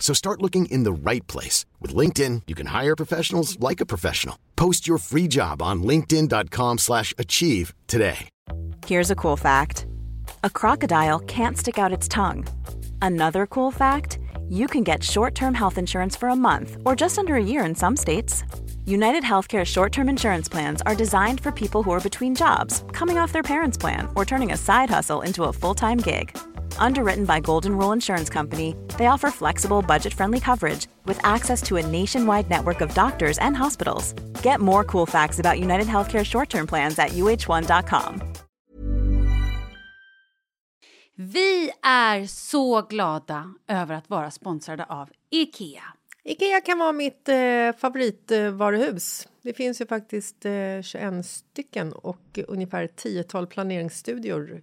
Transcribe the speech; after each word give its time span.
So 0.00 0.12
start 0.12 0.42
looking 0.42 0.66
in 0.66 0.82
the 0.82 0.92
right 0.92 1.24
place. 1.28 1.66
With 1.78 1.94
LinkedIn, 1.94 2.42
you 2.48 2.56
can 2.56 2.66
hire 2.66 2.96
professionals 2.96 3.60
like 3.60 3.80
a 3.80 3.86
professional. 3.86 4.36
Post 4.56 4.88
your 4.88 4.98
free 4.98 5.28
job 5.28 5.62
on 5.62 5.84
linkedin.com 5.84 6.78
slash 6.78 7.14
achieve 7.16 7.74
today. 7.86 8.28
Here's 8.86 9.12
a 9.12 9.14
cool 9.14 9.36
fact. 9.36 9.86
A 10.42 10.50
crocodile 10.50 11.20
can't 11.20 11.56
stick 11.56 11.78
out 11.78 11.92
its 11.92 12.08
tongue. 12.08 12.46
Another 13.00 13.46
cool 13.46 13.70
fact, 13.70 14.18
you 14.48 14.66
can 14.66 14.82
get 14.82 15.04
short-term 15.04 15.54
health 15.54 15.78
insurance 15.78 16.16
for 16.16 16.28
a 16.28 16.36
month 16.36 16.76
or 16.84 16.96
just 16.96 17.18
under 17.18 17.36
a 17.36 17.44
year 17.44 17.64
in 17.64 17.74
some 17.74 17.96
states. 17.96 18.42
United 18.86 19.22
Healthcare 19.22 19.64
short-term 19.64 20.08
insurance 20.08 20.48
plans 20.48 20.82
are 20.82 20.94
designed 20.96 21.40
for 21.40 21.52
people 21.52 21.82
who 21.82 21.92
are 21.92 22.00
between 22.00 22.34
jobs, 22.34 22.82
coming 22.92 23.18
off 23.18 23.32
their 23.32 23.42
parents' 23.42 23.78
plan, 23.78 24.08
or 24.16 24.24
turning 24.24 24.52
a 24.52 24.56
side 24.56 24.90
hustle 24.90 25.20
into 25.20 25.44
a 25.44 25.52
full-time 25.52 25.98
gig. 25.98 26.36
Underwritten 26.80 27.24
by 27.24 27.40
Golden 27.40 27.76
Rule 27.78 27.92
Insurance 27.92 28.32
Company, 28.32 28.74
they 28.98 29.06
offer 29.06 29.30
flexible, 29.30 29.82
budget-friendly 29.82 30.40
coverage 30.40 30.86
with 31.06 31.18
access 31.22 31.62
to 31.62 31.76
a 31.76 31.86
nationwide 31.86 32.50
network 32.50 32.80
of 32.80 32.94
doctors 32.94 33.38
and 33.38 33.56
hospitals. 33.56 34.14
Get 34.42 34.60
more 34.60 34.84
cool 34.84 35.06
facts 35.06 35.38
about 35.38 35.60
United 35.60 35.86
Healthcare 35.86 36.24
short-term 36.24 36.66
plans 36.66 36.98
at 36.98 37.10
uh1.com. 37.10 38.20
Vi 41.16 41.70
är 41.82 42.26
så 42.26 42.82
glada 42.82 43.54
över 43.68 43.94
att 43.94 44.10
vara 44.10 44.30
sponsrade 44.30 44.84
av 44.84 45.08
IKEA. 45.30 45.82
Ikea 46.24 46.60
kan 46.60 46.78
vara 46.78 46.92
mitt 46.92 47.28
eh, 47.28 47.72
favoritvaruhus. 47.78 49.28
Det 49.42 49.52
finns 49.52 49.80
ju 49.80 49.86
faktiskt 49.86 50.44
eh, 50.44 50.82
21 50.82 51.26
stycken 51.26 51.92
och 51.92 52.38
ungefär 52.48 52.86
10-tal 52.86 53.46
planeringsstudior 53.46 54.62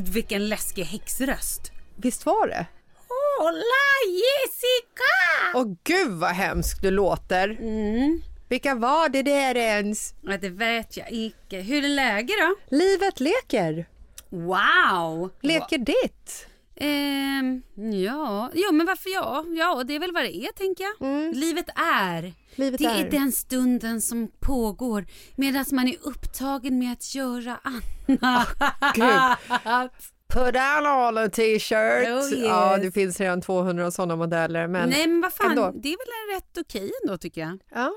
Gud 0.00 0.08
vilken 0.08 0.48
läskig 0.48 0.84
häxröst! 0.84 1.72
Visst 1.96 2.26
var 2.26 2.48
det? 2.48 2.66
Hola 3.08 3.92
Jessica! 4.06 5.14
Åh 5.54 5.76
gud 5.84 6.18
vad 6.18 6.30
hemskt 6.30 6.82
du 6.82 6.90
låter. 6.90 7.48
Mm. 7.48 8.22
Vilka 8.48 8.74
var 8.74 9.08
det 9.08 9.22
där 9.22 9.56
ens? 9.56 10.14
Ja, 10.22 10.38
det 10.38 10.48
vet 10.48 10.96
jag 10.96 11.10
inte. 11.10 11.56
Hur 11.56 11.84
är 11.84 11.88
läget 11.88 12.36
då? 12.38 12.76
Livet 12.76 13.20
leker. 13.20 13.88
Wow! 14.28 15.30
Leker 15.40 15.78
ditt. 15.78 16.46
Ehm, 16.80 17.62
ja, 17.92 18.50
ja, 18.54 18.72
men 18.72 18.86
varför 18.86 19.10
ja? 19.10 19.44
Ja, 19.48 19.84
det 19.84 19.94
är 19.94 20.00
väl 20.00 20.12
vad 20.12 20.22
det 20.22 20.36
är, 20.36 20.52
tänker 20.52 20.84
jag. 20.84 21.34
Livet 21.36 21.66
är. 21.76 22.32
Livet 22.54 22.78
det 22.78 22.84
är. 22.86 23.04
är. 23.06 23.10
den 23.10 23.32
stunden 23.32 24.00
som 24.00 24.28
pågår 24.40 25.06
medan 25.36 25.64
man 25.72 25.88
är 25.88 25.96
upptagen 26.02 26.78
med 26.78 26.92
att 26.92 27.14
göra 27.14 27.60
annat. 27.62 28.48
Gud. 28.94 29.90
Put 30.28 30.54
on 30.56 30.86
all 30.86 31.18
a 31.18 31.28
t-shirt. 31.28 32.08
Oh, 32.08 32.12
yes. 32.12 32.32
Ja, 32.32 32.76
det 32.82 32.92
finns 32.92 33.20
redan 33.20 33.40
200 33.42 33.90
sådana 33.90 34.16
modeller. 34.16 34.66
Men 34.66 34.88
Nej, 34.90 35.06
men 35.06 35.20
vad 35.20 35.32
fan, 35.32 35.50
ändå. 35.50 35.62
det 35.74 35.88
är 35.88 35.96
väl 35.98 36.30
en 36.30 36.36
rätt 36.36 36.58
okej 36.66 36.92
ändå, 37.02 37.18
tycker 37.18 37.40
jag. 37.40 37.58
Ja. 37.74 37.92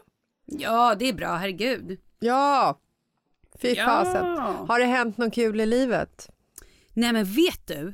Ja, 0.45 0.95
det 0.99 1.09
är 1.09 1.13
bra, 1.13 1.35
herregud. 1.35 1.99
ja. 2.19 2.79
Fy 3.61 3.73
Ja. 3.73 3.85
fasen. 3.85 4.25
Har 4.67 4.79
det 4.79 4.85
hänt 4.85 5.17
något 5.17 5.33
kul 5.33 5.61
i 5.61 5.65
livet? 5.65 6.29
Nej, 6.93 7.13
men 7.13 7.25
vet 7.25 7.67
du? 7.67 7.93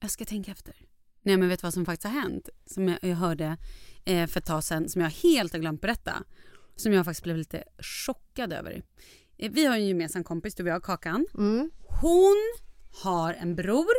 Jag 0.00 0.10
ska 0.10 0.24
tänka 0.24 0.50
efter. 0.52 0.74
Nej, 1.22 1.36
men 1.36 1.48
vet 1.48 1.60
du 1.60 1.66
vad 1.66 1.74
som 1.74 1.84
faktiskt 1.86 2.04
har 2.14 2.20
hänt? 2.20 2.48
Som 2.66 2.88
jag, 2.88 2.98
jag 3.02 3.16
hörde 3.16 3.56
eh, 4.04 4.26
för 4.26 4.40
ett 4.40 4.46
tag 4.46 4.64
sedan, 4.64 4.88
som 4.88 5.00
jag 5.02 5.10
helt 5.10 5.52
har 5.52 5.60
glömt 5.60 5.80
berätta. 5.80 6.24
Som 6.76 6.92
jag 6.92 7.04
faktiskt 7.04 7.22
blev 7.24 7.36
lite 7.36 7.64
chockad 8.06 8.52
över. 8.52 8.82
Eh, 9.36 9.50
vi 9.52 9.64
har 9.66 9.74
en 9.74 9.86
gemensam 9.86 10.24
kompis, 10.24 10.54
du 10.54 10.62
och 10.62 10.68
jag, 10.68 10.82
Kakan. 10.82 11.26
Mm. 11.34 11.70
Hon 12.00 12.36
har 13.02 13.34
en 13.34 13.54
bror 13.54 13.94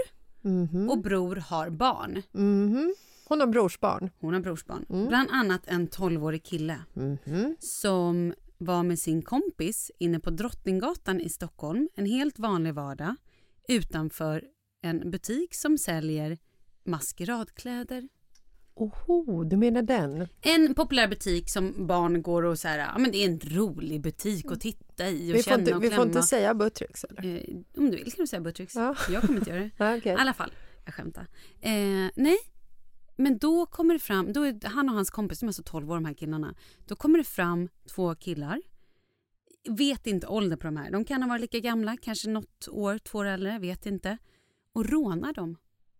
och 0.89 0.97
bror 1.01 1.35
har 1.35 1.69
barn. 1.69 2.21
Mhm. 2.31 2.95
Hon 3.27 3.39
har 3.39 3.47
brorsbarn. 3.47 4.09
Hon 4.19 4.33
har 4.33 4.41
brorsbarn. 4.41 4.85
Mm. 4.89 5.07
Bland 5.07 5.29
annat 5.31 5.61
en 5.65 5.87
12-årig 5.89 6.43
kille 6.43 6.75
Mhm. 6.93 7.55
som 7.59 8.33
var 8.57 8.83
med 8.83 8.99
sin 8.99 9.21
kompis 9.21 9.91
inne 9.99 10.19
på 10.19 10.29
Drottninggatan 10.29 11.21
i 11.21 11.29
Stockholm 11.29 11.89
en 11.95 12.05
helt 12.05 12.39
vanlig 12.39 12.73
vardag 12.73 13.15
utanför 13.67 14.43
en 14.81 15.11
butik 15.11 15.55
som 15.55 15.77
säljer 15.77 16.37
maskeradkläder. 16.83 18.09
Oho, 18.75 19.43
du 19.43 19.57
menar 19.57 19.81
den? 19.81 20.27
En 20.41 20.75
populär 20.75 21.07
butik 21.07 21.49
som 21.49 21.87
barn 21.87 22.21
går 22.21 22.43
och 22.43 22.59
så 22.59 22.67
här, 22.67 22.79
ja 22.79 22.97
men 22.97 23.11
det 23.11 23.17
är 23.17 23.29
en 23.29 23.39
rolig 23.39 24.01
butik 24.01 24.45
att 24.51 24.61
titta 24.61 25.09
i 25.09 25.31
och 25.31 25.35
Vi 25.35 25.43
känna 25.43 25.59
inte, 25.59 25.75
och 25.75 25.83
vi 25.83 25.87
klämma. 25.87 26.01
får 26.03 26.07
inte 26.07 26.21
säga 26.23 26.53
Buttricks 26.53 27.03
eller? 27.03 27.35
Eh, 27.35 27.55
om 27.77 27.91
du 27.91 27.97
vill 27.97 28.13
kan 28.13 28.23
du 28.23 28.27
säga 28.27 28.41
Buttricks. 28.41 28.75
Ja. 28.75 28.95
Jag 29.09 29.21
kommer 29.21 29.39
inte 29.39 29.49
göra 29.49 29.59
det. 29.61 29.71
Ja, 29.77 29.97
okej. 29.97 30.11
I 30.11 30.15
alla 30.15 30.33
fall, 30.33 30.51
jag 30.85 30.93
skämtar. 30.93 31.27
Eh, 31.61 32.09
nej, 32.15 32.37
men 33.15 33.37
då 33.37 33.65
kommer 33.65 33.93
det 33.93 33.99
fram, 33.99 34.33
då 34.33 34.43
är 34.43 34.67
han 34.67 34.89
och 34.89 34.95
hans 34.95 35.09
kompis, 35.09 35.39
de 35.39 35.45
är 35.45 35.47
alltså 35.49 35.63
12 35.63 35.91
år 35.91 35.95
de 35.95 36.05
här 36.05 36.13
killarna. 36.13 36.55
Då 36.87 36.95
kommer 36.95 37.17
det 37.17 37.23
fram 37.23 37.69
två 37.95 38.15
killar. 38.15 38.61
Vet 39.69 40.07
inte 40.07 40.27
ålder 40.27 40.57
på 40.57 40.67
de 40.67 40.77
här. 40.77 40.91
De 40.91 41.05
kan 41.05 41.21
ha 41.23 41.29
varit 41.29 41.41
lika 41.41 41.59
gamla, 41.59 41.97
kanske 42.01 42.29
något 42.29 42.67
år, 42.71 42.97
två 42.97 43.17
år 43.17 43.25
äldre, 43.25 43.59
vet 43.59 43.85
inte. 43.85 44.17
Och 44.79 44.85
rånar 44.89 45.33
dem. 45.33 45.57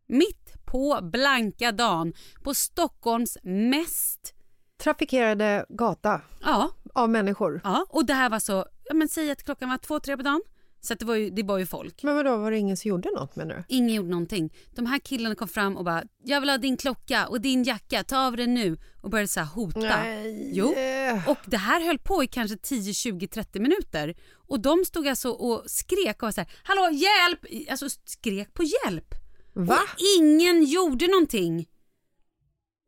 Mitt 0.07 0.65
på 0.65 0.99
blanka 1.01 1.71
dagen 1.71 2.13
på 2.43 2.53
Stockholms 2.53 3.37
mest... 3.43 4.33
Trafikerade 4.77 5.65
gata 5.69 6.21
Ja, 6.41 6.71
av 6.93 7.09
människor. 7.09 7.61
ja. 7.63 7.85
och 7.89 8.05
det 8.05 8.13
här 8.13 8.29
var 8.29 8.39
så, 8.39 8.65
ja 8.83 8.93
men 8.93 9.07
säg 9.07 9.31
att 9.31 9.43
klockan 9.43 9.69
var 9.69 9.77
två, 9.77 9.99
tre 9.99 10.17
på 10.17 10.23
dagen. 10.23 10.41
Så 10.81 10.93
det 10.93 11.05
var 11.05 11.15
ju, 11.15 11.29
det 11.29 11.43
var 11.43 11.57
ju 11.57 11.65
folk. 11.65 12.03
Men 12.03 12.15
vadå, 12.15 12.37
var 12.37 12.51
det 12.51 12.57
ingen 12.57 12.77
som 12.77 12.89
gjorde 12.89 13.09
något 13.11 13.35
menar 13.35 13.55
du? 13.55 13.63
Ingen 13.75 13.95
gjorde 13.95 14.09
någonting. 14.09 14.53
De 14.75 14.85
här 14.85 14.99
killarna 14.99 15.35
kom 15.35 15.47
fram 15.47 15.77
och 15.77 15.85
bara 15.85 16.03
“jag 16.23 16.39
vill 16.39 16.49
ha 16.49 16.57
din 16.57 16.77
klocka 16.77 17.27
och 17.27 17.41
din 17.41 17.63
jacka, 17.63 18.03
ta 18.03 18.27
av 18.27 18.37
den 18.37 18.53
nu” 18.53 18.77
och 19.01 19.09
började 19.09 19.27
så 19.27 19.41
hota. 19.41 19.79
Nej. 19.79 20.51
Jo. 20.53 20.67
Och 21.27 21.37
det 21.45 21.57
här 21.57 21.85
höll 21.85 21.99
på 21.99 22.23
i 22.23 22.27
kanske 22.27 22.57
10, 22.57 22.93
20, 22.93 23.27
30 23.27 23.59
minuter. 23.59 24.15
Och 24.47 24.59
de 24.59 24.85
stod 24.85 25.07
alltså 25.07 25.29
och 25.29 25.63
skrek 25.65 26.15
och 26.15 26.27
var 26.27 26.31
så 26.31 26.41
här 26.41 26.51
“hallå 26.63 26.89
hjälp!” 26.91 27.69
Alltså 27.71 27.89
skrek 28.05 28.53
på 28.53 28.63
hjälp. 28.63 29.15
Va? 29.53 29.73
Och 29.73 29.99
ingen 30.17 30.63
gjorde 30.63 31.07
någonting. 31.07 31.67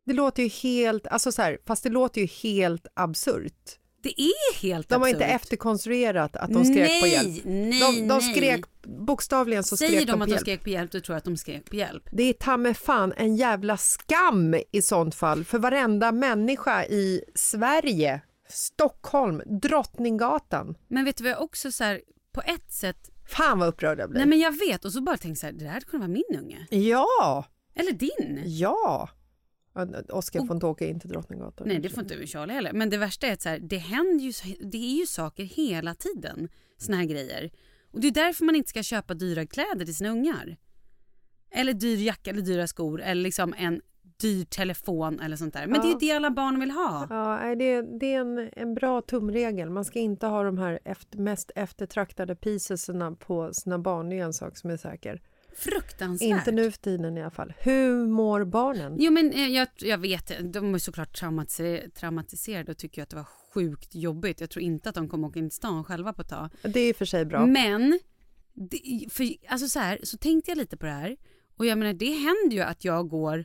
Det 0.06 0.12
låter 0.12 0.42
ju 0.42 0.48
helt, 0.48 1.06
alltså 1.06 1.32
så 1.32 1.42
här, 1.42 1.58
fast 1.66 1.82
det 1.82 1.90
låter 1.90 2.20
ju 2.20 2.26
helt 2.26 2.86
absurt. 2.94 3.78
Det 4.02 4.20
är 4.22 4.54
helt 4.60 4.88
De 4.88 4.94
har 4.94 5.08
absurt. 5.08 5.22
inte 5.22 5.24
efterkonstruerat 5.34 6.36
att 6.36 6.52
de 6.52 6.64
skrek 6.64 6.88
nej, 6.88 7.00
på 7.00 7.06
hjälp. 7.06 7.44
Nej, 7.44 7.80
De, 7.80 8.08
de 8.08 8.20
skrek, 8.20 8.60
bokstavligen 8.82 9.64
så 9.64 9.76
Säger 9.76 9.92
skrek 9.92 10.06
de 10.06 10.22
att 10.22 10.28
de 10.28 10.38
skrek 10.38 10.62
på 10.62 10.68
hjälp, 10.70 10.90
då 10.90 11.00
tror 11.00 11.16
att 11.16 11.24
de 11.24 11.36
skrek 11.36 11.70
på 11.70 11.76
hjälp. 11.76 12.08
Det 12.12 12.22
är 12.22 12.32
ta 12.32 12.56
mig 12.56 12.74
fan 12.74 13.12
en 13.16 13.36
jävla 13.36 13.76
skam 13.76 14.54
i 14.72 14.82
sånt 14.82 15.14
fall 15.14 15.44
för 15.44 15.58
varenda 15.58 16.12
människa 16.12 16.84
i 16.84 17.22
Sverige, 17.34 18.20
Stockholm, 18.48 19.42
Drottninggatan. 19.46 20.74
Men 20.88 21.04
vet 21.04 21.16
du 21.16 21.24
vad 21.24 21.30
jag 21.32 21.42
också 21.42 21.72
så 21.72 21.84
här, 21.84 22.00
på 22.32 22.42
ett 22.46 22.72
sätt, 22.72 23.08
Fan 23.28 23.58
vad 23.58 23.68
upprörd 23.68 23.98
jag 23.98 24.10
blir. 24.10 24.18
nej 24.18 24.28
men 24.28 24.38
jag 24.38 24.58
vet 24.58 24.84
och 24.84 24.92
så 24.92 25.00
bara 25.00 25.16
tänkte 25.16 25.40
så 25.40 25.46
här, 25.46 25.52
det 25.52 25.64
här 25.68 25.80
kunde 25.80 26.06
vara 26.06 26.12
min 26.30 26.40
unge. 26.44 26.66
Ja, 26.70 27.44
Eller 27.74 27.92
din. 27.92 28.42
ja. 28.46 29.08
Ja, 29.74 29.86
Oskar 30.08 30.46
får 30.46 30.54
inte 30.54 30.66
åka 30.66 30.86
in 30.86 31.00
till 31.00 31.10
Drottninggatan. 31.10 31.68
Nej, 31.68 31.78
det 31.80 31.88
får 31.88 32.02
inte 32.02 32.26
Charlie 32.26 32.52
heller. 32.52 32.72
Men 32.72 32.90
det 32.90 32.98
värsta 32.98 33.26
är 33.26 33.32
att 33.32 33.42
så 33.42 33.48
här, 33.48 33.58
det 33.58 33.76
händer 33.76 34.24
ju, 34.24 34.32
det 34.60 34.78
är 34.78 34.98
ju 34.98 35.06
saker 35.06 35.44
hela 35.44 35.94
tiden. 35.94 36.48
Såna 36.78 36.96
här 36.96 37.04
grejer. 37.04 37.50
Och 37.92 38.00
det 38.00 38.08
är 38.08 38.12
därför 38.12 38.44
man 38.44 38.56
inte 38.56 38.68
ska 38.68 38.82
köpa 38.82 39.14
dyra 39.14 39.46
kläder 39.46 39.84
till 39.84 39.96
sina 39.96 40.10
ungar. 40.10 40.56
Eller 41.50 41.72
dyr 41.72 41.96
jacka 41.96 42.30
eller 42.30 42.42
dyra 42.42 42.66
skor 42.66 43.02
eller 43.02 43.22
liksom 43.22 43.54
en 43.58 43.80
dyr 44.22 44.44
telefon 44.44 45.20
eller 45.20 45.36
sånt 45.36 45.54
där. 45.54 45.66
Men 45.66 45.80
det 45.80 45.86
är 45.86 45.92
ju 45.92 45.98
det 45.98 46.12
alla 46.12 46.30
barn 46.30 46.60
vill 46.60 46.70
ha. 46.70 47.06
Ja, 47.10 47.54
det, 47.54 47.82
det 47.82 48.14
är 48.14 48.20
en, 48.20 48.50
en 48.52 48.74
bra 48.74 49.00
tumregel. 49.00 49.70
Man 49.70 49.84
ska 49.84 49.98
inte 49.98 50.26
ha 50.26 50.42
de 50.42 50.58
här 50.58 50.78
efter, 50.84 51.18
mest 51.18 51.50
eftertraktade 51.54 52.36
piecesarna 52.36 53.12
på 53.12 53.54
sina 53.54 53.78
barn. 53.78 54.08
Det 54.08 54.18
är 54.18 54.24
en 54.24 54.32
sak 54.32 54.56
som 54.56 54.70
är 54.70 54.76
säker. 54.76 55.22
Fruktansvärt. 55.56 56.28
Inte 56.28 56.52
nu 56.52 56.70
för 56.70 56.78
tiden 56.78 57.18
i 57.18 57.20
alla 57.20 57.30
fall. 57.30 57.52
Hur 57.58 58.06
mår 58.06 58.44
barnen? 58.44 58.96
Jo 58.98 59.12
men 59.12 59.32
eh, 59.32 59.48
jag, 59.48 59.68
jag 59.76 59.98
vet, 59.98 60.52
de 60.52 60.74
är 60.74 60.78
såklart 60.78 61.20
traumatiser- 61.20 61.90
traumatiserade 61.90 62.72
och 62.72 62.78
tycker 62.78 63.02
att 63.02 63.10
det 63.10 63.16
var 63.16 63.26
sjukt 63.54 63.94
jobbigt. 63.94 64.40
Jag 64.40 64.50
tror 64.50 64.62
inte 64.62 64.88
att 64.88 64.94
de 64.94 65.08
kommer 65.08 65.28
åka 65.28 65.38
in 65.38 65.50
till 65.50 65.56
stan 65.56 65.84
själva 65.84 66.12
på 66.12 66.22
ett 66.22 66.28
tag. 66.28 66.50
Det 66.62 66.80
är 66.80 66.88
i 66.88 66.92
och 66.92 66.96
för 66.96 67.04
sig 67.04 67.24
bra. 67.24 67.46
Men, 67.46 67.98
det, 68.54 69.06
för, 69.10 69.26
alltså 69.48 69.68
så, 69.68 69.78
här, 69.78 69.98
så 70.02 70.16
tänkte 70.18 70.50
jag 70.50 70.58
lite 70.58 70.76
på 70.76 70.86
det 70.86 70.92
här. 70.92 71.16
Och 71.56 71.66
jag 71.66 71.78
menar, 71.78 71.92
det 71.92 72.10
händer 72.12 72.56
ju 72.56 72.62
att 72.62 72.84
jag 72.84 73.08
går 73.08 73.44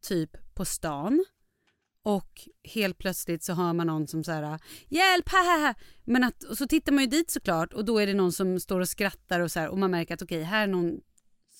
typ 0.00 0.54
på 0.54 0.64
stan 0.64 1.24
och 2.02 2.48
helt 2.64 2.98
plötsligt 2.98 3.42
så 3.42 3.52
hör 3.52 3.72
man 3.72 3.86
någon 3.86 4.06
som 4.06 4.24
så 4.24 4.32
här 4.32 4.58
hjälp, 4.88 5.28
haha. 5.28 5.74
Men 6.04 6.24
att, 6.24 6.42
och 6.42 6.58
så 6.58 6.66
tittar 6.66 6.92
man 6.92 7.04
ju 7.04 7.10
dit 7.10 7.30
såklart 7.30 7.72
och 7.72 7.84
då 7.84 7.98
är 7.98 8.06
det 8.06 8.14
någon 8.14 8.32
som 8.32 8.60
står 8.60 8.80
och 8.80 8.88
skrattar 8.88 9.40
och 9.40 9.52
så 9.52 9.60
här 9.60 9.68
och 9.68 9.78
man 9.78 9.90
märker 9.90 10.14
att 10.14 10.22
okej, 10.22 10.42
här 10.42 10.62
är 10.62 10.66
någon 10.66 11.00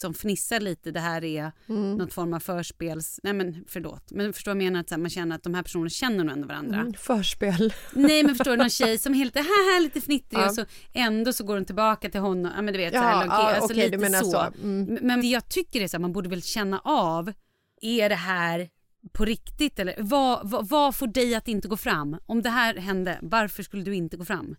som 0.01 0.15
fnissar 0.15 0.61
lite, 0.61 0.91
det 0.91 1.01
här 1.01 1.25
är 1.25 1.53
Mm. 1.69 1.95
något 1.97 2.13
form 2.13 2.35
av 2.35 2.41
förspels... 2.41 3.21
Nej 3.23 3.33
men 3.33 3.65
förlåt, 3.69 4.11
men 4.11 4.33
förstår 4.33 4.51
jag 4.51 4.57
menar? 4.59 4.81
Att 4.81 4.89
så 4.89 4.95
här, 4.95 5.01
man 5.03 5.11
känner 5.11 5.37
att 5.37 5.43
de 5.43 5.55
här 5.55 5.63
personerna 5.63 5.91
känner 5.91 6.25
nog 6.25 6.33
ändå 6.33 6.49
varandra. 6.49 6.81
Mm, 6.81 6.93
förspel. 6.95 7.75
Nej 7.93 8.23
men 8.23 8.35
förstår 8.35 8.51
du, 8.51 8.57
någon 8.57 8.71
tjej 8.71 8.99
som 8.99 9.13
är 9.15 9.19
helt 9.19 9.35
haha, 9.37 9.79
lite 9.83 10.01
fnittrig 10.01 10.41
Ja. 10.41 10.47
och 10.49 10.55
så 10.55 10.65
ändå 10.93 11.33
så 11.33 11.45
går 11.45 11.55
hon 11.55 11.65
tillbaka 11.65 12.11
till 12.11 12.21
honom. 12.21 12.53
Ja 12.57 12.63
men 12.63 12.73
du 12.75 12.79
vet 12.79 12.93
så 12.93 12.97
Ja, 12.97 13.03
här, 13.03 13.27
ja, 13.27 13.33
alltså, 13.33 13.73
okej, 13.75 13.91
lite 13.91 14.09
så. 14.19 14.31
så. 14.31 14.39
Mm. 14.63 14.99
Men- 15.03 15.21
det 15.21 15.27
jag 15.27 15.49
tycker 15.49 15.81
är 15.81 15.89
så 15.89 15.97
här, 15.97 16.01
man 16.03 16.13
borde 16.13 16.29
väl 16.29 16.43
känna 16.43 16.79
av, 16.85 17.33
är 17.81 18.09
det 18.09 18.15
här 18.15 18.69
på 19.13 19.25
riktigt 19.25 19.79
eller 19.79 19.95
vad, 19.99 20.51
vad, 20.51 20.69
vad 20.69 20.95
får 20.97 21.07
dig 21.07 21.35
att 21.35 21.49
inte 21.49 21.69
gå 21.69 21.77
fram? 21.77 22.17
Om 22.27 22.43
det 22.43 22.51
här 22.51 22.75
hände, 22.75 23.19
varför 23.23 23.63
skulle 23.63 23.83
du 23.83 23.95
inte 23.95 24.17
gå 24.17 24.25
fram? 24.25 24.57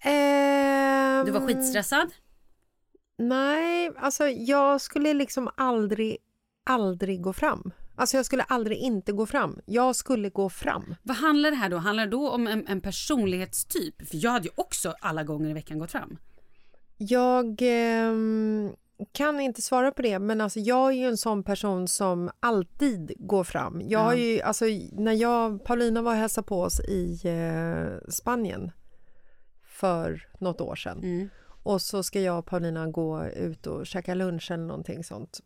Ehm, 0.00 1.26
Du 1.26 1.32
var 1.32 1.46
skitstressad? 1.46 2.08
Nej, 3.18 3.90
alltså 3.96 4.28
jag 4.28 4.80
skulle 4.80 5.14
liksom 5.14 5.50
aldrig, 5.56 6.16
aldrig 6.64 7.22
gå 7.22 7.32
fram. 7.32 7.72
Alltså 7.96 8.16
jag 8.16 8.26
skulle 8.26 8.42
aldrig 8.42 8.78
inte 8.78 9.12
gå 9.12 9.26
fram. 9.26 9.60
Jag 9.66 9.96
skulle 9.96 10.30
gå 10.30 10.50
fram. 10.50 10.94
Vad 11.02 11.16
handlar 11.16 11.50
det 11.50 11.56
här 11.56 11.68
då? 11.68 11.76
Handlar 11.76 12.04
det 12.04 12.10
då 12.10 12.30
om 12.30 12.46
en, 12.46 12.66
en 12.66 12.80
personlighetstyp? 12.80 14.08
För 14.08 14.24
jag 14.24 14.30
hade 14.30 14.44
ju 14.44 14.52
också 14.54 14.94
alla 15.00 15.24
gånger 15.24 15.50
i 15.50 15.52
veckan 15.52 15.78
gått 15.78 15.92
fram. 15.92 16.18
Jag 16.96 17.58
ehm, 17.62 18.72
kan 19.12 19.40
inte 19.40 19.62
svara 19.62 19.90
på 19.90 20.02
det, 20.02 20.18
men 20.18 20.40
alltså 20.40 20.60
jag 20.60 20.88
är 20.88 20.96
ju 20.96 21.06
en 21.06 21.16
sån 21.16 21.42
person 21.42 21.88
som 21.88 22.30
alltid 22.40 23.12
går 23.18 23.44
fram. 23.44 23.82
Jag 23.84 23.98
har 23.98 24.14
ju, 24.14 24.40
alltså, 24.40 24.64
när 24.92 25.12
jag, 25.12 25.64
Paulina 25.64 26.02
var 26.02 26.12
och 26.12 26.18
hälsade 26.18 26.46
på 26.46 26.62
oss 26.62 26.80
i 26.80 27.20
eh, 27.24 28.10
Spanien 28.10 28.70
för 29.66 30.28
något 30.38 30.60
år 30.60 30.76
sedan 30.76 30.98
Mm. 30.98 31.28
Och 31.66 31.82
så 31.82 32.02
ska 32.02 32.20
jag 32.20 32.38
och 32.38 32.46
Paulina 32.46 32.86
gå 32.86 33.24
ut 33.26 33.66
och 33.66 33.86
käka 33.86 34.14
lunch 34.14 34.50
eller 34.50 34.64
någonting 34.64 35.04
sånt. 35.04 35.40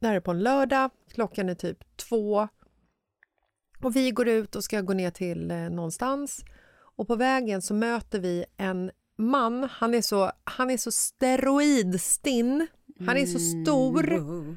Det 0.00 0.06
här 0.06 0.14
är 0.14 0.20
på 0.20 0.30
en 0.30 0.42
lördag, 0.42 0.90
klockan 1.14 1.48
är 1.48 1.54
typ 1.54 1.96
två. 1.96 2.48
Och 3.82 3.96
vi 3.96 4.10
går 4.10 4.28
ut 4.28 4.56
och 4.56 4.64
ska 4.64 4.80
gå 4.80 4.92
ner 4.92 5.10
till 5.10 5.50
eh, 5.50 5.56
någonstans. 5.56 6.44
Och 6.96 7.06
på 7.06 7.16
vägen 7.16 7.62
så 7.62 7.74
möter 7.74 8.20
vi 8.20 8.44
en 8.56 8.90
man, 9.18 9.68
han 9.70 9.94
är 9.94 10.02
så, 10.02 10.32
han 10.44 10.70
är 10.70 10.76
så 10.76 10.90
steroidstinn, 10.90 12.66
han 13.06 13.16
är 13.16 13.26
så 13.26 13.38
stor. 13.38 14.18
Wow. 14.18 14.56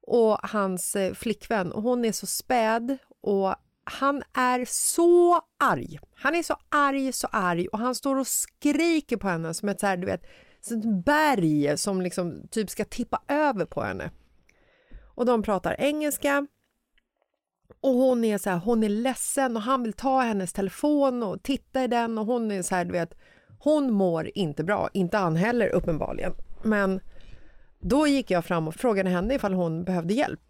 och 0.00 0.38
hans 0.42 0.96
eh, 0.96 1.14
flickvän. 1.14 1.72
Och 1.72 1.82
hon 1.82 2.04
är 2.04 2.12
så 2.12 2.26
späd. 2.26 2.98
Och 3.20 3.54
han 3.84 4.22
är 4.32 4.64
så 4.68 5.40
arg. 5.58 5.98
Han 6.14 6.34
är 6.34 6.42
så 6.42 6.56
arg, 6.68 7.12
så 7.12 7.28
arg. 7.32 7.68
Och 7.68 7.78
han 7.78 7.94
står 7.94 8.16
och 8.16 8.26
skriker 8.26 9.16
på 9.16 9.28
henne 9.28 9.54
som 9.54 9.68
ett 9.68 9.80
så 9.80 9.86
här, 9.86 9.96
du 9.96 10.06
vet, 10.06 10.22
ett 10.70 11.04
berg 11.04 11.78
som 11.78 12.02
liksom 12.02 12.48
typ 12.50 12.70
ska 12.70 12.84
tippa 12.84 13.22
över 13.28 13.64
på 13.64 13.82
henne. 13.82 14.10
Och 15.14 15.26
de 15.26 15.42
pratar 15.42 15.76
engelska 15.78 16.46
och 17.80 17.94
hon 17.94 18.24
är 18.24 18.38
så 18.38 18.50
här, 18.50 18.58
hon 18.58 18.84
är 18.84 18.88
ledsen 18.88 19.56
och 19.56 19.62
han 19.62 19.82
vill 19.82 19.92
ta 19.92 20.20
hennes 20.20 20.52
telefon 20.52 21.22
och 21.22 21.42
titta 21.42 21.84
i 21.84 21.86
den 21.86 22.18
och 22.18 22.26
hon 22.26 22.50
är 22.50 22.62
så 22.62 22.74
här, 22.74 22.84
du 22.84 22.92
vet, 22.92 23.14
hon 23.58 23.92
mår 23.92 24.30
inte 24.34 24.64
bra, 24.64 24.88
inte 24.92 25.16
han 25.16 25.36
heller 25.36 25.68
uppenbarligen. 25.68 26.32
Men 26.62 27.00
då 27.80 28.06
gick 28.06 28.30
jag 28.30 28.44
fram 28.44 28.68
och 28.68 28.74
frågade 28.74 29.10
henne 29.10 29.34
ifall 29.34 29.54
hon 29.54 29.84
behövde 29.84 30.14
hjälp. 30.14 30.40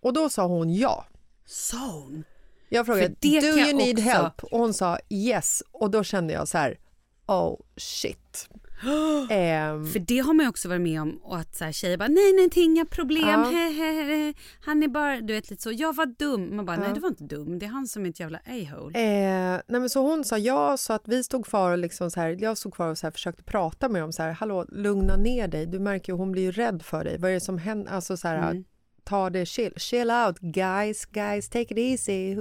Och 0.00 0.12
då 0.12 0.28
sa 0.28 0.46
hon 0.46 0.74
ja. 0.74 1.04
Sa 1.44 1.90
hon? 1.92 2.24
Jag 2.68 2.86
frågade, 2.86 3.08
do 3.08 3.28
you 3.28 3.72
need 3.72 3.98
också- 3.98 4.08
help? 4.08 4.44
Och 4.44 4.58
hon 4.58 4.74
sa 4.74 4.98
yes. 5.08 5.62
Och 5.72 5.90
då 5.90 6.04
kände 6.04 6.32
jag 6.32 6.48
så 6.48 6.58
här, 6.58 6.78
oh 7.26 7.60
shit. 7.76 8.48
Ehm, 9.30 9.86
För 9.86 9.98
det 9.98 10.18
har 10.18 10.34
man 10.34 10.44
ju 10.44 10.48
också 10.50 10.68
varit 10.68 10.80
med 10.80 11.00
om 11.02 11.18
och 11.22 11.38
att 11.38 11.54
så 11.56 11.64
här, 11.64 11.72
tjejer 11.72 11.96
bara 11.98 12.08
nej 12.08 12.32
nej 12.32 12.64
inga 12.64 12.84
problem, 12.84 13.28
Ja. 13.28 13.44
he, 13.44 13.70
he, 13.70 14.02
he. 14.02 14.34
han 14.60 14.82
är 14.82 14.88
bara 14.88 15.20
du 15.20 15.32
vet 15.34 15.50
lite 15.50 15.62
så, 15.62 15.72
jag 15.72 15.96
var 15.96 16.06
dum. 16.06 16.56
Man 16.56 16.64
bara 16.66 16.76
nej 16.76 16.88
Ja. 16.88 16.94
du 16.94 17.00
var 17.00 17.08
inte 17.08 17.24
dum, 17.24 17.58
det 17.58 17.66
är 17.66 17.70
han 17.70 17.86
som 17.86 18.04
är 18.06 18.10
ett 18.10 18.20
jävla 18.20 18.38
a-hole. 18.38 18.98
Eh, 18.98 19.60
nej 19.68 19.80
men 19.80 19.90
så 19.90 20.00
hon 20.02 20.24
sa 20.24 20.38
ja, 20.38 20.76
så 20.76 20.92
att 20.92 21.02
vi 21.04 21.24
stod 21.24 21.46
kvar 21.46 21.70
och 21.72 21.78
liksom 21.78 22.10
så 22.10 22.20
här, 22.20 22.36
jag 22.40 22.58
stod 22.58 22.74
kvar 22.74 22.88
och 22.88 22.98
så 22.98 23.06
här 23.06 23.12
försökte 23.12 23.42
prata 23.42 23.88
med 23.88 24.02
dem 24.02 24.12
så 24.12 24.22
här, 24.22 24.32
hallå, 24.32 24.64
lugna 24.68 25.16
ner 25.16 25.48
dig, 25.48 25.66
du 25.66 25.78
märker 25.78 26.12
ju 26.12 26.16
hon 26.16 26.32
blir 26.32 26.42
ju 26.42 26.50
rädd 26.52 26.82
för 26.82 27.04
dig, 27.04 27.18
vad 27.18 27.30
är 27.30 27.34
det 27.34 27.40
som 27.40 27.58
händer, 27.58 27.92
alltså 27.92 28.16
så 28.16 28.28
här, 28.28 28.50
Mm. 28.50 28.64
ta 29.04 29.30
det 29.30 29.46
chill, 29.46 29.72
chill 29.76 30.10
out 30.10 30.38
guys, 30.38 31.04
guys, 31.06 31.48
take 31.48 31.74
it 31.74 31.78
easy. 31.78 32.36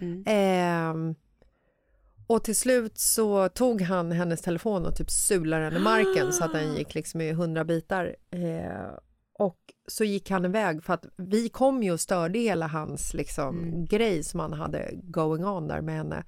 Mm. 0.00 0.22
Ehm, 0.26 1.14
och 2.28 2.44
till 2.44 2.56
slut 2.56 2.98
så 2.98 3.48
tog 3.48 3.82
han 3.82 4.12
hennes 4.12 4.42
telefon 4.42 4.86
och 4.86 4.96
typ 4.96 5.10
sulade 5.10 5.64
den 5.64 5.76
i 5.76 5.84
marken 5.84 6.32
så 6.32 6.44
att 6.44 6.52
den 6.52 6.76
gick 6.76 6.94
liksom 6.94 7.20
i 7.20 7.32
hundra 7.32 7.64
bitar. 7.64 8.16
Eh, 8.30 8.98
och 9.38 9.58
så 9.86 10.04
gick 10.04 10.30
han 10.30 10.44
iväg 10.44 10.84
för 10.84 10.94
att 10.94 11.06
vi 11.16 11.48
kom 11.48 11.82
ju 11.82 11.92
och 11.92 12.00
störde 12.00 12.38
hela 12.38 12.66
hans 12.66 13.14
liksom, 13.14 13.54
grej 13.84 14.24
som 14.24 14.40
han 14.40 14.52
hade 14.52 14.90
going 14.94 15.44
on 15.44 15.68
där 15.68 15.80
med 15.80 15.94
henne. 15.96 16.24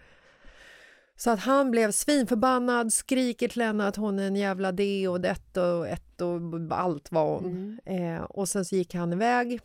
Så 1.17 1.31
att 1.31 1.41
han 1.41 1.71
blev 1.71 1.93
svinförbannad, 1.93 2.93
skriker 2.93 3.49
till 3.49 3.63
henne 3.63 3.87
att 3.87 3.97
hon 3.97 4.19
är 4.19 4.27
en 4.27 4.37
jävla 4.37 4.73
det 4.73 5.09
och 5.09 5.21
detta 5.21 5.75
och 5.75 5.89
ett 5.89 6.21
och 6.21 6.41
allt 6.71 7.13
var 7.13 7.39
hon. 7.41 7.81
Eh, 7.85 8.23
och 8.23 8.49
sen 8.49 8.65
så 8.65 8.77
gick 8.77 8.95
han 8.95 9.13
iväg 9.13 9.61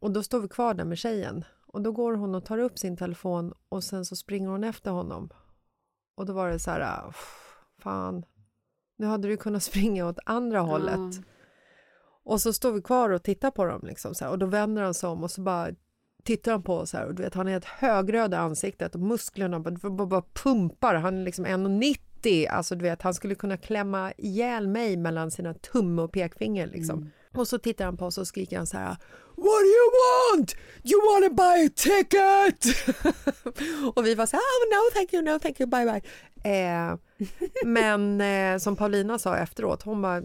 och 0.00 0.10
då 0.10 0.22
står 0.22 0.40
vi 0.40 0.48
kvar 0.48 0.74
där 0.74 0.84
med 0.84 0.98
tjejen. 0.98 1.44
Och 1.66 1.82
då 1.82 1.92
går 1.92 2.14
hon 2.14 2.34
och 2.34 2.44
tar 2.44 2.58
upp 2.58 2.78
sin 2.78 2.96
telefon 2.96 3.52
och 3.68 3.84
sen 3.84 4.04
så 4.04 4.16
springer 4.16 4.48
hon 4.48 4.64
efter 4.64 4.90
honom. 4.90 5.30
Och 6.20 6.26
då 6.26 6.32
var 6.32 6.48
det 6.48 6.58
så 6.58 6.70
här, 6.70 6.80
ah, 6.80 7.12
fan, 7.82 8.24
nu 8.98 9.06
hade 9.06 9.28
du 9.28 9.36
kunnat 9.36 9.62
springa 9.70 10.06
åt 10.06 10.18
andra 10.24 10.60
hållet. 10.60 10.98
Och 12.24 12.40
så 12.40 12.52
står 12.52 12.72
vi 12.72 12.82
kvar 12.82 13.10
och 13.10 13.22
tittar 13.22 13.50
på 13.50 13.64
dem 13.64 13.80
liksom 13.84 14.14
så 14.14 14.24
här, 14.24 14.32
och 14.32 14.38
då 14.38 14.46
vänder 14.46 14.82
han 14.82 14.94
sig 14.94 15.08
om 15.08 15.22
och 15.22 15.30
så 15.30 15.40
bara 15.40 15.70
tittar 16.24 16.52
han 16.52 16.62
på 16.62 16.76
oss 16.76 16.92
här 16.92 17.06
och 17.06 17.14
du 17.14 17.22
vet 17.22 17.34
han 17.34 17.48
är 17.48 17.52
helt 17.52 17.64
högröd 17.64 18.32
i 18.32 18.36
ansiktet 18.36 18.94
och 18.94 19.00
musklerna 19.00 19.60
bara, 19.60 19.90
bara, 19.90 20.06
bara 20.06 20.24
pumpar. 20.32 20.94
Han 20.94 21.18
är 21.18 21.24
liksom 21.24 21.46
1,90 21.46 22.50
alltså 22.50 22.74
du 22.74 22.82
vet 22.82 23.02
han 23.02 23.14
skulle 23.14 23.34
kunna 23.34 23.56
klämma 23.56 24.12
ihjäl 24.18 24.68
mig 24.68 24.96
mellan 24.96 25.30
sina 25.30 25.54
tumme 25.54 26.02
och 26.02 26.12
pekfinger 26.12 26.66
liksom. 26.66 27.10
Och 27.34 27.48
så 27.48 27.58
tittar 27.58 27.84
han 27.84 27.96
på 27.96 28.06
oss 28.06 28.18
och 28.18 28.26
skriker 28.26 28.56
han 28.56 28.66
så 28.66 28.76
här 28.76 28.96
What 29.36 29.60
do 29.60 29.66
you 29.66 29.90
want? 30.00 30.56
You 30.84 31.00
wanna 31.12 31.28
buy 31.28 31.66
a 31.66 31.70
ticket? 31.76 32.64
och 33.94 34.06
vi 34.06 34.14
var 34.14 34.26
så 34.26 34.36
här, 34.36 34.42
oh, 34.42 34.70
no 34.70 34.90
thank 34.94 35.12
you, 35.12 35.22
no 35.22 35.38
thank 35.38 35.60
you, 35.60 35.70
bye 35.70 35.84
bye. 35.84 36.02
Eh, 36.52 36.96
men 37.64 38.20
eh, 38.20 38.58
som 38.58 38.76
Paulina 38.76 39.18
sa 39.18 39.36
efteråt, 39.36 39.82
hon 39.82 40.02
bara 40.02 40.22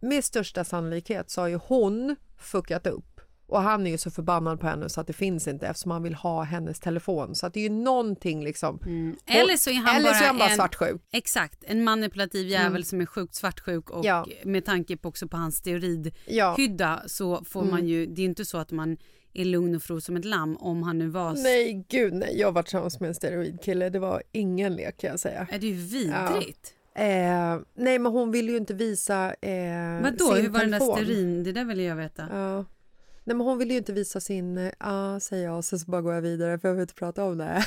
med 0.00 0.24
största 0.24 0.64
sannolikhet 0.64 1.30
så 1.30 1.40
har 1.40 1.48
ju 1.48 1.58
hon 1.66 2.16
fuckat 2.38 2.86
upp. 2.86 3.13
Och 3.46 3.62
han 3.62 3.86
är 3.86 3.90
ju 3.90 3.98
så 3.98 4.10
förbannad 4.10 4.60
på 4.60 4.66
henne 4.66 4.88
så 4.88 5.00
att 5.00 5.06
det 5.06 5.12
finns 5.12 5.48
inte 5.48 5.66
eftersom 5.66 5.90
han 5.90 6.02
vill 6.02 6.14
ha 6.14 6.42
hennes 6.42 6.80
telefon. 6.80 7.34
Så 7.34 7.46
att 7.46 7.54
det 7.54 7.60
är 7.60 7.62
ju 7.62 7.68
någonting 7.74 8.44
liksom. 8.44 8.78
Eller 9.26 9.56
så 9.56 9.70
är 9.70 9.74
han 9.74 9.96
Eller 9.96 10.08
bara, 10.08 10.14
så 10.14 10.22
är 10.24 10.26
han 10.28 10.38
bara 10.38 10.48
en, 10.48 10.56
svartsjuk. 10.56 11.02
Exakt, 11.12 11.64
en 11.66 11.84
manipulativ 11.84 12.46
jävel 12.48 12.84
som 12.84 13.00
är 13.00 13.06
sjukt 13.06 13.34
svartsjuk 13.34 13.90
och 13.90 14.04
Ja. 14.04 14.26
med 14.44 14.64
tanke 14.64 14.96
på 14.96 15.08
också 15.08 15.28
på 15.28 15.36
hans 15.36 15.54
Ja. 15.56 15.60
steroidhydda 15.60 17.02
så 17.06 17.44
får 17.44 17.64
man 17.64 17.88
ju, 17.88 18.06
det 18.06 18.22
är 18.22 18.26
inte 18.26 18.44
så 18.44 18.58
att 18.58 18.70
man 18.70 18.96
är 19.34 19.44
lugn 19.44 19.74
och 19.74 19.82
fro 19.82 20.00
som 20.00 20.16
ett 20.16 20.24
lamm 20.24 20.56
om 20.56 20.82
han 20.82 20.98
nu 20.98 21.08
var... 21.08 21.34
Nej, 21.34 21.86
gud 21.88 22.14
nej. 22.14 22.38
Jag 22.40 22.52
var 22.52 22.62
tillsammans 22.62 23.00
med 23.00 23.08
en 23.08 23.14
steroidkille. 23.14 23.90
Det 23.90 23.98
var 23.98 24.22
ingen 24.32 24.76
lek 24.76 24.96
kan 25.00 25.10
jag 25.10 25.20
säga. 25.20 25.46
Är 25.50 25.58
det 25.58 25.66
ju 25.66 25.72
vidrigt. 25.72 26.74
Eh, 26.96 27.04
nej, 27.76 27.98
men 27.98 28.06
hon 28.06 28.30
ville 28.30 28.50
ju 28.50 28.56
inte 28.56 28.74
visa 28.74 29.34
eh, 29.34 30.02
Vadå, 30.02 30.32
sin 30.34 30.42
hur 30.42 30.48
var 30.50 30.60
den 30.60 30.70
där 30.70 30.78
telefon. 30.78 30.96
sterin? 31.04 31.44
Det 31.44 31.52
där 31.52 31.64
vill 31.64 31.80
jag 31.80 31.96
veta. 31.96 32.28
Ja. 32.32 32.64
Nej, 33.24 33.36
men 33.36 33.46
hon 33.46 33.58
ville 33.58 33.72
ju 33.72 33.78
inte 33.78 33.92
visa 33.92 34.20
sin... 34.20 34.56
Ja, 34.56 34.72
ah, 34.78 35.20
säger 35.20 35.44
jag 35.44 35.56
och 35.56 35.64
sen 35.64 35.78
så 35.78 35.90
bara 35.90 36.02
går 36.02 36.14
jag 36.14 36.22
vidare 36.22 36.58
för 36.58 36.68
jag 36.68 36.74
vill 36.74 36.82
inte 36.82 36.94
prata 36.94 37.24
om 37.24 37.38
det. 37.38 37.64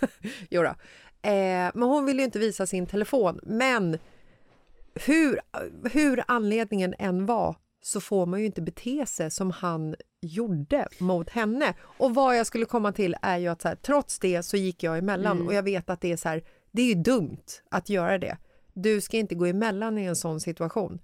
jo. 0.50 0.62
Eh, 0.62 1.70
men 1.74 1.82
hon 1.82 2.06
ville 2.06 2.18
ju 2.18 2.24
inte 2.24 2.38
visa 2.38 2.66
sin 2.66 2.86
telefon. 2.86 3.40
Men 3.42 3.98
hur, 4.94 5.40
hur 5.92 6.24
anledningen 6.26 6.94
än 6.98 7.26
var 7.26 7.56
så 7.82 8.00
får 8.00 8.26
man 8.26 8.40
ju 8.40 8.46
inte 8.46 8.62
bete 8.62 9.06
sig 9.06 9.30
som 9.30 9.50
han 9.50 9.94
gjorde 10.20 10.88
mot 10.98 11.30
henne. 11.30 11.74
Och 11.80 12.14
vad 12.14 12.38
jag 12.38 12.46
skulle 12.46 12.64
komma 12.64 12.92
till 12.92 13.16
är 13.22 13.38
ju 13.38 13.48
att 13.48 13.62
här, 13.62 13.74
trots 13.74 14.18
det 14.18 14.42
så 14.42 14.56
gick 14.56 14.82
jag 14.82 14.98
emellan 14.98 15.46
och 15.46 15.54
jag 15.54 15.62
vet 15.62 15.90
att 15.90 16.00
det 16.00 16.12
är 16.12 16.16
så 16.16 16.28
här, 16.28 16.44
det 16.70 16.82
är 16.82 16.86
ju 16.86 16.94
dumt 16.94 17.44
att 17.70 17.88
göra 17.88 18.18
det. 18.18 18.38
Du 18.72 19.00
ska 19.00 19.16
inte 19.16 19.34
gå 19.34 19.46
emellan 19.46 19.98
i 19.98 20.04
en 20.04 20.16
sån 20.16 20.40
situation. 20.40 21.00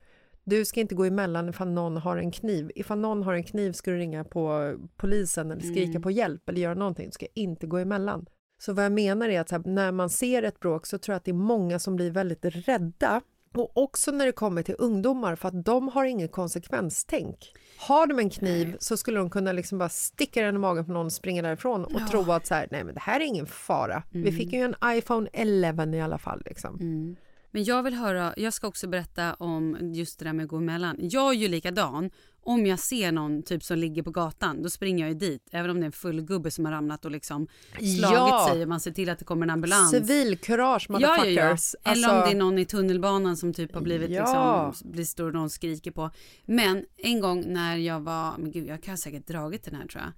Du 0.49 0.65
ska 0.65 0.81
inte 0.81 0.95
gå 0.95 1.05
emellan 1.05 1.49
ifall 1.49 1.71
någon 1.71 1.97
har 1.97 2.17
en 2.17 2.31
kniv. 2.31 2.71
Ifall 2.75 2.99
någon 2.99 3.23
har 3.23 3.35
en 3.35 3.45
kniv 3.45 3.73
ska 3.73 3.91
du 3.91 3.97
ringa 3.97 4.25
på 4.25 4.75
polisen 4.97 5.50
eller 5.50 5.62
skrika 5.62 6.00
på 6.00 6.11
hjälp 6.11 6.49
eller 6.49 6.61
göra 6.61 6.75
någonting. 6.75 7.07
Du 7.07 7.12
ska 7.12 7.26
inte 7.35 7.67
gå 7.67 7.79
emellan. 7.79 8.26
Så 8.59 8.73
vad 8.73 8.85
jag 8.85 8.93
menar 8.93 9.29
är 9.29 9.41
att 9.41 9.50
här, 9.50 9.62
när 9.65 9.93
man 9.93 10.11
ser 10.11 10.43
ett 10.43 10.61
bråk 10.61 10.87
så 10.87 10.99
tror 10.99 11.12
jag 11.12 11.17
att 11.17 11.25
det 11.25 11.31
är 11.31 11.33
många 11.33 11.79
som 11.79 11.97
blir 11.97 12.11
väldigt 12.11 12.45
rädda. 12.45 13.21
Och 13.55 13.76
också 13.76 14.11
när 14.11 14.26
det 14.26 14.33
kommer 14.33 14.62
till 14.62 14.75
ungdomar 14.79 15.37
för 15.37 15.49
att 15.49 15.65
de 15.65 15.88
har 15.88 16.05
ingen 16.05 16.29
konsekvenstänk. 16.29 17.53
Har 17.79 18.07
de 18.07 18.19
en 18.19 18.31
kniv 18.31 18.76
så 18.79 18.97
skulle 18.97 19.19
de 19.19 19.31
kunna 19.31 19.53
liksom 19.53 19.79
bara 19.79 19.88
sticka 19.88 20.43
den 20.43 20.55
i 20.55 20.59
magen 20.59 20.85
på 20.85 20.93
någon 20.93 21.07
och 21.07 21.12
springa 21.12 21.43
därifrån 21.43 21.85
och 21.85 22.07
tro 22.11 22.33
att 22.33 22.47
så 22.47 22.55
här, 22.55 22.69
nej 22.71 22.85
men 22.85 22.95
det 22.95 23.00
här 23.00 23.21
är 23.21 23.25
ingen 23.25 23.47
fara. 23.47 24.03
Vi 24.11 24.33
fick 24.33 24.53
ju 24.53 24.61
en 24.61 24.75
iPhone 24.85 25.29
11 25.33 25.87
i 25.87 26.00
alla 26.00 26.19
fall. 26.19 26.43
Liksom. 26.47 27.17
Men 27.57 27.65
jag 27.65 27.83
vill 27.83 27.95
höra, 27.95 28.35
jag 28.37 28.53
ska 28.55 28.67
också 28.69 28.87
berätta 28.89 29.35
om 29.35 29.79
just 29.95 30.19
det 30.19 30.25
där 30.25 30.33
med 30.33 30.43
att 30.45 30.49
gå 30.49 30.57
emellan. 30.57 30.97
Jag 30.99 31.29
är 31.35 31.37
ju 31.37 31.49
likadan. 31.49 32.11
Om 32.43 32.67
jag 32.67 32.79
ser 32.79 33.13
någon 33.13 33.43
typ 33.43 33.65
som 33.65 33.79
ligger 33.79 34.03
på 34.03 34.11
gatan, 34.11 34.63
då 34.63 34.71
springer 34.71 35.05
jag 35.05 35.09
ju 35.09 35.19
dit. 35.19 35.49
Även 35.53 35.71
om 35.71 35.77
det 35.77 35.83
är 35.85 35.87
en 35.87 35.93
full 35.93 36.23
gubbe 36.23 36.51
som 36.51 36.65
har 36.65 36.73
ramlat 36.73 37.05
och 37.05 37.11
liksom 37.11 37.49
slagit 37.79 38.01
Ja. 38.03 38.49
sig 38.53 38.63
och 38.63 38.69
man 38.69 38.81
ser 38.81 38.91
till 38.91 39.09
att 39.11 39.19
det 39.19 39.25
kommer 39.25 39.47
en 39.47 39.51
ambulans. 39.51 39.91
Civilkurage, 39.91 40.87
Ja, 40.89 40.99
ja, 41.01 41.09
ja. 41.09 41.17
motherfuckers. 41.25 41.75
Eller 41.85 41.93
Alltså- 42.09 42.11
om 42.11 42.21
det 42.21 42.31
är 42.31 42.39
någon 42.39 42.59
i 42.59 42.65
tunnelbanan 42.65 43.37
som 43.37 43.53
typ 43.55 43.75
har 43.75 43.81
blivit 43.81 44.11
liksom, 44.11 44.73
blir 44.85 45.05
stor 45.05 45.27
och 45.27 45.35
någon 45.35 45.51
skriker 45.51 45.91
på. 45.91 46.11
Men 46.45 46.85
en 46.97 47.21
gång 47.21 47.45
när 47.53 47.77
jag 47.77 48.01
var, 48.01 48.35
men 48.39 48.51
gud 48.51 48.67
jag 48.69 48.83
kan 48.83 48.99
säkert 48.99 49.27
dragit 49.27 49.65
den 49.65 49.75
här 49.75 49.87
tror 49.87 50.03
jag. 50.05 50.13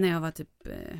När 0.00 0.08
jag 0.08 0.20
var 0.20 0.30
typ, 0.30 0.66
eh, 0.66 0.98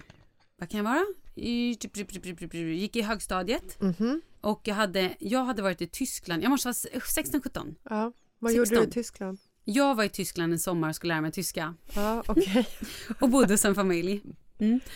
vad 0.59 0.69
kan 0.71 0.79
jag 0.79 0.85
vara? 0.85 1.05
Typ, 1.35 1.93
typ, 1.95 2.23
typ, 2.23 2.55
gick 2.55 2.97
i 2.97 3.03
högstadiet. 3.03 3.81
Mhm. 3.81 4.21
Och 4.41 4.61
jag 4.65 4.75
hade, 4.75 5.17
jag 5.19 5.45
hade 5.45 5.63
varit 5.63 5.83
i 5.83 5.87
Tyskland, 5.87 6.43
jag 6.43 6.51
måste 6.51 6.69
vara 6.69 6.75
16-17. 7.01 7.75
Ja. 7.91 8.13
Vad 8.39 8.53
gjorde 8.53 8.71
du 8.71 8.77
i 8.77 8.79
16. 8.79 8.91
Tyskland? 8.91 9.39
Jag 9.65 9.95
var 9.95 10.05
i 10.05 10.09
Tyskland 10.09 10.53
en 10.53 10.59
sommar 10.59 10.89
och 10.89 10.97
skulle 10.97 11.15
lära 11.15 11.21
mig 11.21 11.33
tyska. 11.33 11.75
Ja, 11.95 12.23
okej. 12.27 12.69
Och 13.21 13.29
bodde 13.29 13.55
hos 13.55 13.65
en 13.65 13.75
familj. 13.75 14.23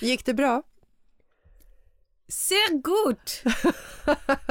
Gick 0.00 0.24
det 0.24 0.34
bra? 0.34 0.62
Sehr 2.28 2.74
gut! 2.82 3.42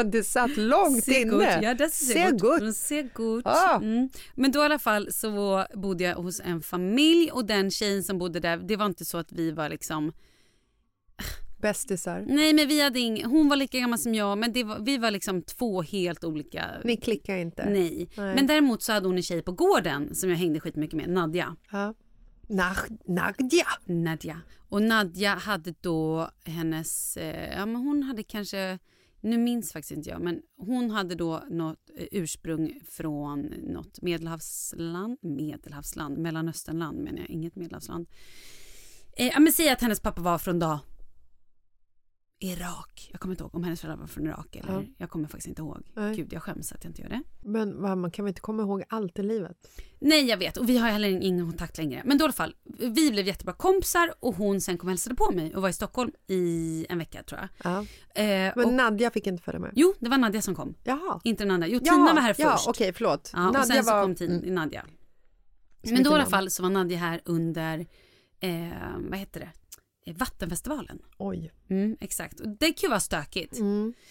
det 0.12 0.24
satt 0.24 0.58
långt 0.58 1.04
Sehr 1.04 1.22
inne. 1.22 1.32
gut. 1.32 1.64
Ja, 1.80 1.86
ist 1.86 2.08
Sehr 2.08 2.14
sehr 2.14 2.32
gut. 2.32 2.60
gut. 2.60 2.76
Sehr 2.76 3.10
gut. 3.14 3.48
Ah. 3.48 3.76
Mm. 3.76 4.10
Men 4.36 4.52
då 4.52 4.60
i 4.60 4.64
alla 4.64 4.80
fall 4.80 5.12
så 5.12 5.66
bodde 5.74 6.04
jag 6.04 6.16
hos 6.16 6.40
en 6.40 6.62
familj 6.62 7.32
och 7.32 7.46
den 7.46 7.72
tjejen 7.72 8.04
som 8.04 8.18
bodde 8.18 8.40
där, 8.40 8.58
det 8.58 8.76
var 8.76 8.86
inte 8.86 9.06
så 9.06 9.18
att 9.18 9.32
vi 9.32 9.52
var 9.52 9.70
liksom, 9.70 10.14
Bästisar. 11.58 12.26
nej 12.28 12.54
men 12.54 12.68
vi 12.68 12.82
hade 12.82 13.00
ing, 13.00 13.26
hon 13.26 13.50
var 13.50 13.56
lika 13.56 13.80
gammal 13.80 14.00
som 14.00 14.16
jag 14.16 14.38
men 14.38 14.54
det 14.54 14.64
var, 14.64 14.80
vi 14.80 14.98
var 14.98 15.12
liksom 15.12 15.42
två 15.42 15.82
helt 15.82 16.24
olika. 16.24 16.66
Ni 16.84 16.98
klickar 16.98 17.38
inte? 17.38 17.70
Nej. 17.70 18.10
Nej. 18.18 18.36
Men 18.36 18.48
däremot 18.48 18.84
så 18.84 18.92
hade 18.92 19.08
hon 19.08 19.16
en 19.18 19.24
tjej 19.24 19.42
på 19.42 19.52
gården 19.52 20.16
som 20.16 20.30
jag 20.30 20.38
hängde 20.38 20.60
skitmycket 20.60 20.98
med, 20.98 21.10
Nadja. 21.10 21.56
Ja. 21.72 21.94
Nadja. 22.48 23.68
Nadja. 23.86 24.42
Och 24.70 24.82
Nadja 24.82 25.36
hade 25.36 25.74
då 25.82 26.30
hennes, 26.46 27.18
eh, 27.18 27.58
ja 27.58 27.66
men 27.66 27.76
hon 27.76 28.04
hade 28.04 28.24
kanske, 28.24 28.80
nu 29.22 29.38
minns 29.38 29.74
faktiskt 29.74 29.92
inte 29.92 30.10
jag, 30.10 30.22
men 30.22 30.42
hon 30.58 30.92
hade 30.92 31.16
då 31.16 31.44
något 31.50 31.80
eh, 31.98 32.08
ursprung 32.12 32.80
från 32.90 33.42
något 33.46 34.02
medelhavsland, 34.02 35.18
medelhavsland, 35.22 36.18
mellanösternland 36.18 36.98
menar 36.98 37.20
jag, 37.20 37.30
inget 37.30 37.56
medelhavsland. 37.56 38.08
Eh, 39.18 39.28
ja 39.28 39.40
men 39.40 39.54
säg 39.54 39.70
att 39.70 39.82
hennes 39.82 40.00
pappa 40.00 40.22
var 40.22 40.38
från 40.38 40.60
då 40.60 40.80
Irak. 42.40 43.10
Jag 43.12 43.22
kommer 43.22 43.34
inte 43.34 43.44
ihåg 43.44 43.56
om 43.56 43.64
hennes 43.64 43.82
föräldrar 43.82 44.00
var 44.02 44.08
från 44.08 44.28
Irak 44.28 44.56
eller, 44.56 44.74
Ja. 44.74 44.84
jag 44.98 45.10
kommer 45.10 45.28
faktiskt 45.28 45.48
inte 45.48 45.62
ihåg. 45.62 45.82
Nej. 45.94 46.16
Gud 46.16 46.34
jag 46.34 46.44
skäms 46.44 46.72
att 46.72 46.84
jag 46.84 46.90
inte 46.92 47.02
gör 47.02 47.10
det. 47.10 47.22
Men 47.42 47.82
man 47.82 48.12
kan 48.12 48.26
väl 48.26 48.30
inte 48.30 48.42
komma 48.42 48.64
ihåg 48.64 48.84
allt 48.90 49.20
i 49.20 49.24
livet? 49.24 49.58
Nej 50.00 50.26
jag 50.26 50.38
vet 50.38 50.58
och 50.58 50.70
vi 50.70 50.78
har 50.78 50.90
heller 50.90 51.08
ingen 51.10 51.46
kontakt 51.50 51.78
längre. 51.78 52.02
Men 52.06 52.18
då 52.18 52.24
i 52.24 52.26
alla 52.26 52.34
fall, 52.34 52.56
vi 52.80 53.12
blev 53.12 53.28
jättebra 53.28 53.54
kompisar 53.54 54.14
och 54.20 54.36
hon 54.36 54.62
sen 54.62 54.78
kom 54.78 54.88
och 54.88 54.92
hälsade 54.92 55.16
på 55.16 55.32
mig 55.32 55.56
och 55.56 55.62
var 55.62 55.70
i 55.70 55.74
Stockholm 55.74 56.12
i 56.28 56.86
en 56.90 56.98
vecka 56.98 57.24
tror 57.24 57.40
jag. 57.42 57.50
Ja. 57.74 57.80
Eh, 58.22 58.54
Men 58.56 58.66
och, 58.66 58.74
Nadja 58.74 59.12
fick 59.12 59.28
inte 59.28 59.44
följa 59.44 59.60
med? 59.60 59.72
jo, 59.76 59.94
det 60.00 60.10
var 60.10 60.18
Nadja 60.18 60.42
som 60.42 60.56
kom. 60.56 60.74
Jaha. 60.84 61.20
Inte 61.24 61.44
den 61.44 61.52
andra. 61.52 61.68
Jo, 61.68 61.80
Ja, 61.84 61.94
Tina 61.94 62.14
var 62.14 62.22
här 62.22 62.36
ja, 62.38 62.52
först. 62.52 62.68
okej, 62.68 62.94
förlåt. 62.94 63.32
Ja, 63.34 63.48
och 63.48 63.54
Nadja 63.54 63.76
sen 63.76 63.84
så 63.84 63.92
var... 63.92 64.02
kom 64.04 64.16
Tina, 64.16 64.34
Mm. 64.36 64.56
Nadja. 64.56 64.86
Men 65.84 66.04
då 66.04 66.12
i 66.12 66.14
alla 66.14 66.26
fall 66.26 66.50
så 66.50 66.64
var 66.64 66.70
Nadja 66.70 66.98
här 66.98 67.22
under, 67.26 67.80
eh, 68.40 68.70
vad 69.10 69.20
heter 69.20 69.40
det, 69.40 69.50
Vattenfestivalen. 70.14 71.00
Oj. 71.18 71.52
Mm, 71.70 71.98
exakt. 72.00 72.40
Och 72.40 72.48
det 72.50 72.66
kan 72.74 72.88
ju 72.88 72.90
vara 72.90 73.00
stökigt. 73.00 73.58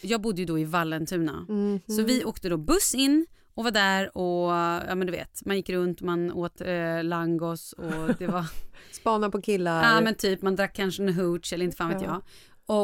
Jag 0.00 0.20
bodde 0.20 0.40
ju 0.40 0.46
då 0.46 0.58
i 0.58 0.64
Vallentuna. 0.64 1.46
Mhm. 1.48 1.80
Så 1.86 2.02
vi 2.02 2.24
åkte 2.24 2.48
då 2.48 2.56
buss 2.56 2.94
in 2.94 3.26
och 3.54 3.64
var 3.64 3.70
där 3.70 4.16
och 4.16 4.50
ja 4.88 4.94
men 4.94 5.06
du 5.06 5.10
vet, 5.10 5.44
man 5.46 5.56
gick 5.56 5.70
runt, 5.70 6.00
man 6.00 6.32
åt 6.32 6.60
eh, 6.60 7.04
langos 7.04 7.72
och 7.72 8.14
det 8.18 8.26
var 8.26 8.46
Spana 8.92 9.30
på 9.30 9.42
killar. 9.42 9.94
Ja 9.94 10.00
men 10.00 10.14
typ 10.14 10.42
man 10.42 10.56
drack 10.56 10.76
kanske 10.76 11.02
en 11.02 11.14
hooch 11.14 11.52
eller 11.52 11.64
inte 11.64 11.76
fan 11.76 11.88
vet 11.90 12.02
Ja. 12.02 12.06
jag. 12.08 12.22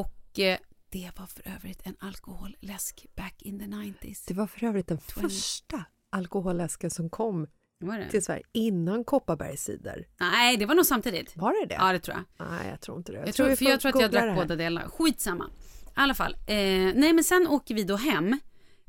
Och 0.02 0.38
eh, 0.38 0.58
det 0.90 1.10
var 1.18 1.26
för 1.26 1.48
övrigt 1.56 1.80
en 1.86 1.96
alkoholläsk 1.98 3.06
back 3.16 3.42
in 3.42 3.58
the 3.58 3.64
90s. 3.66 4.24
Det 4.28 4.34
var 4.34 4.46
för 4.46 4.66
övrigt 4.66 4.86
den 4.86 4.98
första 4.98 5.84
alkoholläsken 6.10 6.90
som 6.90 7.10
kom 7.10 7.46
Var 7.82 7.98
det? 7.98 8.10
till 8.10 8.24
Sverige 8.24 8.42
innan 8.52 9.04
Kopparbergscider. 9.04 10.06
Nej 10.20 10.56
det 10.56 10.66
var 10.66 10.74
nog 10.74 10.86
samtidigt. 10.86 11.36
Var 11.36 11.60
det 11.60 11.66
det? 11.66 11.74
Ja 11.74 11.92
det 11.92 11.98
tror 11.98 12.16
jag. 12.16 12.46
Nej, 12.48 12.70
jag 12.70 12.80
tror 12.80 12.98
inte 12.98 13.12
det. 13.12 13.18
Jag, 13.18 13.34
tror, 13.34 13.48
vi 13.48 13.56
för 13.56 13.64
jag 13.64 13.80
tror 13.80 13.94
att 13.94 14.00
jag 14.00 14.10
drack 14.10 14.36
båda 14.36 14.56
delarna. 14.56 14.88
Skitsamma. 14.88 15.50
I 15.86 15.90
alla 15.94 16.14
fall. 16.14 16.32
Eh, 16.46 16.56
nej 16.94 17.12
men 17.12 17.24
sen 17.24 17.46
åker 17.48 17.74
vi 17.74 17.84
då 17.84 17.96
hem 17.96 18.38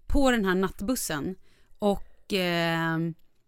på 0.08 0.32
den 0.32 0.46
här 0.46 0.56
nattbussen. 0.56 1.36
Och 1.80 2.34
eh, 2.34 2.98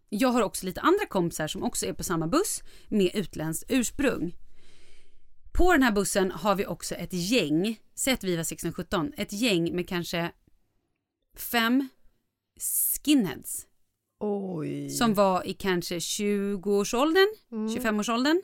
jag 0.08 0.28
har 0.28 0.42
också 0.42 0.66
lite 0.66 0.80
andra 0.80 1.06
kompisar 1.06 1.48
som 1.48 1.62
också 1.62 1.86
är 1.86 1.92
på 1.92 2.04
samma 2.04 2.26
buss 2.26 2.62
med 2.88 3.10
utländskt 3.14 3.64
ursprung. 3.68 4.36
På 5.52 5.72
den 5.72 5.82
här 5.82 5.92
bussen 5.92 6.30
har 6.30 6.54
vi 6.54 6.66
också 6.66 6.94
ett 6.94 7.12
gäng, 7.12 7.80
säg 7.94 8.14
att 8.14 8.24
vi 8.24 8.36
var 8.36 8.42
16-17, 8.42 9.12
ett 9.16 9.32
gäng 9.32 9.76
med 9.76 9.88
kanske 9.88 10.32
fem 11.36 11.88
skinheads 13.04 13.66
Oj. 14.24 14.88
som 14.90 15.14
var 15.14 15.46
i 15.46 15.52
kanske 15.54 15.98
20-årsåldern, 15.98 17.28
Mm. 17.52 17.68
25-årsåldern. 17.68 18.42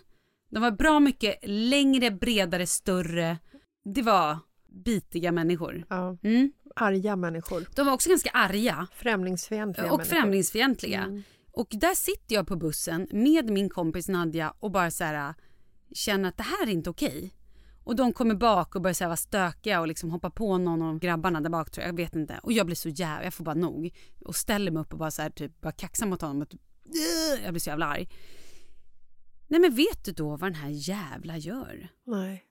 De 0.51 0.63
var 0.63 0.71
bra 0.71 1.01
mycket 1.01 1.39
längre, 1.43 2.11
bredare, 2.11 2.67
större. 2.67 3.39
Det 3.85 4.03
var 4.03 4.39
bitiga 4.85 5.33
människor. 5.33 5.85
Ja, 5.89 6.17
Mm. 6.23 6.53
arga 6.77 7.17
människor. 7.17 7.65
De 7.77 7.87
var 7.87 7.93
också 7.93 8.09
ganska 8.09 8.31
arga 8.31 8.87
Främlingsfientliga 8.95 9.93
och 9.93 9.99
människor. 9.99 10.17
främlingsfientliga. 10.17 11.01
Mm. 11.03 11.23
Och 11.53 11.69
där 11.71 11.95
sitter 11.95 12.35
jag 12.35 12.47
på 12.47 12.57
bussen 12.57 13.09
med 13.13 13.51
min 13.51 13.69
kompis 13.69 14.09
Nadja 14.09 14.55
och 14.61 14.71
bara 14.71 14.91
så 14.91 15.05
här 15.05 15.35
känner 15.95 16.29
att 16.29 16.37
det 16.37 16.43
här 16.43 16.67
är 16.67 16.71
inte 16.71 16.91
okej. 16.91 17.31
Och 17.91 17.97
de 17.97 18.13
kommer 18.13 18.35
bak 18.35 18.77
och 18.77 18.83
börjar 18.83 18.95
så 18.95 19.05
här 19.05 19.09
vara 19.09 19.17
stökiga 19.17 19.81
och 19.81 19.89
liksom 19.89 20.11
hoppa 20.11 20.31
på 20.31 20.59
någon 20.59 20.83
av 20.83 20.99
grabbarna 20.99 21.41
där 21.41 21.51
bak 21.51 21.71
tror 21.71 21.83
jag, 21.83 21.93
jag 21.93 21.97
vet 21.97 22.17
inte. 22.17 22.41
Och 22.43 22.53
jag 22.53 22.67
blir 22.67 22.77
så 22.77 22.89
jävla, 22.89 23.25
jag 23.25 23.35
får 23.35 23.45
bara 23.45 23.55
nog. 23.55 23.95
Och 24.25 24.37
ställer 24.37 24.71
mig 24.71 24.81
upp 24.81 24.93
och 24.93 24.99
bara 24.99 25.11
så 25.11 25.23
här 25.23 25.31
typ 25.31 25.61
bara 25.61 25.73
kaxar 25.73 26.07
mot 26.07 26.21
honom. 26.21 26.43
Och 26.43 26.49
typ, 26.49 26.61
jag 27.45 27.53
blir 27.53 27.61
så 27.61 27.71
jävla 27.71 27.87
arg. 27.87 28.09
Nej 29.49 29.61
men 29.61 29.75
vet 29.75 30.05
du 30.05 30.13
då 30.13 30.29
vad 30.29 30.41
den 30.41 30.55
här 30.55 30.69
jävla 30.69 31.37
gör? 31.37 31.89
Nej. 32.07 32.45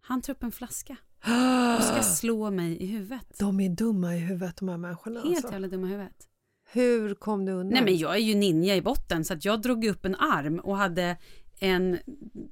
Han 0.00 0.22
tar 0.22 0.32
upp 0.32 0.42
en 0.42 0.52
flaska 0.52 0.96
och 1.78 1.84
ska 1.84 2.02
slå 2.02 2.50
mig 2.50 2.82
i 2.82 2.86
huvudet. 2.86 3.38
De 3.38 3.60
är 3.60 3.68
dumma 3.68 4.16
i 4.16 4.18
huvudet 4.18 4.56
de 4.56 4.68
här 4.68 4.76
människorna. 4.76 5.20
Helt 5.20 5.36
alltså. 5.36 5.52
jävla 5.52 5.68
dumma 5.68 5.86
i 5.86 5.90
huvudet. 5.90 6.28
Hur 6.72 7.14
kom 7.14 7.44
du 7.44 7.52
undan? 7.52 7.68
Nej 7.68 7.84
men 7.84 7.96
jag 7.96 8.14
är 8.14 8.20
ju 8.20 8.34
ninja 8.34 8.76
i 8.76 8.82
botten 8.82 9.24
så 9.24 9.34
att 9.34 9.44
jag 9.44 9.62
drog 9.62 9.84
upp 9.84 10.04
en 10.04 10.14
arm 10.14 10.58
och 10.58 10.76
hade 10.76 11.16
en, 11.60 11.98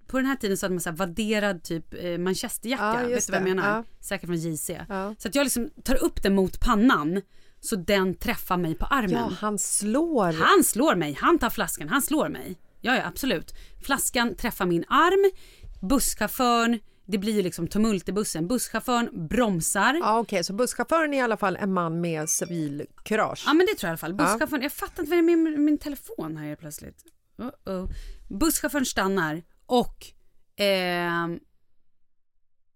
på 0.07 0.17
den 0.17 0.27
här 0.27 0.37
tiden 0.37 0.57
så 0.57 0.67
hade 0.67 0.75
man 0.75 0.81
så 0.81 0.91
här 0.91 0.97
vadderad 0.97 1.63
typ 1.63 1.95
eh, 1.95 2.19
manchesterjacka, 2.19 3.03
Ja, 3.03 3.09
vet 3.09 3.27
du 3.27 3.33
vad 3.33 3.41
jag 3.41 3.49
menar? 3.49 3.77
Ja. 3.77 3.85
Säkert 4.01 4.27
från 4.27 4.37
JC. 4.37 4.71
Ja. 4.89 5.15
Så 5.19 5.29
att 5.29 5.35
jag 5.35 5.45
liksom 5.45 5.71
tar 5.85 6.05
upp 6.05 6.23
den 6.23 6.35
mot 6.35 6.61
pannan 6.61 7.21
så 7.61 7.77
den 7.77 8.15
träffar 8.15 8.57
mig 8.57 8.75
på 8.75 8.87
armen. 8.87 9.11
Ja, 9.11 9.31
han 9.41 9.59
slår. 9.59 10.33
Han 10.33 10.65
slår 10.65 10.95
mig, 10.95 11.19
han 11.21 11.39
tar 11.39 11.51
flaskan, 11.51 11.89
han 11.89 12.03
slår 12.03 12.29
mig. 12.29 12.59
Ja, 12.81 12.97
ja 12.97 13.07
absolut. 13.07 13.55
Flaskan 13.85 14.35
träffar 14.35 14.67
min 14.67 14.85
arm, 14.89 15.31
busschauffören, 15.89 16.79
det 17.07 17.19
blir 17.19 17.33
ju 17.33 17.43
liksom 17.43 17.67
tumult 17.67 18.09
i 18.09 18.13
bussen. 18.13 18.49
Busschauffören 18.49 19.29
bromsar. 19.29 19.95
Ja, 19.95 20.19
Okej, 20.19 20.45
så 20.45 20.53
busschauffören 20.53 21.15
är 21.15 21.19
i 21.19 21.21
alla 21.21 21.37
fall 21.37 21.57
en 21.57 21.73
man 21.73 22.01
med 22.01 22.31
civilkurage. 22.31 23.43
Ja 23.47 23.55
men 23.55 23.67
det 23.67 23.75
tror 23.75 23.89
jag 23.89 23.91
i 23.91 23.93
alla 23.93 23.99
fall. 23.99 24.15
Busschauffören, 24.15 24.63
jag 24.63 24.73
fattar 24.73 25.03
inte 25.03 25.11
vad 25.11 25.25
det 25.25 25.33
är 25.33 25.37
med 25.37 25.61
min 25.61 25.79
telefon 25.79 26.37
här 26.37 26.57
plötsligt. 26.57 27.14
Uh 27.41 27.51
-oh. 27.65 27.93
Busschauffören 28.29 28.87
stannar 28.87 29.43
och 29.67 30.07
ehm, 30.57 31.41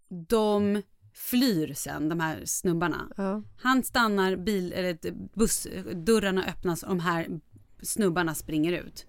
de 0.09 0.81
flyr 1.13 1.73
sen, 1.73 2.09
de 2.09 2.19
här 2.19 2.45
snubbarna. 2.45 3.11
Ja. 3.17 3.43
Han 3.57 3.83
stannar, 3.83 4.35
bil, 4.35 4.73
eller 4.73 4.97
bussdörrarna 5.37 6.45
öppnas 6.45 6.83
och 6.83 6.89
de 6.89 6.99
här 6.99 7.27
snubbarna 7.81 8.35
springer 8.35 8.73
ut. 8.73 9.07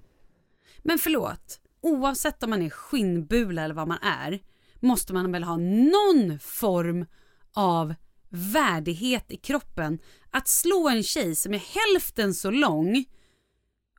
Men 0.82 0.98
förlåt, 0.98 1.60
oavsett 1.80 2.42
om 2.42 2.50
man 2.50 2.62
är 2.62 2.70
skinnbula 2.70 3.62
eller 3.62 3.74
vad 3.74 3.88
man 3.88 3.98
är 4.02 4.42
måste 4.80 5.12
man 5.12 5.32
väl 5.32 5.44
ha 5.44 5.56
någon 5.56 6.38
form 6.38 7.06
av 7.52 7.94
värdighet 8.28 9.32
i 9.32 9.36
kroppen. 9.36 9.98
Att 10.30 10.48
slå 10.48 10.88
en 10.88 11.02
tjej 11.02 11.34
som 11.34 11.54
är 11.54 11.58
hälften 11.58 12.34
så 12.34 12.50
lång 12.50 13.04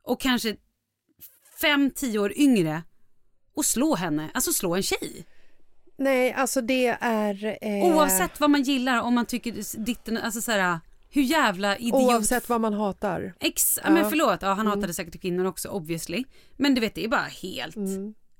och 0.02 0.20
kanske 0.20 0.56
fem 1.62 1.90
tio 1.90 2.18
år 2.18 2.32
yngre 2.38 2.82
och 3.54 3.64
slå 3.64 3.94
henne, 3.94 4.30
alltså 4.34 4.52
slå 4.52 4.74
en 4.74 4.82
tjej. 4.82 5.26
Nej, 5.96 6.32
alltså 6.32 6.60
det 6.60 6.86
är... 7.00 7.58
Eh, 7.62 7.84
Oavsett 7.96 8.40
vad 8.40 8.50
man 8.50 8.62
gillar, 8.62 9.00
om 9.02 9.14
man 9.14 9.26
tycker 9.26 9.78
ditten, 9.84 10.16
alltså 10.16 10.40
så 10.40 10.52
här, 10.52 10.80
hur 11.10 11.22
jävla 11.22 11.76
idiot... 11.76 11.94
Oavsett 11.94 12.48
vad 12.48 12.60
man 12.60 12.72
hatar. 12.74 13.34
Ex, 13.40 13.78
Ja. 13.84 13.90
men 13.90 14.10
förlåt, 14.10 14.42
ja, 14.42 14.52
han 14.52 14.66
hatade 14.66 14.94
säkert 14.94 15.20
kvinnor 15.20 15.44
också 15.44 15.68
obviously. 15.68 16.24
Men 16.56 16.74
du 16.74 16.80
vet 16.80 16.94
det 16.94 17.04
är 17.04 17.08
bara 17.08 17.20
helt 17.42 17.76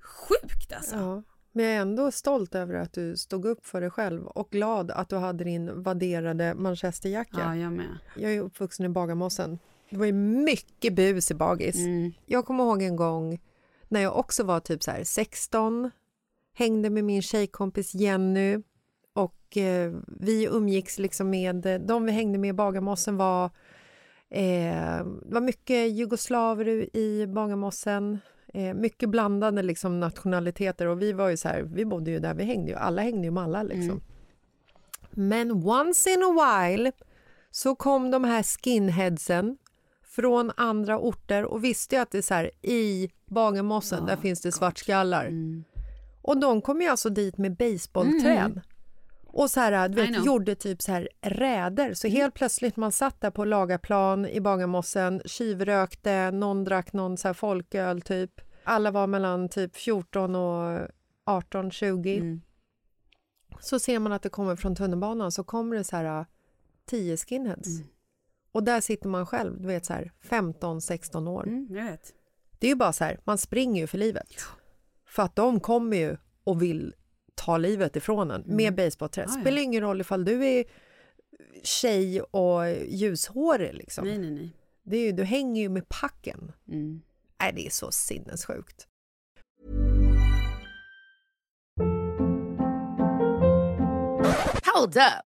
sjukt 0.00 0.72
alltså. 0.72 0.96
Ja. 0.96 1.22
Men 1.54 1.64
jag 1.64 1.74
är 1.74 1.80
ändå 1.80 2.10
stolt 2.12 2.54
över 2.54 2.74
att 2.74 2.92
du 2.92 3.16
stod 3.16 3.44
upp 3.44 3.66
för 3.66 3.80
dig 3.80 3.90
själv 3.90 4.26
och 4.26 4.50
glad 4.50 4.90
att 4.90 5.08
du 5.08 5.16
hade 5.16 5.44
din 5.44 5.82
vadderade 5.82 6.54
manchesterjacka. 6.54 7.36
Ja, 7.40 7.56
jag 7.56 7.72
med. 7.72 7.98
Jag 8.16 8.32
är 8.34 8.40
uppvuxen 8.40 8.86
i 8.86 8.88
Bagarmossen. 8.88 9.58
Det 9.92 9.98
var 9.98 10.06
ju 10.06 10.12
mycket 10.12 10.94
bus 10.94 11.30
i 11.30 11.34
Bagis. 11.34 11.76
Mm. 11.76 12.12
Jag 12.26 12.46
kommer 12.46 12.64
ihåg 12.64 12.82
en 12.82 12.96
gång 12.96 13.40
när 13.88 14.00
jag 14.00 14.16
också 14.16 14.44
var 14.44 14.60
typ 14.60 14.82
så 14.82 14.90
här 14.90 15.04
16, 15.04 15.90
hängde 16.54 16.90
med 16.90 17.04
min 17.04 17.22
tjejkompis 17.22 17.94
Jenny 17.94 18.58
och 19.12 19.56
eh, 19.56 19.92
vi 20.06 20.46
umgicks 20.46 20.98
liksom 20.98 21.30
med, 21.30 21.80
de 21.86 22.04
vi 22.04 22.12
hängde 22.12 22.38
med 22.38 22.48
i 22.48 22.52
Bagarmossen 22.52 23.16
var 23.16 23.44
eh, 24.30 25.04
det 25.22 25.34
var 25.34 25.40
mycket 25.40 25.92
jugoslaver 25.92 26.96
i 26.96 27.26
Bagarmossen, 27.26 28.18
eh, 28.54 28.74
mycket 28.74 29.08
blandade 29.08 29.62
liksom 29.62 30.00
nationaliteter 30.00 30.86
och 30.86 31.02
vi 31.02 31.12
var 31.12 31.28
ju 31.28 31.36
så 31.36 31.48
här, 31.48 31.62
vi 31.62 31.84
bodde 31.84 32.10
ju 32.10 32.18
där, 32.18 32.34
vi 32.34 32.44
hängde 32.44 32.70
ju, 32.70 32.76
alla 32.76 33.02
hängde 33.02 33.24
ju 33.24 33.30
med 33.30 33.42
alla 33.42 33.62
liksom. 33.62 34.00
Men 35.10 35.50
once 35.52 36.10
in 36.10 36.22
a 36.22 36.32
while 36.32 36.92
så 37.50 37.74
kom 37.74 38.10
de 38.10 38.24
här 38.24 38.42
skinheadsen 38.42 39.56
från 40.14 40.52
andra 40.56 40.98
orter 40.98 41.44
och 41.44 41.64
visste 41.64 41.94
ju 41.96 42.02
att 42.02 42.10
det 42.10 42.18
är 42.18 42.22
så 42.22 42.34
här 42.34 42.50
i 42.62 43.10
Bagarmossen, 43.26 44.06
där 44.06 44.16
finns 44.16 44.40
det 44.40 44.52
svartskallar. 44.52 45.24
Mm. 45.24 45.64
Och 46.22 46.40
de 46.40 46.62
kom 46.62 46.82
ju 46.82 46.88
alltså 46.88 47.10
dit 47.10 47.38
med 47.38 47.56
baseballträn. 47.56 48.60
Och 49.26 49.50
så 49.50 49.60
här, 49.60 49.88
du 49.88 49.94
vet, 49.94 50.24
gjorde 50.24 50.54
typ 50.54 50.82
så 50.82 50.92
här 50.92 51.08
räder. 51.20 51.94
Så 51.94 52.08
helt 52.08 52.34
plötsligt 52.34 52.76
man 52.76 52.92
satt 52.92 53.20
där 53.20 53.30
på 53.30 53.44
Lagaplan 53.44 54.26
i 54.26 54.40
Bagarmossen, 54.40 55.22
tjuvrökte, 55.24 56.30
någon 56.30 56.64
drack 56.64 56.92
någon 56.92 57.16
så 57.16 57.28
här 57.28 57.34
folköl 57.34 58.02
typ. 58.02 58.40
Alla 58.64 58.90
var 58.90 59.06
mellan 59.06 59.48
typ 59.48 59.76
14 59.76 60.34
och 60.34 60.88
18, 61.24 61.70
20. 61.70 62.16
Mm. 62.16 62.40
Så 63.60 63.78
ser 63.78 63.98
man 63.98 64.12
att 64.12 64.22
det 64.22 64.28
kommer 64.28 64.56
från 64.56 64.76
tunnelbanan 64.76 65.32
så 65.32 65.44
kommer 65.44 65.76
det 65.76 65.84
så 65.84 65.96
här 65.96 66.20
äh, 66.20 66.26
10 66.86 67.16
skinheads. 67.16 67.68
Mm. 68.52 68.58
Och 68.58 68.62
där 68.64 68.80
sitter 68.80 69.08
man 69.08 69.26
själv, 69.26 69.60
du 69.60 69.66
vet 69.66 69.86
så 69.86 69.92
här 69.92 70.12
15, 70.20 70.80
16 70.80 71.28
år. 71.28 71.46
Mm, 71.46 71.66
jag 71.70 71.84
vet. 71.84 72.12
Det 72.58 72.66
är 72.66 72.68
ju 72.68 72.76
bara 72.76 72.92
så 72.92 73.04
här, 73.04 73.20
man 73.24 73.38
springer 73.38 73.80
ju 73.80 73.86
för 73.86 73.98
livet. 73.98 74.34
För 75.06 75.22
att 75.22 75.36
de 75.36 75.60
kommer 75.60 75.96
ju 75.96 76.16
och 76.44 76.62
vill 76.62 76.94
ta 77.34 77.56
livet 77.56 77.96
ifrån 77.96 78.30
en 78.30 78.42
med 78.46 78.74
basebollträ. 78.74 79.22
Mm. 79.22 79.32
Ja, 79.32 79.38
ja. 79.38 79.42
Spelar 79.42 79.62
ingen 79.62 79.80
roll 79.82 80.00
ifall 80.00 80.24
du 80.24 80.44
är 80.44 80.64
tjej 81.62 82.22
och 82.22 82.70
ljushårig 82.88 83.74
liksom. 83.74 84.04
Nej, 84.04 84.18
nej, 84.18 84.30
nej. 84.30 84.56
Det 84.82 84.96
är 84.96 85.06
ju, 85.06 85.12
du 85.12 85.24
hänger 85.24 85.62
ju 85.62 85.68
med 85.68 85.88
packen. 85.88 86.52
Mm. 86.68 87.02
Nej, 87.40 87.52
det 87.54 87.66
är 87.66 87.70
så 87.70 87.90
sinnessjukt. 87.90 88.88
Hold 94.74 94.96
up. 94.96 95.31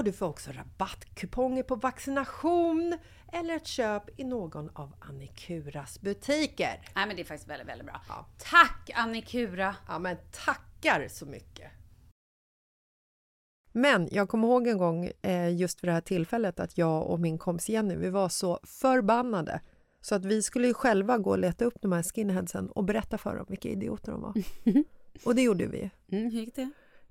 och 0.00 0.04
du 0.04 0.12
får 0.12 0.26
också 0.26 0.50
rabattkuponger 0.52 1.62
på 1.62 1.76
vaccination 1.76 2.98
eller 3.32 3.56
ett 3.56 3.66
köp 3.66 4.20
i 4.20 4.24
någon 4.24 4.70
av 4.72 4.92
Annikuras 5.00 6.00
butiker. 6.00 6.80
Nej 6.94 7.06
men 7.06 7.16
det 7.16 7.22
är 7.22 7.24
faktiskt 7.24 7.50
väldigt, 7.50 7.68
väldigt 7.68 7.86
bra. 7.86 8.00
Ja. 8.08 8.26
Tack 8.38 8.90
Annikura! 8.94 9.76
Ja, 9.88 9.98
men 9.98 10.16
tackar 10.30 11.08
så 11.08 11.26
mycket! 11.26 11.70
Men 13.72 14.08
jag 14.12 14.28
kommer 14.28 14.48
ihåg 14.48 14.66
en 14.66 14.78
gång 14.78 15.10
eh, 15.22 15.56
just 15.56 15.80
för 15.80 15.86
det 15.86 15.92
här 15.92 16.00
tillfället 16.00 16.60
att 16.60 16.78
jag 16.78 17.06
och 17.06 17.20
min 17.20 17.38
kompis 17.38 17.68
Jenny, 17.68 17.96
vi 17.96 18.10
var 18.10 18.28
så 18.28 18.60
förbannade 18.62 19.60
så 20.00 20.14
att 20.14 20.24
vi 20.24 20.42
skulle 20.42 20.66
ju 20.66 20.74
själva 20.74 21.18
gå 21.18 21.30
och 21.30 21.38
leta 21.38 21.64
upp 21.64 21.76
de 21.80 21.92
här 21.92 22.02
skinheadsen 22.02 22.70
och 22.70 22.84
berätta 22.84 23.18
för 23.18 23.36
dem 23.36 23.46
vilka 23.48 23.68
idioter 23.68 24.12
de 24.12 24.20
var. 24.20 24.34
Och 25.24 25.34
det 25.34 25.42
gjorde 25.42 25.66
vi. 25.66 25.90
Mm, 26.12 26.24
hur 26.24 26.40
gick 26.40 26.54
det? 26.54 26.70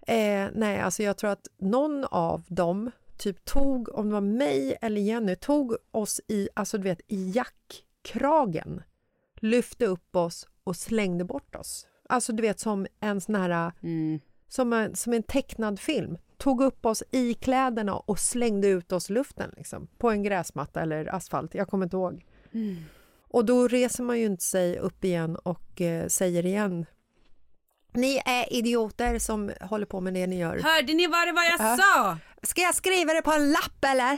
Eh, 0.10 0.50
nej, 0.54 0.80
alltså 0.82 1.04
jag 1.04 1.18
tror 1.18 1.30
att 1.30 1.48
någon 1.58 2.04
av 2.06 2.44
dem 2.48 2.92
typ 3.18 3.46
tog, 3.46 3.90
om 3.96 4.08
det 4.08 4.14
var 4.14 4.22
mig 4.22 4.78
eller 4.82 5.02
Jenny, 5.02 5.36
tog 5.36 5.76
oss 5.92 6.22
i, 6.28 6.50
alltså 6.54 6.78
du 6.78 6.84
vet, 6.84 7.02
i 7.08 7.30
jackkragen, 7.30 8.84
lyfte 9.36 9.86
upp 9.86 10.16
oss 10.16 10.48
och 10.64 10.76
slängde 10.76 11.24
bort 11.26 11.56
oss. 11.56 11.88
Alltså 12.10 12.34
du 12.34 12.42
vet 12.42 12.60
som 12.60 12.88
en 13.00 13.22
sån 13.22 13.36
här, 13.36 13.72
Mm. 13.82 14.20
som 14.48 14.74
en, 14.74 14.96
som 14.96 15.14
en 15.14 15.24
tecknad 15.24 15.80
film. 15.80 16.18
Tog 16.38 16.62
upp 16.62 16.86
oss 16.86 17.04
i 17.12 17.34
kläderna 17.34 17.96
och 17.96 18.20
slängde 18.20 18.68
ut 18.68 18.92
oss 18.92 19.10
i 19.10 19.14
luften 19.14 19.54
liksom, 19.58 19.88
på 19.98 20.10
en 20.10 20.24
gräsmatta 20.24 20.82
eller 20.82 21.16
asfalt, 21.16 21.56
jag 21.56 21.68
kommer 21.68 21.86
inte 21.86 21.98
ihåg. 21.98 22.26
Och 23.32 23.46
då 23.46 23.68
reser 23.68 24.04
man 24.04 24.20
ju 24.20 24.26
inte 24.26 24.44
sig 24.44 24.80
upp 24.80 25.04
igen 25.04 25.36
och 25.36 25.82
eh, 25.82 26.08
säger 26.08 26.46
igen 26.46 26.86
ni 27.94 28.22
är 28.26 28.54
idioter 28.54 29.20
som 29.20 29.52
håller 29.62 29.86
på 29.86 30.02
med 30.02 30.14
det 30.14 30.28
ni 30.28 30.40
gör. 30.40 30.60
Hörde 30.64 30.94
ni 30.94 31.08
vad 31.08 31.28
det 31.28 31.32
var 31.32 31.44
jag 31.44 31.60
Ja. 31.60 31.78
sa? 31.78 32.18
Ska 32.44 32.62
jag 32.62 32.76
skriva 32.76 33.14
det 33.14 33.22
på 33.22 33.32
en 33.32 33.52
lapp 33.52 33.86
eller? 33.86 34.18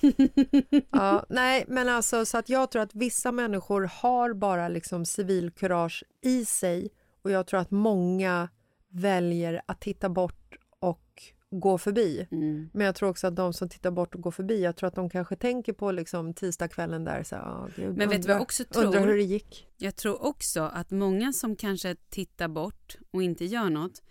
ja, 0.90 1.26
nej, 1.28 1.64
men 1.68 1.88
alltså 1.88 2.26
så 2.26 2.38
att 2.38 2.48
jag 2.48 2.70
tror 2.70 2.82
att 2.82 2.94
vissa 2.94 3.32
människor 3.32 3.90
har 4.02 4.32
bara 4.34 4.68
liksom 4.68 5.04
civilkurage 5.06 6.04
i 6.22 6.44
sig 6.44 6.88
och 7.22 7.30
jag 7.30 7.46
tror 7.46 7.60
att 7.60 7.70
många 7.70 8.48
väljer 8.90 9.62
att 9.66 9.80
titta 9.80 10.08
bort 10.08 10.56
och 10.80 11.22
gå 11.60 11.78
förbi. 11.78 12.26
Mm. 12.30 12.70
Men 12.72 12.86
jag 12.86 12.94
tror 12.94 13.08
också 13.08 13.26
att 13.26 13.36
de 13.36 13.52
som 13.52 13.68
tittar 13.68 13.90
bort 13.90 14.14
och 14.14 14.20
går 14.20 14.30
förbi, 14.30 14.62
jag 14.62 14.76
tror 14.76 14.88
att 14.88 14.94
de 14.94 15.10
kanske 15.10 15.36
tänker 15.36 15.72
på 15.72 15.92
liksom 15.92 16.34
tisdagskvällen 16.34 17.04
där, 17.04 17.22
så, 17.22 17.36
ah, 17.36 17.68
gud, 17.76 17.96
Men 17.96 17.96
vet 17.96 17.98
du 17.98 18.06
vad 18.08 18.12
jag 18.12 18.20
undrar- 18.24 18.40
också 18.40 18.64
tror? 18.64 18.84
Undrar 18.84 19.00
hur 19.06 19.16
det 19.16 19.22
gick. 19.22 19.66
Jag 19.76 19.96
tror 19.96 20.26
också 20.26 20.60
att 20.62 20.90
många 20.90 21.32
som 21.32 21.56
kanske 21.56 21.94
tittar 22.10 22.48
bort 22.48 22.96
och 23.10 23.22
inte 23.22 23.44
gör 23.44 23.70
något 23.70 24.02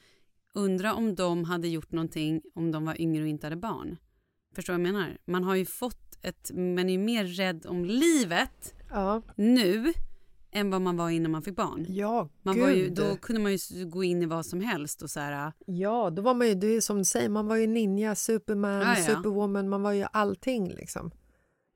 undrar 0.53 0.93
om 0.93 1.15
de 1.15 1.43
hade 1.43 1.67
gjort 1.67 1.91
någonting 1.91 2.41
om 2.55 2.71
de 2.71 2.85
var 2.85 3.01
yngre 3.01 3.21
och 3.23 3.27
inte 3.29 3.45
hade 3.45 3.55
barn. 3.55 3.97
Förstår 4.55 4.73
vad 4.73 4.79
jag 4.79 4.93
menar? 4.93 5.17
Man 5.25 5.43
har 5.43 5.55
ju 5.55 5.65
fått 5.65 6.17
ett... 6.21 6.51
Man 6.53 6.79
är 6.79 6.93
ju 6.93 6.97
mer 6.97 7.25
rädd 7.25 7.65
om 7.65 7.85
livet 7.85 8.73
Ja, 8.89 9.21
nu 9.35 9.93
än 10.53 10.69
vad 10.69 10.81
man 10.81 10.97
var 10.97 11.09
innan 11.09 11.31
man 11.31 11.41
fick 11.41 11.55
barn. 11.55 11.85
ja 11.89 12.29
Man 12.41 12.55
gud. 12.55 12.63
var 12.63 12.69
ju, 12.71 12.89
då 12.89 13.15
kunde 13.15 13.41
man 13.41 13.51
ju 13.51 13.85
gå 13.85 14.03
in 14.03 14.21
i 14.21 14.25
vad 14.25 14.45
som 14.45 14.61
helst 14.61 15.01
och 15.01 15.09
så 15.09 15.19
här... 15.19 15.51
Ja, 15.65 16.09
då 16.09 16.21
var 16.21 16.33
man 16.33 16.47
ju, 16.47 16.55
det 16.55 16.67
är 16.67 16.81
som 16.81 16.97
du 16.97 17.05
säger, 17.05 17.29
man 17.29 17.47
var 17.47 17.55
ju 17.55 17.67
ninja, 17.67 18.15
superman, 18.15 18.81
Ja, 18.81 18.95
ja. 18.99 19.05
superwoman, 19.05 19.69
man 19.69 19.81
var 19.81 19.91
ju 19.91 20.05
allting 20.11 20.69
liksom. 20.69 21.11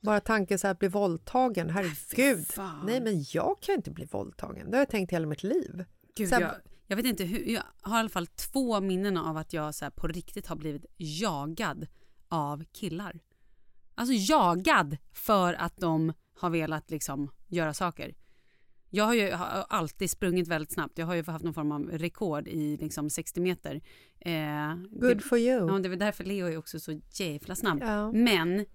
Bara 0.01 0.19
tanken 0.19 0.59
så 0.59 0.67
här 0.67 0.71
att 0.71 0.79
bli 0.79 0.87
våldtagen, 0.87 1.69
herregud. 1.69 2.47
fan. 2.47 2.85
Nej, 2.85 3.01
men 3.01 3.25
jag 3.33 3.57
kan 3.61 3.73
ju 3.73 3.77
inte 3.77 3.91
bli 3.91 4.05
våldtagen. 4.05 4.65
Det 4.71 4.77
har 4.77 4.81
jag 4.81 4.89
tänkt 4.89 5.11
hela 5.13 5.27
mitt 5.27 5.43
liv. 5.43 5.85
Gud, 6.15 6.29
Sen- 6.29 6.41
jag, 6.41 6.51
jag 6.87 6.97
vet 6.97 7.05
inte 7.05 7.23
hur, 7.23 7.49
jag 7.53 7.63
har 7.81 7.97
i 7.97 7.99
alla 7.99 8.09
fall 8.09 8.27
två 8.27 8.81
minnen 8.81 9.17
av 9.17 9.37
att 9.37 9.53
jag 9.53 9.75
så 9.75 9.85
här, 9.85 9.89
på 9.89 10.07
riktigt 10.07 10.47
har 10.47 10.55
blivit 10.55 10.85
jagad 10.97 11.87
av 12.29 12.63
killar. 12.71 13.19
Alltså 13.95 14.13
jagad 14.33 14.97
för 15.13 15.53
att 15.53 15.77
de 15.77 16.13
har 16.39 16.49
velat 16.49 16.91
liksom 16.91 17.31
göra 17.47 17.73
saker. 17.73 18.15
Jag 18.89 19.03
har 19.03 19.13
ju 19.13 19.31
alltid 19.69 20.09
sprungit 20.09 20.47
väldigt 20.47 20.71
snabbt. 20.71 20.97
Jag 20.97 21.05
har 21.05 21.15
ju 21.15 21.23
haft 21.23 21.45
någon 21.45 21.53
form 21.53 21.71
av 21.71 21.81
rekord 21.89 22.47
i 22.47 22.77
liksom 22.77 23.09
60 23.09 23.41
meter. 23.41 23.81
Eh, 24.19 24.75
Good 24.91 25.17
det, 25.17 25.23
for 25.23 25.37
you. 25.37 25.67
ja, 25.67 25.79
det 25.79 25.87
är 25.87 25.89
väl 25.89 25.99
därför 25.99 26.23
Leo 26.23 26.47
är 26.47 26.57
också 26.57 26.79
så 26.79 27.01
jävla 27.13 27.55
snabb. 27.55 27.79
Ja. 27.81 28.11
Men, 28.11 28.65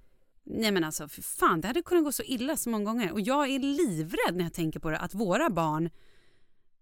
nej 0.45 0.73
men 0.73 0.85
alltså 0.85 1.09
för 1.09 1.23
fan, 1.23 1.61
det 1.61 1.67
hade 1.69 1.83
kunnat 1.83 2.05
gå 2.05 2.13
så 2.13 2.23
illa 2.23 2.57
så 2.57 2.71
många 2.71 2.85
gånger. 2.85 3.13
Och 3.13 3.21
jag 3.21 3.49
är 3.51 3.59
livrädd 3.59 4.37
när 4.37 4.45
jag 4.45 4.53
tänker 4.55 4.81
på 4.81 4.91
det, 4.91 4.99
att 4.99 5.15
våra 5.15 5.51
barn 5.51 5.91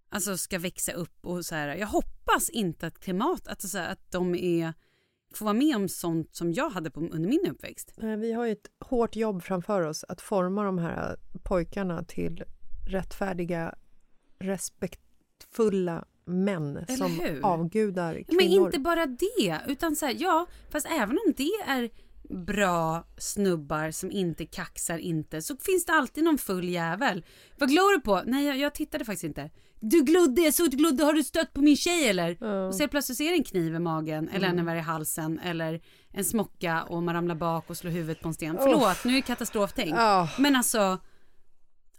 alltså 0.08 0.36
ska 0.36 0.58
växa 0.58 0.92
upp 0.92 1.26
och 1.26 1.44
så 1.44 1.54
här. 1.54 1.68
Jag 1.76 1.86
hoppas 1.86 2.50
inte 2.50 2.86
att 2.86 2.98
klimat, 3.00 3.48
att, 3.48 3.62
så 3.62 3.78
här, 3.78 3.92
att 3.92 4.10
de 4.10 4.34
är, 4.34 4.74
får 5.34 5.44
vara 5.44 5.54
med 5.54 5.76
om 5.76 5.88
sånt 5.88 6.34
som 6.36 6.52
jag 6.52 6.70
hade 6.70 6.90
på, 6.90 7.00
under 7.00 7.28
min 7.28 7.46
uppväxt. 7.50 7.94
Eh, 8.02 8.16
Vi 8.16 8.32
har 8.32 8.46
ju 8.46 8.52
ett 8.52 8.70
hårt 8.80 9.16
jobb 9.16 9.42
framför 9.42 9.82
oss 9.82 10.04
att 10.08 10.20
forma 10.20 10.64
de 10.64 10.78
här 10.78 11.16
pojkarna 11.42 12.04
till 12.04 12.44
rättfärdiga, 12.90 13.74
respektfulla 14.38 16.04
män 16.24 16.84
som 16.98 17.12
hur? 17.12 17.40
avgudar 17.44 18.14
kvinnor. 18.14 18.36
Men 18.36 18.46
inte 18.46 18.78
bara 18.78 19.06
det, 19.06 19.60
utan 19.66 19.96
så 19.96 20.06
här, 20.06 20.16
ja, 20.18 20.46
fast 20.70 20.86
även 20.86 21.18
om 21.26 21.32
det 21.36 21.50
är 21.66 21.90
bra 22.34 23.04
snubbar 23.18 23.90
som 23.90 24.10
inte 24.10 24.46
kaxar 24.46 24.98
inte 24.98 25.42
så 25.42 25.56
finns 25.56 25.84
det 25.86 25.92
alltid 25.92 26.24
någon 26.24 26.38
full 26.38 26.68
jävel. 26.68 27.24
Vad 27.58 27.68
glor 27.68 27.94
du 27.94 28.00
på? 28.00 28.22
Nej, 28.26 28.46
jag, 28.46 28.58
jag 28.58 28.74
tittade 28.74 29.04
faktiskt 29.04 29.24
inte. 29.24 29.50
Du 29.80 30.02
glodde, 30.02 30.42
jag 30.42 30.54
såg 30.54 30.66
att 30.66 30.70
du 30.70 30.76
glodde, 30.76 31.04
har 31.04 31.12
du 31.12 31.24
stött 31.24 31.52
på 31.52 31.60
min 31.60 31.76
tjej 31.76 32.08
eller? 32.08 32.42
Och 32.68 32.74
så 32.74 32.88
plötsligt 32.88 33.18
ser 33.18 33.32
en 33.32 33.44
kniv 33.44 33.74
i 33.74 33.78
magen 33.78 34.28
eller 34.28 34.48
en 34.48 34.68
i 34.68 34.80
halsen 34.80 35.38
eller 35.38 35.80
en 36.12 36.24
smocka 36.24 36.82
och 36.82 37.02
man 37.02 37.14
ramlar 37.14 37.34
bak 37.34 37.70
och 37.70 37.76
slår 37.76 37.90
huvudet 37.90 38.20
på 38.20 38.28
en 38.28 38.34
sten. 38.34 38.56
Förlåt, 38.60 39.04
nu 39.04 39.12
är 39.12 39.16
det 39.16 39.22
katastroftänk. 39.22 39.94
Ja. 39.94 40.28
Men 40.38 40.56
alltså, 40.56 40.98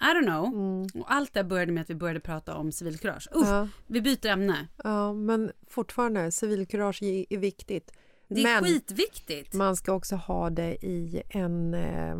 I 0.01 0.03
don't 0.03 0.23
know. 0.25 1.01
Och 1.01 1.11
allt 1.13 1.33
det 1.33 1.43
började 1.43 1.71
med 1.71 1.81
att 1.81 1.89
vi 1.89 1.95
började 1.95 2.19
prata 2.19 2.55
om 2.55 2.71
civilkurage. 2.71 3.27
Uff, 3.31 3.47
Ja. 3.47 3.67
vi 3.87 4.01
byter 4.01 4.25
ämne. 4.27 4.67
Ja, 4.83 5.13
men 5.13 5.51
fortfarande, 5.67 6.31
civilkurage 6.31 7.03
är 7.03 7.25
är 7.33 7.37
viktigt. 7.37 7.91
Det 8.27 8.39
är 8.41 8.43
men 8.43 8.63
skitviktigt. 8.63 9.53
man 9.53 9.75
ska 9.75 9.93
också 9.93 10.15
ha 10.15 10.49
det 10.49 10.85
i 10.85 11.21
en, 11.29 11.73
eh, 11.73 12.15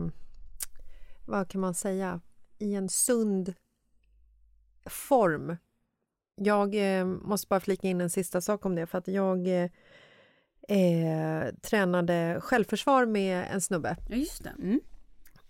vad 1.28 1.50
kan 1.50 1.62
man 1.62 1.74
säga, 1.74 2.22
i 2.60 2.76
en 2.76 2.90
sund 2.90 3.54
form. 4.86 5.58
Jag 6.36 6.76
eh, 7.00 7.06
måste 7.06 7.48
bara 7.48 7.60
flika 7.60 7.88
in 7.88 8.02
en 8.02 8.10
sista 8.10 8.42
sak 8.42 8.66
om 8.66 8.76
det, 8.76 8.88
för 8.88 8.98
att 8.98 9.08
jag 9.08 9.48
eh, 9.48 9.70
eh, 10.78 11.54
tränade 11.62 12.38
självförsvar 12.42 13.06
med 13.06 13.48
en 13.52 13.62
snubbe. 13.62 13.98
Ja, 14.10 14.16
just 14.16 14.44
det. 14.44 14.50
Mm. 14.60 14.80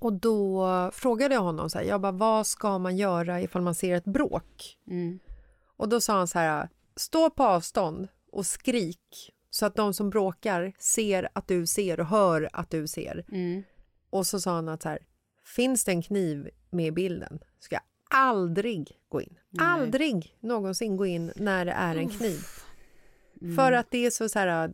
Och 0.02 0.14
då 0.14 0.92
frågade 0.94 1.36
jag 1.36 1.42
honom 1.42 1.70
så 1.70 1.78
här, 1.78 1.86
jag 1.86 2.02
bara, 2.02 2.12
vad 2.12 2.48
ska 2.48 2.78
man 2.78 2.98
göra 2.98 3.42
ifall 3.42 3.62
man 3.62 3.76
ser 3.76 3.96
ett 3.96 4.06
bråk? 4.06 4.78
Mm. 4.88 5.20
Och 5.78 5.90
då 5.90 6.02
sa 6.02 6.14
han 6.14 6.28
så 6.28 6.40
här, 6.40 6.70
stå 6.96 7.30
på 7.30 7.44
avstånd 7.44 8.08
och 8.32 8.46
skrik 8.46 9.34
så 9.50 9.66
att 9.66 9.76
de 9.76 9.94
som 9.94 10.10
bråkar 10.10 10.74
ser 10.80 11.30
att 11.34 11.48
du 11.48 11.66
ser 11.66 12.00
och 12.00 12.06
hör 12.06 12.50
att 12.54 12.70
du 12.70 12.88
ser. 12.88 13.26
Mm. 13.32 13.64
Och 14.10 14.28
så 14.28 14.40
sa 14.40 14.52
han 14.52 14.70
att 14.70 14.82
så 14.82 14.90
här, 14.90 15.00
finns 15.56 15.84
det 15.86 15.92
en 15.92 16.02
kniv 16.02 16.50
med 16.70 16.88
i 16.88 16.92
bilden 16.92 17.40
ska 17.60 17.76
jag 17.76 17.84
aldrig 18.20 19.00
gå 19.10 19.22
in. 19.22 19.38
Aldrig 19.60 20.38
någonsin 20.40 20.98
gå 20.98 21.06
in 21.06 21.32
när 21.36 21.66
det 21.66 21.72
är 21.72 21.96
en 21.96 22.10
kniv. 22.10 22.40
Mm. 23.42 23.56
För 23.56 23.72
att 23.72 23.92
det 23.92 24.06
är 24.06 24.10
så, 24.12 24.30
så 24.30 24.40
här, 24.40 24.74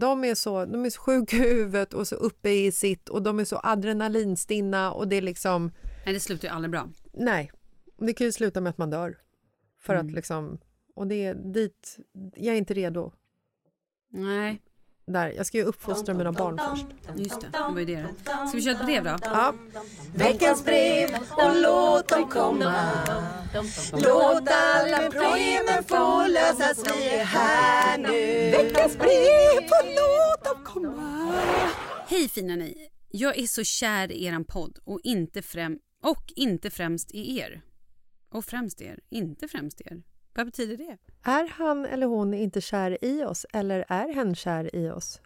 de 0.00 0.24
är 0.24 0.34
så, 0.34 0.64
de 0.64 0.84
är 0.84 0.90
så 0.90 1.00
sjuka 1.00 1.36
i 1.36 1.40
huvudet 1.54 1.94
och 1.94 2.08
så 2.08 2.14
uppe 2.14 2.50
i 2.50 2.72
sitt 2.72 3.08
och 3.08 3.22
de 3.22 3.38
är 3.40 3.44
så 3.44 3.60
adrenalinstinna 3.62 4.92
och 4.92 5.08
det 5.08 5.16
är 5.16 5.22
liksom, 5.22 5.72
Nej, 6.04 6.14
det 6.14 6.20
slutar 6.20 6.48
ju 6.48 6.54
aldrig 6.54 6.70
bra. 6.70 6.88
nej, 7.12 7.52
det 7.98 8.12
kan 8.14 8.26
ju 8.26 8.32
sluta 8.32 8.60
med 8.60 8.70
att 8.70 8.78
man 8.78 8.90
dör. 8.90 9.18
För 9.80 9.94
Mm. 9.94 10.06
att 10.06 10.12
liksom, 10.12 10.58
och 10.94 11.06
det 11.06 11.24
är 11.24 11.34
dit, 11.34 11.96
jag 12.34 12.54
är 12.54 12.58
inte 12.58 12.74
redo. 12.74 13.12
Nej, 14.10 14.60
Där, 15.06 15.28
jag 15.36 15.46
ska 15.46 15.58
ju 15.58 15.64
uppfostra 15.64 16.14
mina 16.14 16.32
barn 16.32 16.60
först. 16.70 16.86
just 17.16 17.40
det. 17.40 17.46
Det 17.52 17.58
var 17.58 17.78
ju 17.80 17.84
det. 17.84 18.06
Ska 18.24 18.50
vi 18.56 18.62
köra 18.62 18.74
ett 18.74 18.84
brev 18.84 19.04
då? 19.04 19.16
Ja. 19.22 19.54
Veckans 20.14 20.64
brev 20.64 21.10
och 21.30 21.56
låt 21.62 22.08
dem 22.08 22.28
komma 22.28 22.90
Låt 23.92 24.48
alla 24.48 25.10
problemen 25.10 25.84
få 25.86 26.26
lösas, 26.26 26.84
vi 26.86 27.08
är 27.08 27.24
här 27.24 27.98
nu 27.98 28.50
Veckans 28.50 28.98
brev 28.98 29.58
och 29.58 29.86
låt 29.86 30.44
dem 30.44 30.64
komma 30.64 31.32
Hej 32.08 32.28
fina 32.28 32.56
ni! 32.56 32.88
Jag 33.10 33.38
är 33.38 33.46
så 33.46 33.64
kär 33.64 34.12
i 34.12 34.24
eran 34.24 34.44
podd 34.44 34.78
och 34.84 35.00
inte, 35.02 35.42
främ 35.42 35.78
och 36.02 36.32
inte 36.36 36.70
främst 36.70 37.10
i 37.10 37.38
er. 37.38 37.62
Och 38.28 38.44
främst 38.44 38.80
er, 38.80 38.98
inte 39.10 39.48
främst 39.48 39.80
er. 39.80 40.02
Vad 40.34 40.46
betyder 40.46 40.76
det? 40.76 40.98
Är 41.22 41.48
han 41.48 41.86
eller 41.86 42.06
hon 42.06 42.34
inte 42.34 42.60
kär 42.60 43.04
i 43.04 43.24
oss 43.24 43.46
eller 43.52 43.84
är 43.88 44.14
hen 44.14 44.34
kär 44.34 44.76
i 44.76 44.90
oss? 44.90 45.20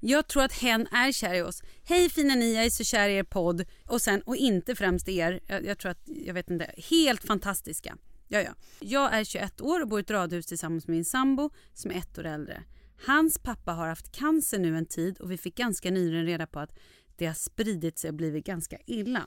Jag 0.00 0.28
tror 0.28 0.42
att 0.42 0.52
hen 0.52 0.86
är 0.86 1.12
kär 1.12 1.34
i 1.34 1.42
oss. 1.42 1.62
Hej 1.84 2.08
fina 2.08 2.34
ni, 2.34 2.54
jag 2.54 2.64
är 2.64 2.70
så 2.70 2.84
kär 2.84 3.08
i 3.08 3.16
er 3.16 3.22
podd. 3.22 3.64
Och 3.86 4.02
sen, 4.02 4.22
och 4.22 4.36
inte 4.36 4.74
främst 4.74 5.08
er. 5.08 5.40
Jag, 5.46 5.64
jag 5.64 5.78
tror 5.78 5.90
att, 5.90 6.02
jag 6.04 6.34
vet 6.34 6.50
inte, 6.50 6.74
helt 6.90 7.24
fantastiska. 7.24 7.96
Ja, 8.28 8.40
ja. 8.40 8.50
Jag 8.80 9.14
är 9.14 9.24
21 9.24 9.60
år 9.60 9.80
och 9.80 9.88
bor 9.88 9.98
i 9.98 10.02
ett 10.02 10.10
radhus 10.10 10.46
tillsammans 10.46 10.86
med 10.86 10.96
min 10.96 11.04
sambo 11.04 11.50
som 11.74 11.90
är 11.90 11.94
ett 11.94 12.18
år 12.18 12.26
äldre. 12.26 12.62
Hans 13.06 13.38
pappa 13.38 13.72
har 13.72 13.88
haft 13.88 14.12
cancer 14.12 14.58
nu 14.58 14.76
en 14.76 14.86
tid 14.86 15.18
och 15.18 15.30
vi 15.30 15.38
fick 15.38 15.56
ganska 15.56 15.90
nyligen 15.90 16.26
reda 16.26 16.46
på 16.46 16.60
att 16.60 16.78
det 17.16 17.26
har 17.26 17.34
spridit 17.34 17.98
sig 17.98 18.08
och 18.08 18.14
blivit 18.14 18.46
ganska 18.46 18.78
illa. 18.86 19.26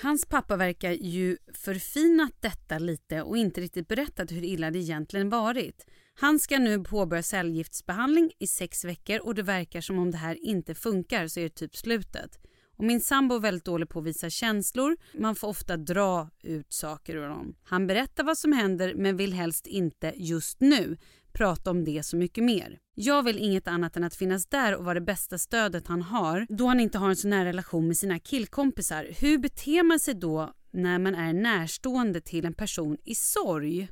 Hans 0.00 0.26
pappa 0.26 0.56
verkar 0.56 0.90
ju 0.90 1.36
förfinat 1.54 2.32
detta 2.40 2.78
lite 2.78 3.22
och 3.22 3.36
inte 3.36 3.60
riktigt 3.60 3.88
berättat 3.88 4.32
hur 4.32 4.44
illa 4.44 4.70
det 4.70 4.78
egentligen 4.78 5.28
varit. 5.28 5.86
Han 6.14 6.38
ska 6.38 6.58
nu 6.58 6.84
påbörja 6.84 7.22
cellgiftsbehandling 7.22 8.32
i 8.38 8.46
sex 8.46 8.84
veckor 8.84 9.18
och 9.18 9.34
det 9.34 9.42
verkar 9.42 9.80
som 9.80 9.98
om 9.98 10.10
det 10.10 10.18
här 10.18 10.44
inte 10.44 10.74
funkar 10.74 11.28
så 11.28 11.40
är 11.40 11.44
det 11.44 11.54
typ 11.54 11.76
slutet. 11.76 12.38
Och 12.76 12.84
min 12.84 13.00
sambo 13.00 13.34
är 13.34 13.40
väldigt 13.40 13.64
dålig 13.64 13.88
på 13.88 13.98
att 13.98 14.04
visa 14.04 14.30
känslor. 14.30 14.96
Man 15.14 15.34
får 15.34 15.48
ofta 15.48 15.76
dra 15.76 16.30
ut 16.42 16.72
saker 16.72 17.16
ur 17.16 17.22
honom. 17.22 17.56
Han 17.64 17.86
berättar 17.86 18.24
vad 18.24 18.38
som 18.38 18.52
händer 18.52 18.94
men 18.94 19.16
vill 19.16 19.32
helst 19.32 19.66
inte 19.66 20.12
just 20.16 20.60
nu 20.60 20.96
prata 21.32 21.70
om 21.70 21.84
det 21.84 22.02
så 22.02 22.16
mycket 22.16 22.44
mer. 22.44 22.78
Jag 22.94 23.22
vill 23.22 23.38
inget 23.38 23.68
annat 23.68 23.96
än 23.96 24.04
att 24.04 24.14
finnas 24.14 24.46
där 24.46 24.76
och 24.76 24.84
vara 24.84 24.94
det 24.94 25.00
bästa 25.00 25.38
stödet 25.38 25.86
han 25.86 26.02
har 26.02 26.46
då 26.48 26.66
han 26.66 26.80
inte 26.80 26.98
har 26.98 27.08
en 27.08 27.16
så 27.16 27.28
nära 27.28 27.44
relation 27.44 27.88
med 27.88 27.96
sina 27.96 28.18
killkompisar. 28.18 29.08
Hur 29.20 29.38
beter 29.38 29.82
man 29.82 29.98
sig 29.98 30.14
då 30.14 30.52
när 30.70 30.98
man 30.98 31.14
är 31.14 31.32
närstående 31.32 32.20
till 32.20 32.44
en 32.44 32.54
person 32.54 32.96
i 33.04 33.14
sorg? 33.14 33.88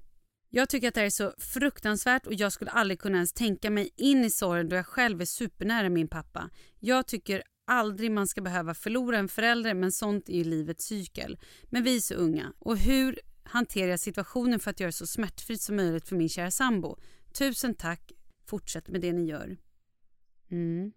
Jag 0.52 0.68
tycker 0.68 0.88
att 0.88 0.94
det 0.94 1.00
här 1.00 1.06
är 1.06 1.10
så 1.10 1.32
fruktansvärt 1.38 2.26
och 2.26 2.34
jag 2.34 2.52
skulle 2.52 2.70
aldrig 2.70 3.00
kunna 3.00 3.16
ens 3.16 3.32
tänka 3.32 3.70
mig 3.70 3.90
in 3.96 4.24
i 4.24 4.30
sorgen 4.30 4.68
då 4.68 4.76
jag 4.76 4.86
själv 4.86 5.20
är 5.20 5.24
supernära 5.24 5.88
min 5.88 6.08
pappa. 6.08 6.50
Jag 6.78 7.06
tycker 7.06 7.42
aldrig 7.66 8.10
man 8.10 8.26
ska 8.26 8.40
behöva 8.40 8.74
förlora 8.74 9.18
en 9.18 9.28
förälder 9.28 9.74
men 9.74 9.92
sånt 9.92 10.28
är 10.28 10.34
ju 10.34 10.44
livets 10.44 10.84
cykel. 10.84 11.38
Men 11.64 11.82
vi 11.82 11.96
är 11.96 12.00
så 12.00 12.14
unga. 12.14 12.52
Och 12.58 12.78
hur 12.78 13.20
hanterar 13.42 13.90
jag 13.90 14.00
situationen 14.00 14.60
för 14.60 14.70
att 14.70 14.80
göra 14.80 14.88
det 14.88 14.92
så 14.92 15.06
smärtfritt 15.06 15.62
som 15.62 15.76
möjligt 15.76 16.08
för 16.08 16.16
min 16.16 16.28
kära 16.28 16.50
sambo? 16.50 16.98
Tusen 17.32 17.74
tack. 17.74 18.12
Fortsätt 18.46 18.88
med 18.88 19.00
det 19.00 19.12
ni 19.12 19.24
gör. 19.24 19.56
Mm. 20.50 20.92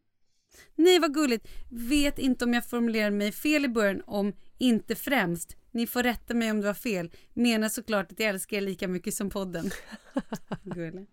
Nej, 0.76 1.00
vad 1.00 1.14
gulligt. 1.14 1.48
Vet 1.70 2.20
inte 2.20 2.46
om 2.46 2.54
jag 2.54 2.66
formulerade 2.66 3.16
mig 3.16 3.32
fel 3.32 3.66
i 3.66 3.68
början 3.70 4.02
om 4.06 4.34
inte 4.58 4.96
främst. 4.96 5.56
Ni 5.72 5.88
får 5.88 6.04
rätta 6.04 6.34
mig 6.34 6.52
om 6.52 6.62
det 6.62 6.68
var 6.68 6.74
fel. 6.74 7.12
Menar 7.34 7.70
såklart 7.70 8.12
att 8.12 8.20
jag 8.20 8.30
älskar 8.30 8.58
er 8.58 8.62
lika 8.62 8.88
mycket 8.88 9.14
som 9.14 9.30
podden. 9.30 9.70
Gulligt. 10.64 11.12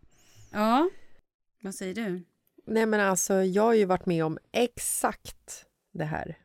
Ja, 0.53 0.91
vad 1.63 1.75
säger 1.75 1.95
du? 1.95 2.23
Nej, 2.67 2.87
men 2.87 3.01
alltså, 3.01 3.35
jag 3.35 3.63
har 3.63 3.75
ju 3.75 3.85
varit 3.85 4.07
med 4.07 4.25
om 4.25 4.39
exakt 4.53 5.67
det 5.93 6.05
här 6.05 6.39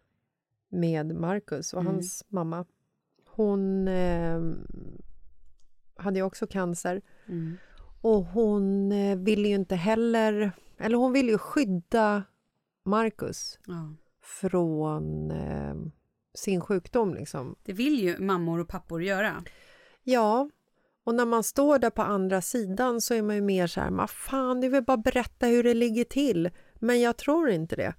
med 0.70 1.16
Marcus 1.16 1.74
och 1.74 1.82
Mm. 1.82 1.94
hans 1.94 2.24
mamma. 2.28 2.66
Hon 3.26 3.88
eh, 3.88 4.42
hade 5.96 6.20
ju 6.20 6.24
också 6.24 6.48
cancer 6.48 7.02
Mm. 7.28 7.58
Och 8.06 8.26
hon 8.26 8.92
eh, 8.92 9.18
ville 9.18 9.48
ju 9.48 9.56
inte 9.56 9.76
heller... 9.76 10.52
Eller 10.78 10.98
hon 10.98 11.14
ville 11.14 11.32
ju 11.32 11.38
skydda 11.38 12.24
Marcus 12.84 13.60
Ja. 13.68 13.94
från 14.22 15.32
eh, 15.32 15.76
sin 16.34 16.62
sjukdom. 16.62 17.14
Liksom. 17.14 17.56
Det 17.64 17.74
vill 17.74 18.00
ju 18.00 18.18
mammor 18.18 18.60
och 18.60 18.68
pappor 18.68 19.04
göra. 19.04 19.44
Ja, 20.04 20.50
och 21.04 21.16
när 21.16 21.26
man 21.26 21.44
står 21.44 21.80
där 21.80 21.90
på 21.90 22.02
andra 22.02 22.42
sidan 22.42 23.02
så 23.02 23.14
är 23.14 23.22
man 23.22 23.36
ju 23.36 23.42
mer 23.42 23.68
så 23.68 23.82
här, 23.82 23.92
vad 23.92 24.10
fan, 24.10 24.62
du 24.62 24.70
vill 24.70 24.84
bara 24.84 24.98
berätta 24.98 25.48
hur 25.48 25.64
det 25.64 25.74
ligger 25.74 26.04
till. 26.04 26.50
Men 26.76 27.02
jag 27.02 27.18
tror 27.18 27.50
inte 27.50 27.76
det. 27.76 27.94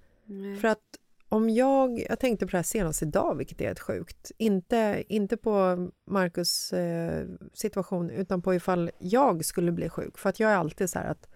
För 0.60 0.68
att 0.68 0.82
om 1.28 1.50
jag, 1.50 2.06
jag 2.08 2.18
tänkte 2.20 2.46
på 2.46 2.50
det 2.50 2.58
här 2.58 2.62
senast 2.62 3.02
idag, 3.02 3.34
vilket 3.34 3.60
är 3.60 3.66
helt 3.66 3.80
sjukt. 3.80 4.32
Inte, 4.38 5.04
inte 5.08 5.36
på 5.36 5.88
Marcus 6.10 6.72
eh, 6.72 7.26
situation, 7.54 8.10
utan 8.10 8.42
på 8.42 8.54
ifall 8.54 8.90
jag 8.98 9.44
skulle 9.44 9.72
bli 9.72 9.88
sjuk. 9.88 10.18
För 10.18 10.28
att 10.28 10.40
jag 10.40 10.50
är 10.50 10.56
alltid 10.56 10.90
så 10.90 10.98
här 10.98 11.10
att 11.10 11.28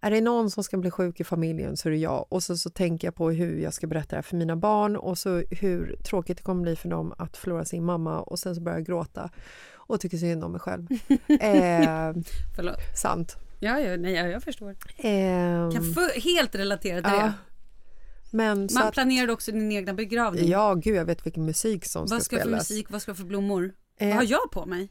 är 0.00 0.10
det 0.10 0.20
någon 0.20 0.50
som 0.50 0.64
ska 0.64 0.76
bli 0.76 0.90
sjuk 0.90 1.20
i 1.20 1.24
familjen 1.24 1.76
så 1.76 1.88
är 1.88 1.90
det 1.90 1.98
jag. 1.98 2.26
Och 2.28 2.42
så, 2.42 2.56
så 2.56 2.70
tänker 2.70 3.06
jag 3.06 3.14
på 3.14 3.30
hur 3.30 3.58
jag 3.58 3.74
ska 3.74 3.86
berätta 3.86 4.08
det 4.10 4.16
här 4.16 4.22
för 4.22 4.36
mina 4.36 4.56
barn 4.56 4.96
och 4.96 5.18
så 5.18 5.42
hur 5.50 5.96
tråkigt 5.96 6.36
det 6.36 6.42
kommer 6.42 6.62
bli 6.62 6.76
för 6.76 6.88
dem 6.88 7.14
att 7.18 7.36
förlora 7.36 7.64
sin 7.64 7.84
mamma 7.84 8.20
och 8.20 8.38
sen 8.38 8.54
så 8.54 8.60
börjar 8.60 8.78
jag 8.78 8.86
gråta 8.86 9.30
och 9.74 10.00
tycker 10.00 10.16
synd 10.16 10.44
om 10.44 10.52
mig 10.52 10.60
själv. 10.60 10.86
eh, 11.28 12.12
Förlåt. 12.56 12.76
sant. 12.96 13.36
Ja, 13.60 13.80
ja, 13.80 13.96
nej, 13.96 14.12
jag, 14.12 14.30
jag 14.30 14.42
förstår. 14.42 14.70
Eh, 14.96 15.70
Kan 15.70 15.94
helt 16.24 16.54
relatera 16.54 17.02
till 17.02 17.12
ja. 17.12 17.24
det. 17.24 17.32
Men 18.34 18.68
Man 18.74 18.82
att, 18.86 18.92
planerade 18.94 19.32
också 19.32 19.52
din 19.52 19.72
egna 19.72 19.94
begravning. 19.94 20.48
ja, 20.48 20.74
gud, 20.74 20.96
jag 20.96 21.04
vet 21.04 21.26
vilken 21.26 21.44
musik 21.44 21.84
som 21.84 22.06
ska 22.06 22.14
vad 22.16 22.22
ska 22.22 22.36
för 22.36 22.42
spelas. 22.42 22.70
musik, 22.70 22.90
vad 22.90 23.02
ska 23.02 23.14
för 23.14 23.24
blommor? 23.24 23.74
Eh, 23.98 24.08
Vad 24.08 24.16
har 24.16 24.24
jag 24.24 24.50
på 24.52 24.66
mig? 24.66 24.88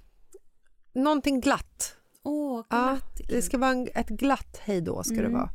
Någonting 0.94 1.42
glatt. 1.42 1.96
Åh, 2.24 2.64
Ja, 2.70 2.84
glatt. 2.92 3.22
det 3.30 3.42
ska 3.42 3.58
vara 3.58 3.72
en, 3.72 3.88
ett 3.96 4.10
glatt 4.10 4.58
hejdå. 4.62 5.04
Ska 5.04 5.16
det 5.16 5.20
Mm. 5.22 5.34
vara. 5.34 5.50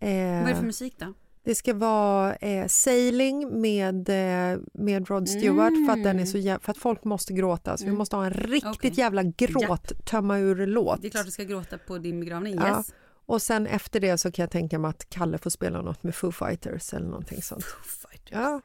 Eh, 0.00 0.40
Vad 0.40 0.44
är 0.44 0.48
det 0.48 0.56
för 0.56 0.66
musik 0.66 0.94
då? 0.98 1.12
Det 1.44 1.54
ska 1.54 1.74
vara 1.74 2.34
eh, 2.34 2.66
Sailing 2.66 3.60
med, 3.60 4.08
eh, 4.08 4.58
med 4.74 5.08
Rod 5.08 5.28
Stewart 5.28 5.72
för, 5.86 5.92
att 5.92 6.04
den 6.04 6.18
är 6.20 6.24
så 6.26 6.58
för 6.62 6.70
att 6.70 6.78
folk 6.78 7.04
måste 7.04 7.32
gråta. 7.32 7.76
Så 7.76 7.84
vi 7.84 7.88
Mm. 7.88 7.98
måste 7.98 8.16
ha 8.16 8.24
en 8.26 8.32
riktigt 8.32 8.64
Okej. 8.76 8.92
jävla 8.94 9.22
gråt, 9.22 9.92
tömma 10.06 10.38
ur-låt. 10.38 11.02
Det 11.02 11.08
är 11.08 11.10
klart 11.10 11.24
du 11.26 11.30
ska 11.30 11.44
gråta 11.44 11.78
på 11.78 11.98
din 11.98 12.20
begravning. 12.20 12.54
Ja. 12.54 12.76
Yes. 12.78 12.94
Och 13.30 13.42
sen 13.42 13.66
efter 13.66 14.00
det 14.00 14.18
så 14.18 14.32
kan 14.32 14.42
jag 14.42 14.50
tänka 14.50 14.78
mig 14.78 14.88
att 14.88 15.10
Kalle 15.10 15.38
får 15.38 15.50
spela 15.50 15.82
något 15.82 16.02
med 16.02 16.14
Foo 16.14 16.32
Fighters 16.32 16.94
eller 16.94 17.06
någonting 17.06 17.42
sånt. 17.42 17.64
Foo 17.64 17.82
Fighters. 18.08 18.32
Ja, 18.32 18.60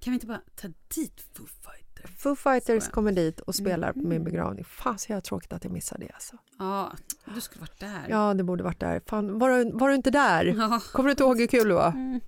Kan 0.00 0.10
vi 0.10 0.14
inte 0.14 0.26
bara 0.26 0.40
ta 0.56 0.68
dit 0.68 1.20
Foo 1.36 1.46
Fighters? 1.46 2.16
Foo 2.18 2.36
Fighters 2.36 2.88
kommer 2.88 3.12
dit 3.12 3.40
och 3.40 3.54
spelar 3.54 3.92
på 3.92 3.98
min 3.98 4.12
Mm. 4.12 4.24
begravning. 4.24 4.64
Fan 4.64 4.98
så 4.98 5.12
jag 5.12 5.24
tråkigt 5.24 5.52
att 5.52 5.64
jag 5.64 5.72
missade 5.72 6.06
det 6.06 6.12
alltså. 6.12 6.36
Ja, 6.58 6.92
du 7.34 7.40
skulle 7.40 7.60
varit 7.60 7.80
där. 7.80 8.06
Ja, 8.08 8.34
det 8.34 8.44
borde 8.44 8.64
varit 8.64 8.80
där. 8.80 9.00
Fan, 9.06 9.38
var, 9.38 9.50
du, 9.50 9.70
var 9.72 9.88
du 9.88 9.94
inte 9.94 10.10
där? 10.10 10.44
Ja. 10.44 10.80
Kommer 10.92 11.06
du 11.08 11.10
inte 11.10 11.22
ihåg 11.22 11.40
hur 11.40 11.46
kul 11.46 11.68
det 11.68 11.74
var? 11.74 11.88
Mm. 11.88 12.20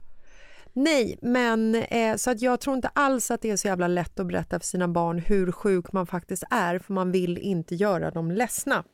Nej, 0.72 1.18
men 1.22 1.74
eh, 1.74 2.16
så 2.16 2.30
att 2.30 2.40
jag 2.42 2.60
tror 2.60 2.76
inte 2.76 2.88
alls 2.88 3.30
att 3.30 3.42
det 3.42 3.50
är 3.50 3.56
så 3.56 3.68
jävla 3.68 3.88
lätt 3.88 4.20
att 4.20 4.26
berätta 4.26 4.60
för 4.60 4.66
sina 4.66 4.88
barn 4.88 5.18
hur 5.18 5.52
sjuk 5.52 5.92
man 5.92 6.06
faktiskt 6.06 6.44
är, 6.50 6.78
för 6.78 6.92
man 6.94 7.12
vill 7.12 7.38
inte 7.38 7.74
göra 7.74 8.10
dem 8.10 8.30
ledsna. 8.30 8.84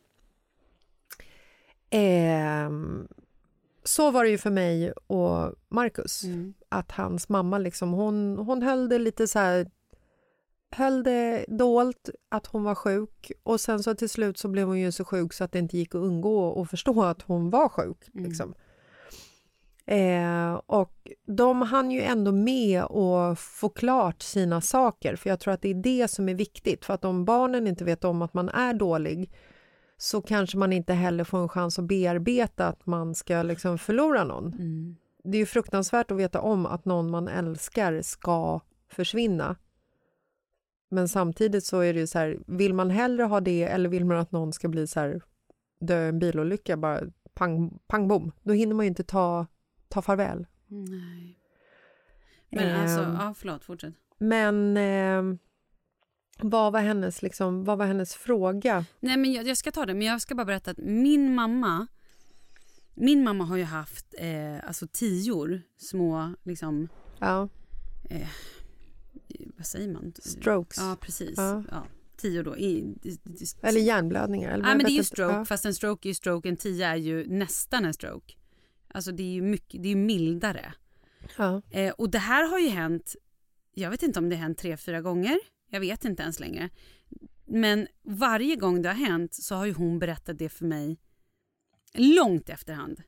Ehm, 1.93 3.09
så 3.85 4.11
var 4.11 4.25
det 4.25 4.31
ju 4.31 4.39
för 4.39 4.51
mig 4.51 4.93
och 4.93 5.55
Marcus, 5.69 6.25
Mm. 6.25 6.55
att 6.69 6.93
hans 6.93 7.29
mamma 7.29 7.59
liksom, 7.59 7.93
hon, 7.93 8.39
hon 8.39 8.63
höll 8.63 8.89
det 8.89 8.99
lite 8.99 9.29
så 9.29 9.39
här 9.39 9.71
höll 10.77 11.03
det 11.03 11.45
dolt 11.49 12.11
att 12.29 12.47
hon 12.47 12.65
var 12.65 12.75
sjuk 12.75 13.33
och 13.43 13.61
sen 13.61 13.83
så 13.83 13.95
till 13.95 14.09
slut 14.09 14.39
så 14.39 14.49
blev 14.49 14.67
hon 14.67 14.81
ju 14.81 14.93
så 14.93 15.05
sjuk 15.05 15.33
så 15.33 15.45
att 15.45 15.53
det 15.53 15.59
inte 15.59 15.79
gick 15.79 15.95
att 15.95 16.01
undgå 16.01 16.63
att 16.63 16.71
förstå 16.71 17.03
att 17.03 17.23
hon 17.23 17.51
var 17.51 17.69
sjuk. 17.69 18.09
Mm. 18.15 18.29
Liksom. 18.29 18.55
Eh, 19.87 20.53
och 20.67 21.13
de 21.27 21.63
hann 21.63 21.91
ju 21.91 22.03
ändå 22.03 22.33
med 22.33 22.83
att 22.83 23.39
få 23.39 23.69
klart 23.69 24.23
sina 24.23 24.61
saker 24.61 25.17
för 25.17 25.31
jag 25.31 25.41
tror 25.41 25.55
att 25.55 25.63
det 25.63 25.69
är 25.71 25.75
det 25.75 26.09
som 26.11 26.29
är 26.29 26.35
viktigt 26.35 26.85
för 26.85 26.95
att 26.95 27.05
om 27.05 27.25
barnen 27.25 27.67
inte 27.67 27.85
vet 27.85 28.05
om 28.05 28.23
att 28.23 28.35
man 28.35 28.49
är 28.49 28.75
dålig 28.75 29.31
så 30.03 30.23
kanske 30.23 30.59
man 30.59 30.73
inte 30.73 30.93
heller 30.93 31.25
får 31.25 31.39
en 31.39 31.49
chans 31.49 31.79
att 31.79 31.85
bearbeta 31.85 32.67
att 32.67 32.87
man 32.87 33.15
ska 33.15 33.43
liksom 33.43 33.79
förlora 33.79 34.25
någon. 34.25 34.53
Mm. 34.53 34.97
Det 35.25 35.37
är 35.37 35.39
ju 35.39 35.47
fruktansvärt 35.47 36.11
att 36.11 36.17
veta 36.19 36.41
om 36.41 36.67
att 36.67 36.85
någon 36.85 37.11
man 37.11 37.29
älskar 37.29 38.03
ska 38.03 38.61
försvinna. 38.89 39.57
Men 40.91 41.09
samtidigt 41.09 41.65
så 41.65 41.81
är 41.81 41.95
det 41.95 42.01
ju 42.01 42.07
så 42.07 42.19
här, 42.19 42.39
vill 42.47 42.75
man 42.75 42.91
hellre 42.91 43.23
ha 43.23 43.41
det 43.41 43.63
eller 43.63 43.89
vill 43.89 44.05
man 44.05 44.17
att 44.17 44.33
någon 44.33 44.53
ska 44.53 44.69
bli 44.69 44.87
så 44.87 45.01
här, 45.01 45.23
dö 45.81 46.05
i 46.05 46.09
en 46.09 46.19
bilolycka, 46.19 46.77
bara 46.77 47.01
pang, 47.35 47.79
pang 47.87 48.09
bom, 48.09 48.33
då 48.43 48.53
hinner 48.53 48.75
man 48.75 48.85
ju 48.85 48.89
inte 48.89 49.05
ta, 49.05 49.47
ta 49.89 50.03
farväl. 50.03 50.47
Nej. 50.67 51.39
Men 52.51 52.81
alltså, 52.81 53.01
Ehm. 53.01 53.15
ja 53.21 53.35
förlåt, 53.37 53.65
fortsätt. 53.65 53.95
Men 54.19 54.77
eh, 54.77 55.39
vad, 56.39 56.73
var 56.73 56.81
hennes, 56.81 57.23
liksom, 57.23 57.65
vad 57.65 57.79
var 57.79 57.87
hennes 57.87 58.15
fråga? 58.15 58.85
Nej 59.01 59.17
men 59.17 59.33
jag, 59.33 59.47
jag 59.47 59.57
ska 59.57 59.73
ta 59.73 59.87
det, 59.87 59.95
men 59.95 60.07
jag 60.07 60.21
ska 60.21 60.35
bara 60.35 60.45
berätta 60.45 60.71
att 60.71 60.79
min 60.79 61.35
mamma 61.35 61.87
min 62.95 63.25
mamma 63.25 63.45
har 63.45 63.57
ju 63.57 63.65
haft 63.65 64.15
eh, 64.19 64.67
alltså 64.69 64.87
tior, 64.87 65.63
små 65.77 66.35
liksom, 66.43 66.89
Ja, 67.19 67.49
eh, 68.11 68.29
vad 69.57 69.67
säger 69.67 69.89
man? 69.89 70.13
strokes. 70.19 70.79
Ja 70.79 70.97
precis, 71.01 71.35
Ja. 71.37 71.63
ja. 71.71 71.85
tior 72.17 72.43
då. 72.45 72.57
I, 72.57 72.95
det- 73.03 73.21
det- 73.25 73.55
Eller 73.69 73.81
hjärnblödningar. 73.81 74.51
Eller 74.51 74.69
jag 74.69 74.77
men 74.77 74.87
det 74.87 74.93
är 74.93 74.97
ju 74.97 75.05
stroke, 75.05 75.35
Ja. 75.35 75.45
fast 75.45 75.65
en 75.65 75.75
stroke 75.75 76.07
är 76.09 76.11
ju 76.11 76.15
stroke, 76.15 76.49
en 76.49 76.57
tia 76.57 76.89
är 76.89 76.97
ju 76.97 77.27
nästan 77.27 77.85
en 77.85 77.95
stroke. 77.95 78.35
Alltså 78.95 79.13
det 79.13 79.23
är 79.23 79.33
ju 79.33 79.43
mycket, 79.43 79.83
det 79.83 79.89
är 79.89 79.97
mildare. 79.97 80.75
Ja. 81.37 81.63
Eh, 81.71 81.91
och 81.93 82.11
det 82.11 82.19
här 82.19 82.51
har 82.51 82.59
ju 82.59 82.69
hänt, 82.69 83.17
jag 83.75 83.91
vet 83.91 84.03
inte 84.03 84.19
om 84.19 84.29
det 84.29 84.37
har 84.37 84.43
hänt 84.43 84.59
tre, 84.59 84.77
fyra 84.77 85.01
gånger. 85.01 85.39
Jag 85.73 85.81
vet 85.81 86.05
inte 86.05 86.23
ens 86.23 86.41
längre. 86.41 86.71
Men 87.47 87.87
varje 88.05 88.57
gång 88.57 88.83
det 88.83 88.89
har 88.89 88.97
hänt 88.97 89.35
så 89.35 89.55
har 89.55 89.67
ju 89.67 89.73
hon 89.73 89.99
berättat 89.99 90.39
det 90.39 90.49
för 90.49 90.65
mig 90.65 90.99
långt 91.95 92.49
efterhand. 92.49 93.03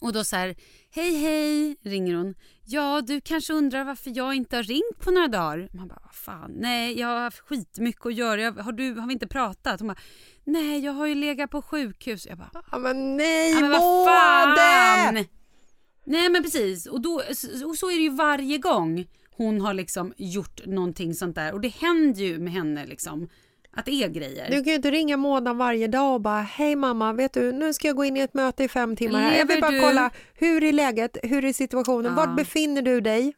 Och 0.00 0.12
då 0.12 0.24
så 0.24 0.36
här, 0.36 0.56
hej 0.90 1.14
hej, 1.14 1.76
ringer 1.82 2.14
hon. 2.14 2.34
Ja, 2.64 3.00
du 3.00 3.20
kanske 3.20 3.52
undrar 3.52 3.84
varför 3.84 4.12
jag 4.16 4.34
inte 4.34 4.56
har 4.56 4.62
ringt 4.62 4.98
på 4.98 5.10
några 5.10 5.28
dagar. 5.28 5.68
Man 5.72 5.88
bara, 5.88 6.00
vad 6.04 6.14
fan, 6.14 6.52
nej, 6.56 6.98
jag 6.98 7.08
har 7.08 7.20
haft 7.20 7.38
skitmycket 7.38 8.06
att 8.06 8.14
göra. 8.14 8.40
Jag, 8.40 8.52
har, 8.52 8.72
du, 8.72 8.94
har 8.94 9.06
vi 9.06 9.12
inte 9.12 9.26
pratat? 9.26 9.80
Hon 9.80 9.88
bara, 9.88 9.98
nej, 10.44 10.84
jag 10.84 10.92
har 10.92 11.06
ju 11.06 11.14
legat 11.14 11.50
på 11.50 11.62
sjukhus. 11.62 12.26
Jag 12.26 12.38
bara, 12.38 12.50
ja, 12.72 12.78
men 12.78 13.16
nej, 13.16 13.50
Ja, 13.50 13.60
men 13.60 13.70
vad 13.70 14.06
fan! 14.06 15.24
Nej 16.04 16.28
men 16.28 16.42
precis, 16.42 16.86
och, 16.86 17.00
då, 17.00 17.22
och 17.66 17.76
så 17.78 17.90
är 17.90 17.94
det 17.94 18.02
ju 18.02 18.10
varje 18.10 18.58
gång 18.58 19.06
hon 19.44 19.60
har 19.60 19.74
liksom 19.74 20.12
gjort 20.16 20.66
någonting 20.66 21.14
sånt 21.14 21.34
där 21.34 21.52
och 21.52 21.60
det 21.60 21.68
händer 21.68 22.20
ju 22.22 22.38
med 22.38 22.52
henne 22.52 22.86
liksom 22.86 23.28
att 23.70 23.84
det 23.84 23.92
är 23.92 24.08
grejer. 24.08 24.50
Du 24.50 24.56
kan 24.56 24.64
ju 24.64 24.74
inte 24.74 24.90
ringa 24.90 25.16
Mådan 25.16 25.58
varje 25.58 25.86
dag 25.86 26.14
och 26.14 26.20
bara 26.20 26.40
hej 26.40 26.76
mamma, 26.76 27.12
vet 27.12 27.32
du, 27.32 27.52
nu 27.52 27.72
ska 27.74 27.86
jag 27.88 27.96
gå 27.96 28.04
in 28.04 28.16
i 28.16 28.20
ett 28.20 28.34
möte 28.34 28.64
i 28.64 28.68
fem 28.68 28.96
timmar. 28.96 29.20
här. 29.20 29.38
Jag 29.38 29.46
vill 29.46 29.60
bara 29.60 29.70
du? 29.70 29.80
kolla, 29.80 30.10
hur 30.34 30.64
är 30.64 30.72
läget, 30.72 31.16
hur 31.22 31.44
är 31.44 31.52
situationen, 31.52 32.04
Ja. 32.04 32.26
vart 32.26 32.36
befinner 32.36 32.82
du 32.82 33.00
dig? 33.00 33.32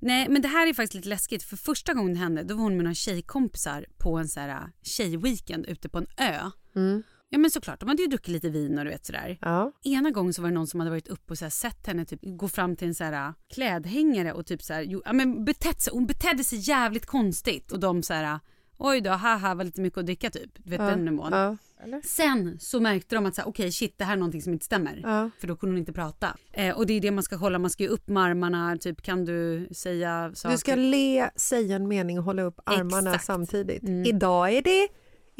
Nej 0.00 0.26
men 0.28 0.42
det 0.42 0.48
här 0.48 0.66
är 0.66 0.74
faktiskt 0.74 0.94
lite 0.94 1.08
läskigt 1.08 1.42
för 1.42 1.56
första 1.56 1.94
gången 1.94 2.12
det 2.14 2.20
hände 2.20 2.42
då 2.42 2.54
var 2.54 2.62
hon 2.62 2.76
med 2.76 2.84
några 2.84 2.94
tjejkompisar 2.94 3.86
på 3.98 4.16
en 4.18 4.28
så 4.28 4.40
här 4.40 4.62
tjejweekend 4.82 5.66
ute 5.66 5.88
på 5.88 5.98
en 5.98 6.06
ö. 6.16 6.50
Mm. 6.76 7.02
Ja 7.30 7.38
men 7.38 7.50
såklart, 7.50 7.80
de 7.80 7.88
hade 7.88 8.02
ju 8.02 8.08
druckit 8.08 8.28
lite 8.28 8.50
vin 8.50 8.78
och 8.78 8.84
du 8.84 8.90
vet 8.90 9.06
sådär. 9.06 9.38
Ja. 9.40 9.72
Ena 9.84 10.10
gången 10.10 10.34
så 10.34 10.42
var 10.42 10.48
det 10.48 10.54
någon 10.54 10.66
som 10.66 10.80
hade 10.80 10.90
varit 10.90 11.08
uppe 11.08 11.32
och 11.32 11.38
så 11.38 11.50
sett 11.50 11.86
henne 11.86 12.04
typ 12.04 12.20
gå 12.22 12.48
fram 12.48 12.76
till 12.76 12.88
en 12.88 12.94
så 12.94 13.04
här 13.04 13.12
äh, 13.28 13.32
klädhängare 13.54 14.32
och 14.32 14.46
typ 14.46 14.62
så 14.62 14.72
här, 14.74 14.82
jo, 14.82 15.02
ja, 15.04 15.12
men 15.12 15.44
betett 15.44 15.80
sig, 15.82 15.92
hon 15.92 16.06
betedde 16.06 16.44
sig 16.44 16.58
jävligt 16.58 17.06
konstigt 17.06 17.72
och 17.72 17.80
de 17.80 18.02
så 18.02 18.14
här 18.14 18.24
äh, 18.24 18.38
oj 18.78 19.00
då, 19.00 19.10
haha 19.10 19.54
var 19.54 19.64
lite 19.64 19.80
mycket 19.80 19.98
att 19.98 20.06
dricka 20.06 20.30
typ. 20.30 20.50
Du 20.56 20.70
vet 20.70 20.80
Ja. 20.80 20.86
den 20.86 21.04
nivån. 21.04 21.32
Ja. 21.32 21.56
Sen 22.04 22.58
så 22.60 22.80
märkte 22.80 23.14
de 23.14 23.26
att 23.26 23.34
så 23.34 23.40
här, 23.40 23.48
okej 23.48 23.72
shit 23.72 23.98
det 23.98 24.04
här 24.04 24.12
är 24.12 24.16
någonting 24.16 24.42
som 24.42 24.52
inte 24.52 24.64
stämmer. 24.64 25.00
Ja. 25.02 25.30
För 25.40 25.46
då 25.48 25.56
kunde 25.56 25.72
hon 25.72 25.78
inte 25.78 25.92
prata. 25.92 26.36
Eh, 26.52 26.76
och 26.76 26.86
det 26.86 26.92
är 26.92 27.00
det 27.00 27.10
man 27.10 27.22
ska 27.24 27.38
kolla, 27.38 27.58
man 27.58 27.70
ska 27.70 27.82
ju 27.82 27.88
upp 27.88 28.08
med 28.08 28.22
armarna, 28.22 28.76
typ 28.80 29.02
kan 29.02 29.24
du 29.24 29.68
säga 29.72 30.30
saker? 30.34 30.52
Du 30.54 30.58
ska 30.58 30.74
le, 30.74 31.30
säga 31.36 31.76
en 31.76 31.88
mening 31.88 32.18
och 32.18 32.24
hålla 32.24 32.42
upp 32.42 32.60
armarna 32.64 33.10
Exakt. 33.10 33.24
samtidigt. 33.24 33.82
Mm. 33.82 34.04
Idag 34.06 34.52
är 34.52 34.62
det 34.62 34.88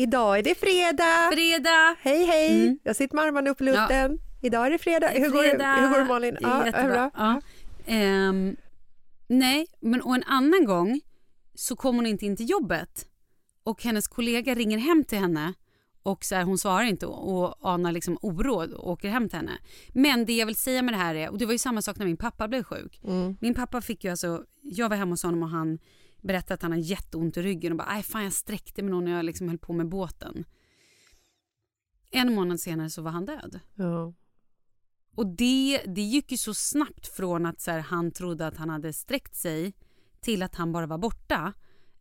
Idag 0.01 0.39
är 0.39 0.43
det 0.43 0.55
fredag! 0.55 1.31
Fredag! 1.33 1.97
Hej 2.01 2.25
hej! 2.25 2.63
Mm. 2.63 2.79
Jag 2.83 2.97
sitter 2.97 3.15
med 3.17 3.25
armarna 3.25 3.51
upp 3.51 3.61
i 3.61 3.65
luften. 3.65 4.19
Idag 4.43 4.67
är 4.67 4.71
det 4.71 4.79
fredag. 4.79 5.09
Hur 5.09 5.31
går, 5.31 5.43
det, 5.43 5.49
Fredag. 5.51 5.75
hur 5.77 5.89
går 5.89 5.99
det 5.99 6.05
Malin? 6.05 6.37
Ja, 6.41 6.67
Jättebra. 6.67 6.89
bra. 6.89 7.11
Ja. 7.15 7.41
Ehm, 7.87 8.57
nej, 9.27 9.67
men 9.81 10.01
och 10.03 10.15
en 10.15 10.23
annan 10.27 10.65
gång 10.65 11.01
så 11.55 11.77
kom 11.77 11.97
hon 11.97 12.07
inte 12.07 12.27
in 12.27 12.37
till 12.37 12.51
jobbet 12.51 13.07
och 13.65 13.83
hennes 13.83 14.09
kollega 14.09 14.55
ringer 14.55 14.79
hem 14.79 15.05
till 15.05 15.19
henne 15.19 15.55
Och 16.03 16.25
så 16.25 16.35
här, 16.35 16.43
hon 16.43 16.59
svarar 16.59 16.85
inte 16.85 17.07
och, 17.07 17.39
och 17.39 17.71
anar 17.73 17.93
liksom 17.93 18.19
oro 18.23 18.77
och 18.77 18.91
åker 18.91 19.09
hem 19.09 19.29
till 19.29 19.39
henne. 19.39 19.59
Men 19.89 20.25
det 20.25 20.33
jag 20.37 20.47
vill 20.47 20.57
säga 20.57 20.83
med 20.83 20.95
det 20.95 20.99
här 20.99 21.15
är, 21.15 21.31
och 21.31 21.39
det 21.39 21.47
var 21.47 21.53
ju 21.53 21.59
samma 21.59 21.83
sak 21.83 21.99
när 21.99 22.07
min 22.07 22.17
pappa 22.17 22.49
blev 22.49 22.63
sjuk. 22.63 23.01
Min 23.41 23.55
pappa 23.55 23.81
fick 23.81 24.05
ju 24.05 24.11
alltså, 24.11 24.45
jag 24.63 24.89
var 24.89 24.97
hemma 24.97 25.13
hos 25.13 25.23
honom 25.23 25.43
och 25.43 25.49
han 25.49 25.79
berättade 26.23 26.55
att 26.55 26.63
han 26.63 26.73
har 26.73 26.79
jätteont 26.79 27.37
i 27.37 27.43
ryggen 27.43 27.73
och 27.73 27.79
bara, 27.79 27.89
aj 27.89 28.03
fan 28.03 28.25
jag 28.25 28.33
sträckte 28.33 28.83
mig 28.83 28.91
nog 28.91 29.03
när 29.03 29.13
jag 29.13 29.25
liksom 29.25 29.49
höll 29.49 29.59
på 29.59 29.73
med 29.73 29.89
båten. 29.89 30.45
En 32.11 32.35
månad 32.35 32.61
senare 32.61 32.91
så 32.91 33.03
var 33.03 33.11
han 33.11 33.25
död. 33.25 33.61
Ja. 33.75 34.15
Och 35.15 35.27
det, 35.27 35.83
det 35.87 36.01
gick 36.01 36.33
ju 36.33 36.39
så 36.39 36.55
snabbt 36.55 37.07
från 37.07 37.47
att 37.47 37.61
så 37.61 37.71
här, 37.71 37.79
han 37.79 38.11
trodde 38.11 38.47
att 38.47 38.57
han 38.57 38.71
hade 38.71 38.93
sträckt 38.93 39.35
sig 39.35 39.75
till 40.21 40.43
att 40.43 40.55
han 40.55 40.73
bara 40.73 40.87
var 40.87 40.99
borta. 40.99 41.53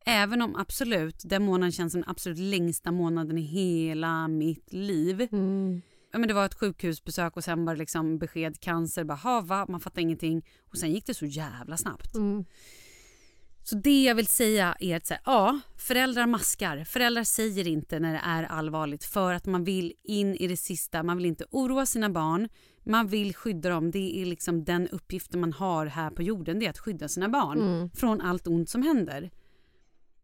Även 0.05 0.41
om 0.41 0.55
absolut, 0.55 1.21
den 1.25 1.43
månaden 1.43 1.71
känns 1.71 1.91
som 1.91 2.01
den 2.01 2.09
absolut 2.09 2.37
längsta 2.37 2.91
månaden 2.91 3.37
i 3.37 3.41
hela 3.41 4.27
mitt 4.27 4.73
liv. 4.73 5.27
Mm. 5.31 5.81
Ja, 6.11 6.19
men 6.19 6.27
det 6.27 6.33
var 6.33 6.45
ett 6.45 6.59
sjukhusbesök 6.59 7.37
och 7.37 7.43
sen 7.43 7.65
var 7.65 7.73
det 7.73 7.79
liksom 7.79 8.17
besked 8.17 8.59
cancer. 8.59 9.03
Bara, 9.03 9.17
ha, 9.17 9.41
va? 9.41 9.65
Man 9.69 9.79
fattar 9.79 10.01
ingenting. 10.01 10.45
Och 10.63 10.77
sen 10.77 10.91
gick 10.91 11.05
det 11.05 11.13
så 11.13 11.25
jävla 11.25 11.77
snabbt. 11.77 12.15
Mm. 12.15 12.45
Så 13.69 13.75
det 13.75 14.03
jag 14.03 14.15
vill 14.15 14.27
säga 14.27 14.75
är 14.79 14.97
att 14.97 15.09
här, 15.09 15.19
ja, 15.25 15.59
föräldrar 15.77 16.27
maskar. 16.27 16.83
Föräldrar 16.83 17.23
säger 17.23 17.67
inte 17.67 17.99
när 17.99 18.13
det 18.13 18.21
är 18.23 18.43
allvarligt 18.43 19.03
för 19.03 19.33
att 19.33 19.45
man 19.45 19.63
vill 19.63 19.93
in 20.03 20.35
i 20.35 20.47
det 20.47 20.57
sista. 20.57 21.03
Man 21.03 21.17
vill 21.17 21.25
inte 21.25 21.45
oroa 21.51 21.85
sina 21.85 22.09
barn. 22.09 22.49
Man 22.83 23.07
vill 23.07 23.35
skydda 23.35 23.69
dem. 23.69 23.91
Det 23.91 24.21
är 24.21 24.25
liksom 24.25 24.63
den 24.63 24.87
uppgiften 24.87 25.39
man 25.39 25.53
har 25.53 25.85
här 25.85 26.09
på 26.09 26.23
jorden. 26.23 26.59
Det 26.59 26.65
är 26.65 26.69
att 26.69 26.77
skydda 26.77 27.07
sina 27.07 27.29
barn 27.29 27.89
från 27.93 28.21
allt 28.21 28.47
ont 28.47 28.69
som 28.69 28.81
händer. 28.81 29.31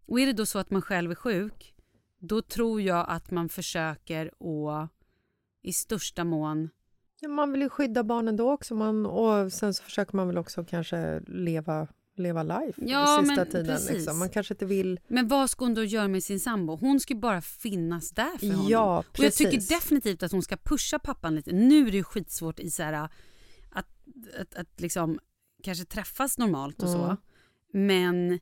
Och 0.06 0.20
är 0.20 0.26
det 0.26 0.34
då 0.34 0.46
så 0.46 0.60
att 0.60 0.72
man 0.72 0.82
själv 0.82 1.12
är 1.12 1.16
sjuk, 1.16 1.74
då 2.20 2.42
tror 2.42 2.82
jag 2.82 3.06
att 3.10 3.32
man 3.32 3.50
försöker 3.50 4.26
att 4.26 4.90
i 5.62 5.74
största 5.74 6.24
mån 6.24 6.70
Ja, 7.20 7.30
man 7.30 7.52
vill 7.52 7.62
ju 7.62 7.70
skydda 7.70 8.04
barnen 8.04 8.36
då 8.36 8.52
också. 8.52 8.76
Man, 8.76 9.06
och 9.06 9.54
sen 9.54 9.74
så 9.74 9.84
försöker 9.84 10.16
man 10.16 10.28
väl 10.28 10.38
också 10.38 10.64
kanske 10.64 11.22
leva, 11.28 11.88
leva 12.16 12.44
life 12.44 12.82
Ja, 12.86 13.20
sista 13.20 13.36
men 13.36 13.46
tiden. 13.46 13.66
precis. 13.66 13.90
Liksom. 13.92 14.20
Man 14.20 14.30
kanske 14.30 14.54
inte 14.54 14.66
vill... 14.66 15.00
Men 15.08 15.28
vad 15.28 15.50
ska 15.50 15.66
hon 15.66 15.74
då 15.74 15.84
göra 15.84 16.08
med 16.08 16.24
sin 16.24 16.40
sambo? 16.40 16.76
Hon 16.76 17.00
ska 17.00 17.16
bara 17.16 17.42
finnas 17.42 18.12
där 18.12 18.38
för 18.40 18.48
honom. 18.48 18.68
Ja, 18.70 19.04
och 19.18 19.20
jag 19.20 19.34
tycker 19.34 19.52
precis. 19.52 19.70
definitivt 19.70 20.24
att 20.24 20.32
hon 20.32 20.44
ska 20.44 20.58
pusha 20.58 21.00
pappan 21.00 21.36
lite. 21.36 21.52
Nu 21.52 21.88
är 21.88 21.92
det 21.92 21.98
ju 21.98 22.04
skitsvårt 22.04 22.60
i 22.60 22.72
så 22.72 22.84
här, 22.84 22.94
att, 22.94 23.12
att, 24.40 24.56
att 24.56 24.82
liksom 24.82 25.20
kanske 25.64 25.86
träffas 25.86 26.38
normalt 26.38 26.84
och 26.84 26.90
så. 26.90 27.04
Mm. 27.04 27.18
Men 27.74 28.40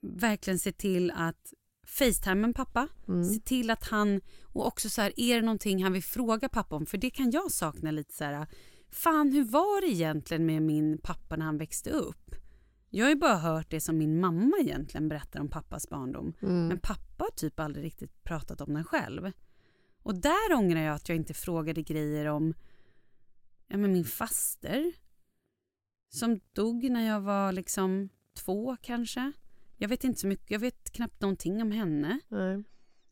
verkligen 0.00 0.58
se 0.58 0.72
till 0.72 1.10
att 1.10 1.52
Facetime 1.86 2.44
en 2.44 2.54
pappa. 2.54 2.88
Mm. 3.08 3.24
Se 3.24 3.40
till 3.40 3.70
att 3.70 3.84
han, 3.88 4.20
och 4.42 4.66
också 4.66 4.90
så 4.90 5.02
här, 5.02 5.12
är 5.16 5.34
det 5.34 5.42
någonting 5.42 5.82
han 5.82 5.92
vill 5.92 6.02
fråga 6.02 6.48
pappa 6.48 6.76
om? 6.76 6.86
För 6.86 6.98
det 6.98 7.10
kan 7.10 7.30
jag 7.30 7.52
sakna 7.52 7.90
lite 7.90 8.14
så 8.14 8.24
här, 8.24 8.46
fan 8.90 9.32
hur 9.32 9.44
var 9.44 9.80
det 9.80 9.86
egentligen 9.86 10.46
med 10.46 10.62
min 10.62 10.98
pappa 10.98 11.36
när 11.36 11.44
han 11.44 11.58
växte 11.58 11.90
upp? 11.90 12.34
Jag 12.90 13.04
har 13.04 13.10
ju 13.10 13.16
bara 13.16 13.36
hört 13.36 13.70
det 13.70 13.80
som 13.80 13.98
min 13.98 14.20
mamma 14.20 14.56
egentligen 14.60 15.08
berättar 15.08 15.40
om 15.40 15.48
pappas 15.48 15.88
barndom. 15.88 16.32
Mm. 16.42 16.68
Men 16.68 16.78
pappa 16.78 17.24
har 17.24 17.30
typ 17.30 17.60
aldrig 17.60 17.84
riktigt 17.84 18.24
pratat 18.24 18.60
om 18.60 18.74
den 18.74 18.84
själv. 18.84 19.32
Och 20.02 20.14
där 20.14 20.54
ångrar 20.54 20.80
jag 20.80 20.94
att 20.94 21.08
jag 21.08 21.16
inte 21.16 21.34
frågade 21.34 21.82
grejer 21.82 22.26
om 22.26 22.54
ja, 23.66 23.76
men 23.76 23.92
min 23.92 24.04
faster. 24.04 24.92
Som 26.10 26.40
dog 26.52 26.90
när 26.90 27.06
jag 27.06 27.20
var 27.20 27.52
liksom 27.52 28.08
två 28.36 28.76
kanske. 28.82 29.32
Jag 29.76 29.88
vet 29.88 30.04
inte 30.04 30.20
så 30.20 30.26
mycket, 30.26 30.50
jag 30.50 30.58
vet 30.58 30.90
knappt 30.90 31.20
någonting 31.20 31.62
om 31.62 31.70
henne. 31.70 32.20
Nej. 32.28 32.64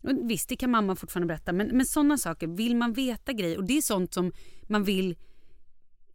Och 0.03 0.31
visst, 0.31 0.49
det 0.49 0.57
kan 0.57 0.70
mamma 0.70 0.97
fortfarande 0.97 1.27
berätta, 1.27 1.53
men, 1.53 1.68
men 1.68 1.87
sådana 1.87 2.18
saker, 2.18 2.47
vill 2.47 2.77
man 2.77 2.93
veta 2.93 3.33
grejer, 3.33 3.59
och 3.59 3.64
det 3.64 3.77
är 3.77 3.83
sånt 3.83 4.14
som 4.14 4.33
man 4.68 4.85
vill 4.85 5.16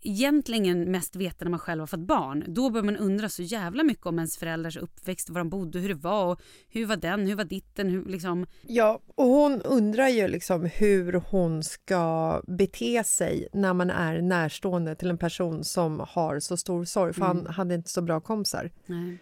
egentligen 0.01 0.91
mest 0.91 1.15
veta 1.15 1.45
när 1.45 1.49
man 1.49 1.59
själv 1.59 1.79
har 1.79 1.87
fått 1.87 1.99
barn. 1.99 2.43
Då 2.47 2.69
bör 2.69 2.83
man 2.83 2.97
undra 2.97 3.29
så 3.29 3.41
jävla 3.41 3.83
mycket 3.83 4.05
om 4.05 4.19
ens 4.19 4.37
föräldrars 4.37 4.77
uppväxt, 4.77 5.29
var 5.29 5.39
de 5.39 5.49
bodde, 5.49 5.79
hur 5.79 5.89
det 5.89 5.95
var, 5.95 6.25
och 6.25 6.41
hur 6.69 6.85
var 6.85 6.95
den, 6.95 7.27
hur 7.27 7.35
var 7.35 7.43
ditten, 7.43 7.89
hur 7.89 8.05
liksom... 8.05 8.45
Ja, 8.61 9.01
och 9.15 9.25
hon 9.25 9.61
undrar 9.61 10.07
ju 10.07 10.27
liksom 10.27 10.65
hur 10.65 11.13
hon 11.13 11.63
ska 11.63 12.41
bete 12.47 13.03
sig 13.03 13.47
när 13.53 13.73
man 13.73 13.89
är 13.89 14.21
närstående 14.21 14.95
till 14.95 15.09
en 15.09 15.17
person 15.17 15.63
som 15.63 16.05
har 16.09 16.39
så 16.39 16.57
stor 16.57 16.85
sorg, 16.85 17.13
för 17.13 17.25
han 17.25 17.47
hade 17.47 17.75
inte 17.75 17.89
så 17.89 18.01
bra 18.01 18.19
kompisar. 18.19 18.71
Nej. 18.85 19.17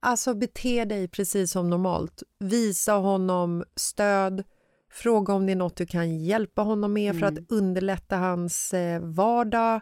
Alltså 0.00 0.34
bete 0.34 0.84
dig 0.84 1.08
precis 1.08 1.50
som 1.50 1.70
normalt. 1.70 2.22
Visa 2.38 2.92
honom 2.92 3.64
stöd. 3.76 4.44
Fråga 4.92 5.32
om 5.32 5.46
det 5.46 5.52
är 5.52 5.56
något 5.56 5.76
du 5.76 5.86
kan 5.86 6.18
hjälpa 6.18 6.62
honom 6.62 6.92
med 6.92 7.18
för 7.18 7.26
att 7.26 7.38
underlätta 7.48 8.16
hans 8.16 8.74
eh, 8.74 9.00
vardag. 9.00 9.80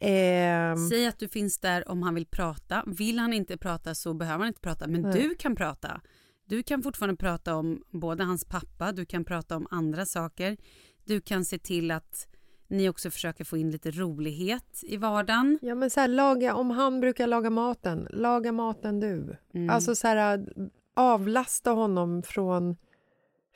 Eh, 0.00 0.76
Säg 0.90 1.06
att 1.06 1.18
du 1.18 1.28
finns 1.28 1.58
där 1.58 1.88
om 1.88 2.02
han 2.02 2.14
vill 2.14 2.26
prata. 2.26 2.84
Vill 2.86 3.18
han 3.18 3.32
inte 3.32 3.56
prata 3.56 3.94
så 3.94 4.14
behöver 4.14 4.38
han 4.38 4.48
inte 4.48 4.60
prata, 4.60 4.86
men 4.86 5.02
Nej. 5.02 5.12
du 5.12 5.34
kan 5.34 5.56
prata. 5.56 6.00
Du 6.44 6.62
kan 6.62 6.82
fortfarande 6.82 7.16
prata 7.16 7.56
om 7.56 7.82
både 7.90 8.24
hans 8.24 8.44
pappa, 8.44 8.92
du 8.92 9.06
kan 9.06 9.24
prata 9.24 9.56
om 9.56 9.66
andra 9.70 10.06
saker. 10.06 10.56
Du 11.04 11.20
kan 11.20 11.44
se 11.44 11.58
till 11.58 11.90
att 11.90 12.26
ni 12.68 12.88
också 12.88 13.10
försöker 13.10 13.44
få 13.44 13.56
in 13.56 13.70
lite 13.70 13.90
rolighet 13.90 14.80
i 14.82 14.96
vardagen. 14.96 15.58
ja, 15.62 15.74
men 15.74 15.90
så 15.90 16.00
här, 16.00 16.08
laga, 16.08 16.54
om 16.54 16.70
han 16.70 17.00
brukar 17.00 17.26
laga 17.26 17.50
maten, 17.50 18.08
laga 18.10 18.52
maten 18.52 19.00
du. 19.00 19.36
Mm. 19.54 19.70
Alltså 19.70 19.94
så 19.94 20.06
här, 20.06 20.46
avlasta 20.94 21.70
honom 21.70 22.22
från, 22.22 22.76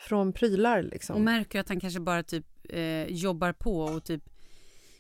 från 0.01 0.33
prylar. 0.33 0.83
Liksom. 0.83 1.17
Och 1.17 1.23
märker 1.23 1.61
att 1.61 1.69
han 1.69 1.81
kanske 1.81 2.01
bara 2.01 2.23
typ 2.23 2.47
eh, 2.69 3.05
jobbar 3.05 3.53
på 3.53 3.79
och 3.81 4.05
typ 4.05 4.34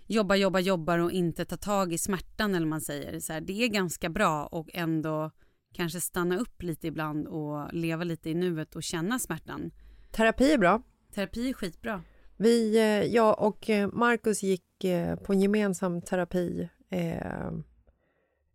jobbar, 0.06 0.36
jobbar, 0.36 0.60
jobbar 0.60 0.98
och 0.98 1.12
inte 1.12 1.44
tar 1.44 1.56
tag 1.56 1.92
i 1.92 1.98
smärtan 1.98 2.54
eller 2.54 2.66
man 2.66 2.80
säger. 2.80 3.20
Så 3.20 3.32
här, 3.32 3.40
det 3.40 3.52
är 3.64 3.68
ganska 3.68 4.08
bra 4.08 4.46
och 4.46 4.68
ändå 4.74 5.30
kanske 5.74 6.00
stanna 6.00 6.38
upp 6.38 6.62
lite 6.62 6.86
ibland 6.86 7.26
och 7.26 7.72
leva 7.72 8.04
lite 8.04 8.30
i 8.30 8.34
nuet 8.34 8.76
och 8.76 8.82
känna 8.82 9.18
smärtan. 9.18 9.70
Terapi 10.10 10.52
är 10.52 10.58
bra. 10.58 10.82
Terapi 11.14 11.48
är 11.48 11.52
skitbra. 11.52 12.02
Vi, 12.36 12.76
eh, 12.76 13.14
jag 13.14 13.42
och 13.42 13.70
eh, 13.70 13.88
Marcus 13.92 14.42
gick 14.42 14.84
eh, 14.84 15.16
på 15.16 15.32
en 15.32 15.40
gemensam 15.40 16.02
terapi 16.02 16.68
eh, 16.90 17.52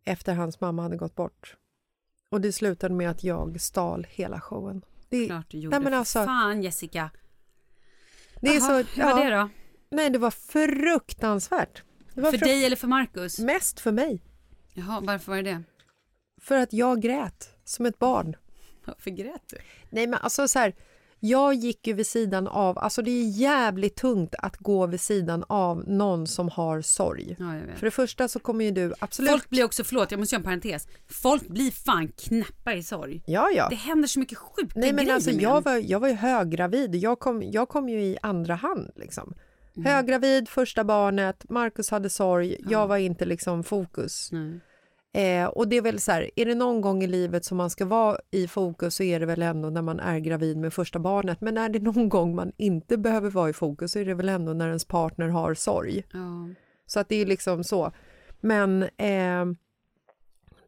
efter 0.04 0.34
hans 0.34 0.62
mamma 0.62 0.82
hade 0.82 0.98
gått 0.98 1.16
bort. 1.16 1.56
Och 2.30 2.42
det 2.42 2.54
slutade 2.54 2.96
med 2.96 3.10
att 3.10 3.24
jag 3.24 3.62
stal 3.62 4.08
hela 4.10 4.42
showen. 4.42 4.82
Det, 5.10 5.26
Klart 5.28 5.52
du 5.52 5.58
gjorde. 5.58 5.78
Nej, 5.80 5.84
men 5.84 5.94
alltså- 5.94 6.26
Fan 6.26 6.64
Jessica. 6.64 7.10
det 8.42 8.48
är 8.48 8.60
Jaha, 8.60 8.84
så, 8.84 9.02
hur 9.02 9.04
var 9.04 9.26
det 9.26 9.36
då? 9.36 9.50
Nej, 9.92 10.10
det 10.10 10.20
var 10.20 10.32
fruktansvärt. 10.32 11.84
Det 12.14 12.22
var 12.22 12.32
För 12.32 12.38
fruk- 12.38 12.48
dig 12.48 12.66
eller 12.66 12.76
för 12.76 12.88
Marcus? 12.88 13.40
Mest 13.40 13.80
för 13.80 13.92
mig. 13.92 14.22
Jaha, 14.74 15.00
varför 15.02 15.32
var 15.32 15.38
det 15.42 15.52
det? 15.52 15.64
För 16.42 16.58
att 16.58 16.74
jag 16.74 17.02
grät 17.02 17.50
som 17.64 17.86
ett 17.86 18.00
barn. 18.00 18.36
Varför 18.86 19.12
grät 19.12 19.44
du? 19.50 19.58
Nej, 19.90 20.08
men 20.08 20.20
alltså 20.22 20.48
så 20.48 20.60
här, 20.60 20.76
jag 21.20 21.54
gick 21.54 21.88
ju 21.88 21.94
vid 21.94 22.08
sidan 22.08 22.48
av, 22.48 22.78
alltså 22.80 23.02
det 23.02 23.12
är 23.12 23.30
jävligt 23.30 23.96
tungt 23.96 24.36
att 24.40 24.58
gå 24.58 24.88
vid 24.88 25.02
sidan 25.02 25.44
av 25.50 25.84
någon 25.88 26.28
som 26.28 26.50
har 26.50 26.82
sorg. 26.82 27.36
Ja. 27.40 27.76
För 27.76 27.86
det 27.86 27.92
första 27.92 28.28
så 28.28 28.40
kommer 28.40 28.66
ju 28.66 28.72
du 28.72 28.94
absolut... 29.00 29.32
Folk 29.32 29.50
blir 29.50 29.64
också, 29.64 29.84
förlåt 29.84 30.12
jag 30.12 30.20
måste 30.20 30.36
göra 30.36 30.40
en 30.40 30.44
parentes. 30.44 30.88
Folk 31.08 31.48
blir 31.48 31.72
fan 31.72 32.08
knäppa 32.08 32.74
i 32.74 32.84
sorg. 32.84 33.24
Ja, 33.26 33.50
ja. 33.56 33.68
Det 33.70 33.76
händer 33.76 34.08
så 34.08 34.20
mycket 34.20 34.38
sjuka 34.38 34.72
Nej, 34.76 34.94
men 34.94 35.06
grejer 35.06 35.16
alltså, 35.16 35.32
med 35.32 35.42
jag, 35.42 35.64
var, 35.64 35.76
jag 35.76 36.00
var 36.00 36.08
ju 36.08 36.14
höggravid. 36.14 36.96
Jag 36.96 37.20
kom, 37.20 37.44
jag 37.44 37.70
kom 37.70 37.90
ju 37.90 38.02
i 38.02 38.18
andra 38.22 38.56
hand. 38.56 38.92
Liksom. 38.96 39.34
Mm. 39.78 39.92
Höggravid, 39.92 40.50
första 40.50 40.84
barnet, 40.84 41.50
Marcus 41.50 41.92
hade 41.92 42.10
sorg, 42.10 42.58
jag 42.70 42.88
var 42.88 42.98
inte 42.98 43.26
liksom 43.26 43.64
fokus. 43.64 44.32
Eh, 45.14 45.46
och 45.46 45.68
det 45.68 45.78
är 45.78 45.82
väl 45.82 46.00
så 46.00 46.12
här, 46.12 46.30
är 46.36 46.46
det 46.46 46.56
någon 46.56 46.82
gång 46.82 47.04
i 47.04 47.08
livet 47.08 47.46
som 47.46 47.58
man 47.58 47.70
ska 47.70 47.86
vara 47.86 48.18
i 48.32 48.48
fokus 48.48 48.96
så 48.96 49.04
är 49.04 49.20
det 49.20 49.26
väl 49.26 49.42
ändå 49.42 49.70
när 49.70 49.82
man 49.82 50.00
är 50.00 50.20
gravid 50.20 50.58
med 50.58 50.74
första 50.74 51.00
barnet. 51.00 51.42
Men 51.42 51.58
är 51.58 51.70
det 51.70 51.80
någon 51.80 52.10
gång 52.10 52.36
man 52.36 52.52
inte 52.58 52.98
behöver 52.98 53.30
vara 53.30 53.50
i 53.50 53.54
fokus 53.54 53.92
så 53.92 54.00
är 54.00 54.06
det 54.06 54.14
väl 54.14 54.30
ändå 54.30 54.54
när 54.54 54.68
ens 54.68 54.86
partner 54.86 55.28
har 55.28 55.54
sorg. 55.54 56.04
Ja. 56.14 56.50
Så 56.86 57.00
att 57.00 57.10
det 57.10 57.16
är 57.16 57.26
liksom 57.26 57.64
så. 57.64 57.92
Men 58.40 58.84
eh, 58.84 59.46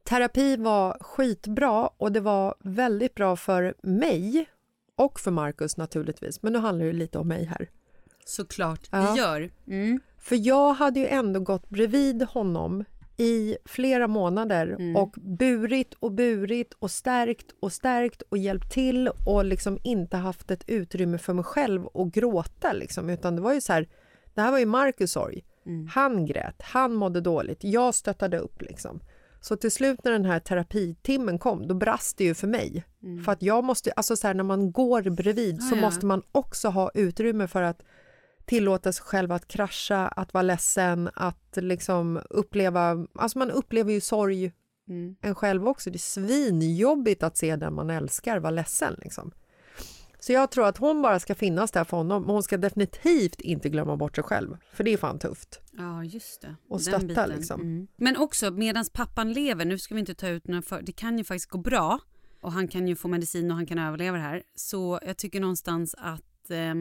terapi 0.04 0.58
var 0.58 0.98
skitbra 1.02 1.88
och 1.88 2.12
det 2.12 2.20
var 2.20 2.56
väldigt 2.60 3.16
bra 3.16 3.36
för 3.36 3.74
mig 3.84 4.46
och 4.96 5.20
för 5.20 5.32
Marcus 5.32 5.78
naturligtvis. 5.78 6.42
Men 6.42 6.54
nu 6.54 6.60
handlar 6.60 6.86
det 6.86 6.94
lite 6.94 7.18
om 7.18 7.28
mig 7.28 7.46
här. 7.46 7.70
Såklart 8.26 8.88
Ja. 8.92 8.98
det 9.12 9.18
gör. 9.20 9.52
Mm. 9.68 10.00
För 10.20 10.48
jag 10.48 10.74
hade 10.74 11.00
ju 11.00 11.08
ändå 11.08 11.40
gått 11.40 11.70
bredvid 11.70 12.24
honom 12.24 12.86
i 13.18 13.58
flera 13.66 14.08
månader 14.08 14.68
Mm. 14.68 14.96
och 14.96 15.16
burit 15.22 15.94
och 16.00 16.12
burit 16.12 16.74
och 16.80 16.92
stärkt 16.92 17.52
och 17.60 17.74
stärkt 17.74 18.22
och 18.22 18.38
hjälpt 18.38 18.72
till 18.74 19.08
och 19.26 19.46
liksom 19.46 19.78
inte 19.84 20.18
haft 20.18 20.52
ett 20.52 20.64
utrymme 20.68 21.18
för 21.18 21.34
mig 21.34 21.44
själv 21.44 21.88
att 21.94 22.08
gråta 22.08 22.74
liksom. 22.74 23.10
Utan 23.10 23.36
det 23.36 23.42
var 23.42 23.54
ju 23.54 23.62
så 23.62 23.74
här, 23.74 23.88
det 24.34 24.42
här 24.42 24.52
var 24.52 24.60
ju 24.60 24.66
Marcus 24.66 25.12
sorg. 25.12 25.44
Mm. 25.66 25.88
Han 25.88 26.26
grät, 26.26 26.62
han 26.62 26.94
mådde 26.94 27.22
dåligt, 27.22 27.64
jag 27.64 27.96
stöttade 27.96 28.38
upp 28.40 28.62
liksom. 28.62 29.00
Så 29.42 29.56
till 29.56 29.72
slut 29.72 30.00
när 30.04 30.12
den 30.12 30.26
här 30.26 30.40
terapitimmen 30.40 31.40
kom, 31.40 31.68
då 31.68 31.76
brast 31.76 32.18
det 32.18 32.24
ju 32.24 32.34
för 32.34 32.48
mig. 32.48 32.84
För 33.26 33.32
att 33.32 33.42
jag 33.42 33.64
måste, 33.64 33.92
alltså 33.92 34.16
så 34.16 34.28
här, 34.28 34.34
när 34.34 34.44
man 34.44 34.72
går 34.72 35.02
bredvid 35.10 35.62
så 35.64 35.76
ja. 35.76 35.82
måste 35.82 36.06
man 36.06 36.22
också 36.32 36.68
ha 36.70 36.92
utrymme 36.94 37.48
för 37.48 37.62
att 37.62 37.82
tillåta 38.46 38.94
sig 38.94 39.04
själv 39.04 39.32
att 39.32 39.48
krascha, 39.48 40.08
att 40.08 40.34
vara 40.34 40.42
ledsen, 40.42 41.10
att 41.14 41.58
liksom 41.58 42.22
uppleva, 42.30 43.08
alltså 43.16 43.40
man 43.40 43.52
upplever 43.52 43.94
ju 43.94 44.02
sorg 44.02 44.52
en 45.22 45.36
själv 45.36 45.68
också. 45.68 45.90
Det 45.90 45.96
är 45.96 46.00
svinjobbigt 46.00 47.24
att 47.24 47.38
se 47.38 47.56
den 47.56 47.74
man 47.74 47.90
älskar 47.90 48.40
vara 48.40 48.52
ledsen 48.52 48.96
liksom. 48.98 49.32
Så 50.20 50.32
jag 50.32 50.52
tror 50.52 50.68
att 50.68 50.78
hon 50.78 51.02
bara 51.02 51.20
ska 51.20 51.36
finnas 51.36 51.72
där 51.72 51.84
för 51.84 51.98
honom, 51.98 52.22
men 52.22 52.32
hon 52.32 52.44
ska 52.44 52.58
definitivt 52.58 53.42
inte 53.42 53.70
glömma 53.70 53.98
bort 53.98 54.16
sig 54.16 54.24
själv, 54.24 54.58
för 54.74 54.84
det 54.84 54.94
är 54.94 54.98
fan 54.98 55.20
tufft. 55.20 55.60
Ja, 55.72 56.04
just 56.04 56.42
det. 56.42 56.56
Och 56.70 56.78
Den 56.78 56.84
stötta, 56.84 57.06
biten. 57.08 57.30
liksom. 57.30 57.62
Mm. 57.62 57.88
Men 57.96 58.18
också 58.18 58.52
medan 58.52 58.86
pappan 58.94 59.34
lever, 59.34 59.66
nu 59.66 59.78
ska 59.78 59.94
vi 59.94 60.00
inte 60.00 60.16
ta 60.16 60.28
ut 60.28 60.48
några 60.48 60.62
för, 60.62 60.82
det 60.82 60.92
kan 60.92 61.18
ju 61.18 61.24
faktiskt 61.24 61.50
gå 61.50 61.58
bra 61.58 62.00
och 62.42 62.52
han 62.52 62.68
kan 62.68 62.88
ju 62.88 62.96
få 62.96 63.08
medicin 63.08 63.52
och 63.52 63.58
han 63.58 63.66
kan 63.66 63.80
överleva 63.80 64.18
det 64.18 64.24
här. 64.24 64.44
Så 64.56 65.00
jag 65.06 65.18
tycker 65.18 65.40
någonstans 65.40 65.96
att 65.98 66.52
eh, 66.52 66.74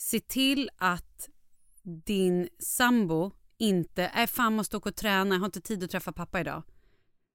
se 0.00 0.20
till 0.20 0.70
att 0.76 1.28
din 2.06 2.48
sambo 2.58 3.30
inte, 3.58 4.02
är 4.02 4.26
fan 4.26 4.56
måste 4.56 4.76
åka 4.76 4.88
och 4.88 4.96
träna, 4.96 5.34
jag 5.34 5.40
har 5.40 5.46
inte 5.46 5.60
tid 5.60 5.84
att 5.84 5.90
träffa 5.90 6.12
pappa 6.12 6.40
idag. 6.40 6.62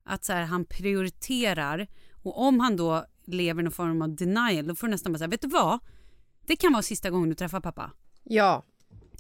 Att 0.03 0.25
så 0.25 0.33
här, 0.33 0.43
han 0.45 0.65
prioriterar 0.65 1.87
och 2.23 2.41
om 2.41 2.59
han 2.59 2.75
då 2.75 3.05
lever 3.25 3.61
i 3.61 3.63
någon 3.63 3.71
form 3.71 4.01
av 4.01 4.15
denial 4.15 4.67
då 4.67 4.75
får 4.75 4.87
du 4.87 4.91
nästan 4.91 5.11
bara 5.13 5.17
säga, 5.17 5.27
vet 5.27 5.41
du 5.41 5.47
vad? 5.47 5.79
Det 6.45 6.55
kan 6.55 6.73
vara 6.73 6.81
sista 6.83 7.09
gången 7.09 7.29
du 7.29 7.35
träffar 7.35 7.61
pappa. 7.61 7.91
Ja, 8.23 8.63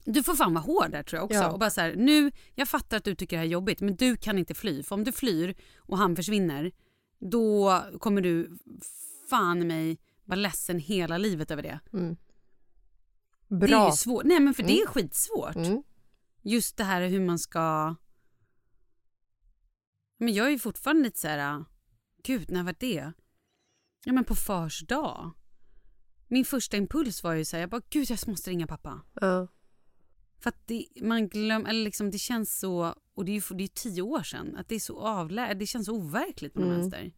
Du 0.05 0.23
får 0.23 0.35
fan 0.35 0.53
vara 0.53 0.63
hård 0.63 0.91
där 0.91 1.03
tror 1.03 1.17
jag 1.17 1.25
också. 1.25 1.37
Ja. 1.37 1.51
Och 1.51 1.59
bara 1.59 1.69
så 1.69 1.81
här, 1.81 1.95
nu, 1.95 2.31
jag 2.55 2.67
fattar 2.69 2.97
att 2.97 3.03
du 3.03 3.15
tycker 3.15 3.35
det 3.35 3.39
här 3.39 3.45
är 3.45 3.51
jobbigt 3.51 3.81
men 3.81 3.95
du 3.95 4.17
kan 4.17 4.37
inte 4.37 4.53
fly. 4.53 4.83
För 4.83 4.95
om 4.95 5.03
du 5.03 5.11
flyr 5.11 5.55
och 5.77 5.97
han 5.97 6.15
försvinner 6.15 6.71
då 7.19 7.81
kommer 7.99 8.21
du 8.21 8.57
fan 9.29 9.67
mig 9.67 9.97
vara 10.23 10.39
ledsen 10.39 10.79
hela 10.79 11.17
livet 11.17 11.51
över 11.51 11.63
det. 11.63 11.79
Det 13.47 13.55
är 13.55 13.59
bra. 13.59 13.89
ju 13.89 13.95
svårt. 13.95 14.23
Nej 14.23 14.39
men 14.39 14.53
för 14.53 14.63
det 14.63 14.81
är 14.81 14.87
skitsvårt. 14.87 15.55
Mm. 15.55 15.83
Just 16.41 16.77
det 16.77 16.83
här 16.83 17.07
hur 17.07 17.19
man 17.19 17.39
ska... 17.39 17.95
Men 20.17 20.33
jag 20.33 20.45
är 20.47 20.51
ju 20.51 20.59
fortfarande 20.59 21.03
lite 21.03 21.19
så 21.19 21.27
här... 21.27 21.65
Gud, 22.23 22.51
när 22.51 22.63
var 22.63 22.75
det? 22.79 23.13
Ja 24.05 24.13
men 24.13 24.23
på 24.23 24.35
fars 24.35 24.81
dag. 24.87 25.31
Min 26.27 26.45
första 26.45 26.77
impuls 26.77 27.23
var 27.23 27.33
ju 27.33 27.45
så 27.45 27.55
här, 27.55 27.61
jag 27.61 27.69
bara 27.69 27.81
gud 27.89 28.09
jag 28.09 28.27
måste 28.27 28.49
ringa 28.49 28.67
pappa. 28.67 29.01
Ja. 29.13 29.47
För 30.39 30.49
att 30.49 30.67
det, 30.67 30.85
man 31.01 31.27
glöm, 31.27 31.65
eller 31.65 31.83
liksom, 31.83 32.11
det 32.11 32.17
känns 32.17 32.59
så, 32.59 32.95
och 33.13 33.25
det 33.25 33.31
är 33.31 33.33
ju 33.33 33.57
det 33.57 33.63
är 33.63 33.67
tio 33.67 34.01
år 34.01 34.23
sedan, 34.23 34.55
att 34.55 34.69
det 34.69 34.75
är 34.75 34.79
så 34.79 34.99
avlä, 34.99 35.53
det 35.53 35.65
känns 35.65 35.85
så 35.85 35.93
overkligt 35.95 36.53
på 36.53 36.59
något 36.59 36.67
Mm. 36.67 36.79
vänster. 36.79 37.11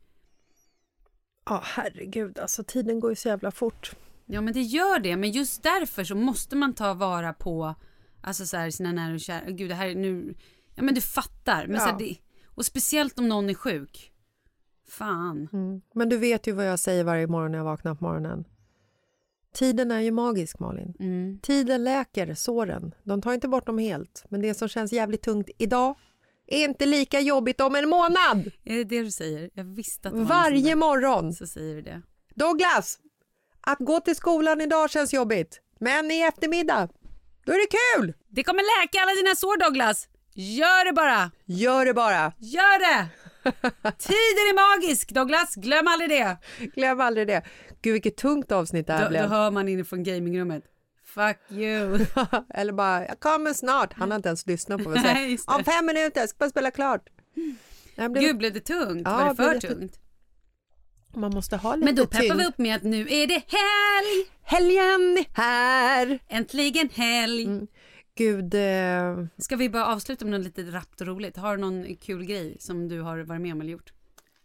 Ja, 1.45 1.61
herregud, 1.65 2.39
alltså 2.39 2.63
tiden 2.63 2.99
går 2.99 3.11
ju 3.11 3.15
så 3.15 3.27
jävla 3.27 3.51
fort. 3.51 3.95
Ja 4.29 4.41
men 4.41 4.53
det 4.53 4.61
gör 4.61 4.99
det, 4.99 5.15
men 5.17 5.31
just 5.31 5.63
därför 5.63 6.03
så 6.03 6.15
måste 6.15 6.55
man 6.55 6.73
ta 6.73 6.93
vara 6.93 7.33
på 7.33 7.75
alltså 8.21 8.45
så 8.45 8.57
här, 8.57 8.69
sina 8.69 8.91
nära 8.91 9.13
och 9.13 9.19
kära. 9.19 9.49
Gud 9.49 9.69
det 9.69 9.75
här 9.75 9.87
är 9.87 9.95
nu, 9.95 10.35
ja 10.75 10.83
men 10.83 10.95
du 10.95 11.01
fattar. 11.01 11.67
Men 11.67 11.79
så 11.79 11.85
här, 11.85 11.91
Ja. 11.91 11.97
det, 11.97 12.15
och 12.45 12.65
speciellt 12.65 13.19
om 13.19 13.27
någon 13.27 13.49
är 13.49 13.53
sjuk. 13.53 14.11
Fan. 14.89 15.49
Mm. 15.53 15.81
Men 15.93 16.09
du 16.09 16.17
vet 16.17 16.47
ju 16.47 16.51
vad 16.51 16.67
jag 16.67 16.79
säger 16.79 17.03
varje 17.03 17.27
morgon 17.27 17.51
när 17.51 17.57
jag 17.57 17.65
vaknar 17.65 17.95
på 17.95 18.03
morgonen. 18.03 18.45
Tiden 19.53 19.91
är 19.91 19.99
ju 19.99 20.11
magisk, 20.11 20.59
Malin. 20.59 20.93
Mm. 20.99 21.39
Tiden 21.41 21.83
läker 21.83 22.33
såren. 22.33 22.93
De 23.03 23.21
tar 23.21 23.33
inte 23.33 23.47
bort 23.47 23.65
dem 23.65 23.77
helt, 23.77 24.25
men 24.29 24.41
det 24.41 24.53
som 24.53 24.67
känns 24.67 24.93
jävligt 24.93 25.21
tungt 25.21 25.49
idag 25.57 25.95
är 26.47 26.63
inte 26.65 26.85
lika 26.85 27.19
jobbigt 27.19 27.61
om 27.61 27.75
en 27.75 27.89
månad. 27.89 28.51
Är 28.63 28.75
det 28.75 28.83
det 28.83 29.03
du 29.03 29.11
säger? 29.11 29.49
Jag 29.53 29.63
visste 29.63 30.07
att 30.09 30.13
Varje 30.13 30.75
morgon. 30.75 31.33
Så 31.33 31.47
säger 31.47 31.75
du 31.75 31.81
det. 31.81 32.01
Douglas, 32.35 32.99
att 33.67 33.79
gå 33.79 33.99
till 33.99 34.15
skolan 34.15 34.61
idag 34.61 34.89
känns 34.89 35.13
jobbigt, 35.13 35.59
men 35.79 36.11
i 36.11 36.21
eftermiddag, 36.21 36.89
då 37.45 37.51
är 37.51 37.57
det 37.57 37.77
kul. 37.97 38.13
Det 38.29 38.43
kommer 38.43 38.81
läka 38.81 38.99
alla 39.01 39.11
dina 39.15 39.35
sår 39.35 39.57
Douglas. 39.65 40.07
Gör 40.33 40.85
det 40.85 40.93
bara. 40.93 41.31
Gör 41.45 41.85
det 41.85 41.93
bara. 41.93 42.33
Gör 42.37 42.79
det! 42.79 43.07
Tiden 43.97 44.43
är 44.49 44.75
magisk 44.77 45.09
Douglas, 45.11 45.55
glöm 45.55 45.87
aldrig 45.87 46.09
det. 46.09 46.37
Glöm 46.75 47.01
aldrig 47.01 47.27
det. 47.27 47.41
Gud, 47.81 47.93
vilket 47.93 48.17
tungt 48.17 48.51
avsnitt 48.51 48.87
det 48.87 48.93
här 48.93 48.99
Då, 48.99 49.05
då 49.05 49.09
blev. 49.09 49.25
hör 49.29 49.51
man 49.51 49.67
inifrån 49.69 50.03
gamingrummet. 50.03 50.63
Fuck 51.05 51.37
you. 51.51 51.99
Eller 52.53 52.73
bara, 52.73 53.07
jag 53.07 53.19
kommer 53.19 53.53
snart. 53.53 53.93
Han 53.93 54.11
har 54.11 54.15
inte 54.15 54.29
ens 54.29 54.45
lyssnat 54.47 54.83
på 54.83 54.89
vad 54.89 54.97
jag 54.97 55.03
Nej, 55.03 55.15
säger. 55.15 55.27
just 55.29 55.47
det. 55.47 55.53
Om 55.53 55.63
fem 55.63 55.85
minuter, 55.85 56.21
jag 56.21 56.29
ska 56.29 56.37
bara 56.37 56.49
spela 56.49 56.71
klart. 56.71 57.09
Blev- 57.95 58.13
Gud, 58.23 58.37
blev 58.37 58.53
det 58.53 58.59
tungt? 58.59 59.01
Ja, 59.05 59.17
var 59.17 59.29
det 59.29 59.35
för 59.35 59.53
det- 59.53 59.61
tungt? 59.61 59.99
Man 61.15 61.31
måste 61.33 61.57
ha 61.57 61.75
lite 61.75 61.85
Men 61.85 61.95
då 61.95 62.05
peppar 62.05 62.19
tyngd. 62.21 62.37
vi 62.37 62.45
upp 62.45 62.57
med 62.57 62.75
att 62.75 62.83
nu 62.83 63.01
är 63.01 63.27
det 63.27 63.33
helg! 63.47 64.29
Helgen 64.41 65.17
är 65.17 65.25
här! 65.41 66.19
Äntligen 66.27 66.89
helg! 66.89 67.43
Mm. 67.43 67.67
Gud, 68.15 68.53
eh, 68.53 69.25
Ska 69.37 69.55
vi 69.55 69.69
bara 69.69 69.85
avsluta 69.85 70.25
med 70.25 70.39
något 70.39 70.45
lite 70.57 70.61
rappt 70.71 71.01
och 71.01 71.07
roligt? 71.07 71.37
Har 71.37 71.55
du 71.57 71.61
någon 71.61 71.95
kul 71.95 72.25
grej 72.25 72.57
som 72.59 72.87
du 72.87 73.01
har 73.01 73.17
varit 73.19 73.41
med 73.41 73.53
om 73.53 73.61
eller 73.61 73.71
gjort? 73.71 73.93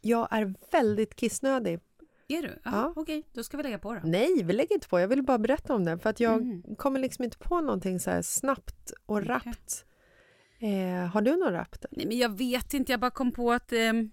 jag 0.05 0.29
är 0.31 0.55
väldigt 0.73 1.17
kissnödig. 1.17 1.81
Är 2.29 2.43
du? 2.43 2.49
Ja, 2.65 2.71
Ja. 2.73 2.93
Okej, 2.97 3.23
då 3.33 3.43
ska 3.43 3.57
vi 3.57 3.63
lägga 3.63 3.79
på 3.79 3.95
då. 3.95 4.01
Nej, 4.05 4.43
vi 4.45 4.53
lägger 4.53 4.75
inte 4.75 4.89
på. 4.89 5.01
Jag 5.01 5.09
vill 5.09 5.23
bara 5.23 5.39
berätta 5.39 5.75
om 5.75 5.85
det. 5.85 5.99
För 5.99 6.11
att 6.11 6.21
jag 6.21 6.35
Mm. 6.43 6.63
kommer 6.77 7.01
liksom 7.01 7.25
inte 7.25 7.39
på 7.39 7.61
någonting 7.61 8.01
så 8.01 8.11
här 8.11 8.23
snabbt 8.23 8.93
och 9.07 9.27
rappt. 9.27 9.85
Eh, 10.61 11.07
har 11.13 11.21
du 11.23 11.37
något 11.37 11.53
rappt? 11.53 11.85
Nej, 11.91 12.07
men 12.07 12.19
jag 12.19 12.39
vet 12.39 12.75
inte, 12.75 12.93
jag 12.93 13.01
bara 13.01 13.11
kom 13.11 13.33
på 13.33 13.53
att 13.53 13.73
ehm, 13.73 14.11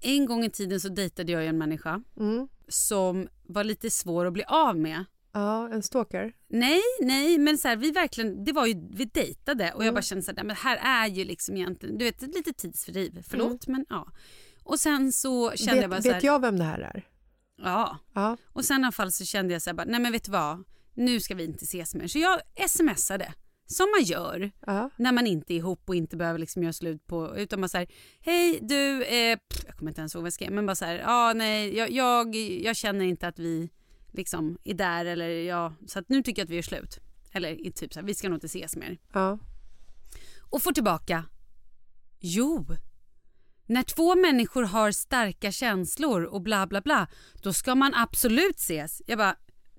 en 0.00 0.26
gång 0.26 0.44
i 0.44 0.50
tiden 0.50 0.80
så 0.80 0.88
dejtade 0.88 1.32
jag 1.32 1.46
en 1.46 1.58
människa 1.58 2.02
Mm. 2.20 2.48
som 2.68 3.28
var 3.42 3.64
lite 3.64 3.90
svår 3.90 4.26
att 4.26 4.32
bli 4.32 4.44
av 4.48 4.76
med. 4.78 5.04
Ja, 5.32 5.68
en 5.72 5.82
stalker. 5.82 6.32
Nej, 6.48 6.80
nej, 7.00 7.38
men 7.38 7.58
så 7.58 7.68
här, 7.68 7.76
vi 7.76 7.90
verkligen, 7.90 8.44
det 8.44 8.52
var 8.52 8.66
ju, 8.66 8.74
vi 8.90 9.04
dejtade 9.04 9.64
och 9.72 9.80
jag 9.80 9.82
Mm. 9.82 9.94
bara 9.94 10.02
kände 10.02 10.22
så 10.24 10.32
här, 10.36 10.44
men 10.44 10.56
här 10.56 10.76
är 10.76 11.08
ju 11.08 11.24
liksom 11.24 11.56
egentligen, 11.56 11.98
du 11.98 12.04
vet, 12.04 12.22
lite 12.22 12.52
tidsfördriv, 12.52 13.24
förlåt 13.28 13.66
men 13.66 13.86
ja. 13.88 14.08
Och 14.64 14.80
sen 14.80 15.12
så 15.12 15.50
kände 15.56 15.72
vet 15.74 15.80
jag 15.82 15.90
bara 15.90 16.02
så 16.02 16.08
här, 16.08 16.14
vet 16.14 16.24
jag 16.24 16.40
vem 16.40 16.58
det 16.58 16.64
här 16.64 16.78
är? 16.80 17.06
ja. 17.62 17.98
Ja. 18.14 18.36
Och 18.46 18.64
sen 18.64 18.80
i 18.80 18.84
alla 18.84 18.92
fall 18.92 19.12
så 19.12 19.24
kände 19.24 19.52
jag 19.52 19.62
så 19.62 19.70
här, 19.70 19.74
bara, 19.74 19.84
nej 19.86 20.00
men 20.00 20.12
vet 20.12 20.24
du 20.24 20.30
vad, 20.30 20.64
nu 20.94 21.20
ska 21.20 21.34
vi 21.34 21.44
inte 21.44 21.64
ses 21.64 21.94
mer. 21.94 22.06
Så 22.06 22.18
jag 22.18 22.40
smsade, 22.70 23.32
som 23.70 23.90
man 23.96 24.02
gör 24.02 24.50
ja. 24.66 24.90
när 24.96 25.12
man 25.12 25.26
inte 25.26 25.54
är 25.54 25.56
ihop 25.56 25.82
och 25.88 25.94
inte 25.94 26.16
behöver 26.16 26.38
liksom 26.38 26.62
göra 26.62 26.72
slut 26.72 27.06
på, 27.06 27.36
utan 27.36 27.68
så 27.68 27.78
här, 27.78 27.88
hej 28.20 28.58
du, 28.62 29.04
eh, 29.04 29.38
pff, 29.48 29.64
jag 29.66 29.76
kommer 29.76 29.90
inte 29.90 30.00
ens 30.00 30.14
ihåg 30.14 30.22
vad 30.22 30.26
jag 30.26 30.32
skrev, 30.32 30.52
men 30.52 30.66
bara 30.66 30.74
så 30.74 30.84
här, 30.84 30.94
ja 30.98 31.32
nej, 31.36 31.76
jag, 31.76 31.90
jag, 31.90 32.34
jag 32.36 32.76
känner 32.76 33.04
inte 33.04 33.28
att 33.28 33.38
vi 33.38 33.70
liksom 34.12 34.58
är 34.64 34.74
där 34.74 35.04
eller 35.04 35.28
ja, 35.28 35.74
så 35.86 35.98
att 35.98 36.08
nu 36.08 36.22
tycker 36.22 36.42
jag 36.42 36.44
att 36.44 36.50
vi 36.50 36.54
gör 36.54 36.62
slut. 36.62 36.98
Eller 37.32 37.70
typ 37.70 37.92
så 37.92 38.00
här, 38.00 38.06
vi 38.06 38.14
ska 38.14 38.28
nog 38.28 38.36
inte 38.36 38.46
ses 38.46 38.76
mer. 38.76 38.98
ja. 39.12 39.38
Och 40.50 40.62
får 40.62 40.72
tillbaka, 40.72 41.24
jo, 42.20 42.66
när 43.66 43.82
två 43.82 44.14
människor 44.14 44.62
har 44.62 44.92
starka 44.92 45.52
känslor 45.52 46.22
och 46.22 46.42
bla 46.42 46.66
bla 46.66 46.80
bla, 46.80 47.08
då 47.42 47.52
ska 47.52 47.74
man 47.74 47.94
absolut 47.94 48.56
ses. 48.56 49.02
Jag 49.06 49.18
bara, 49.18 49.36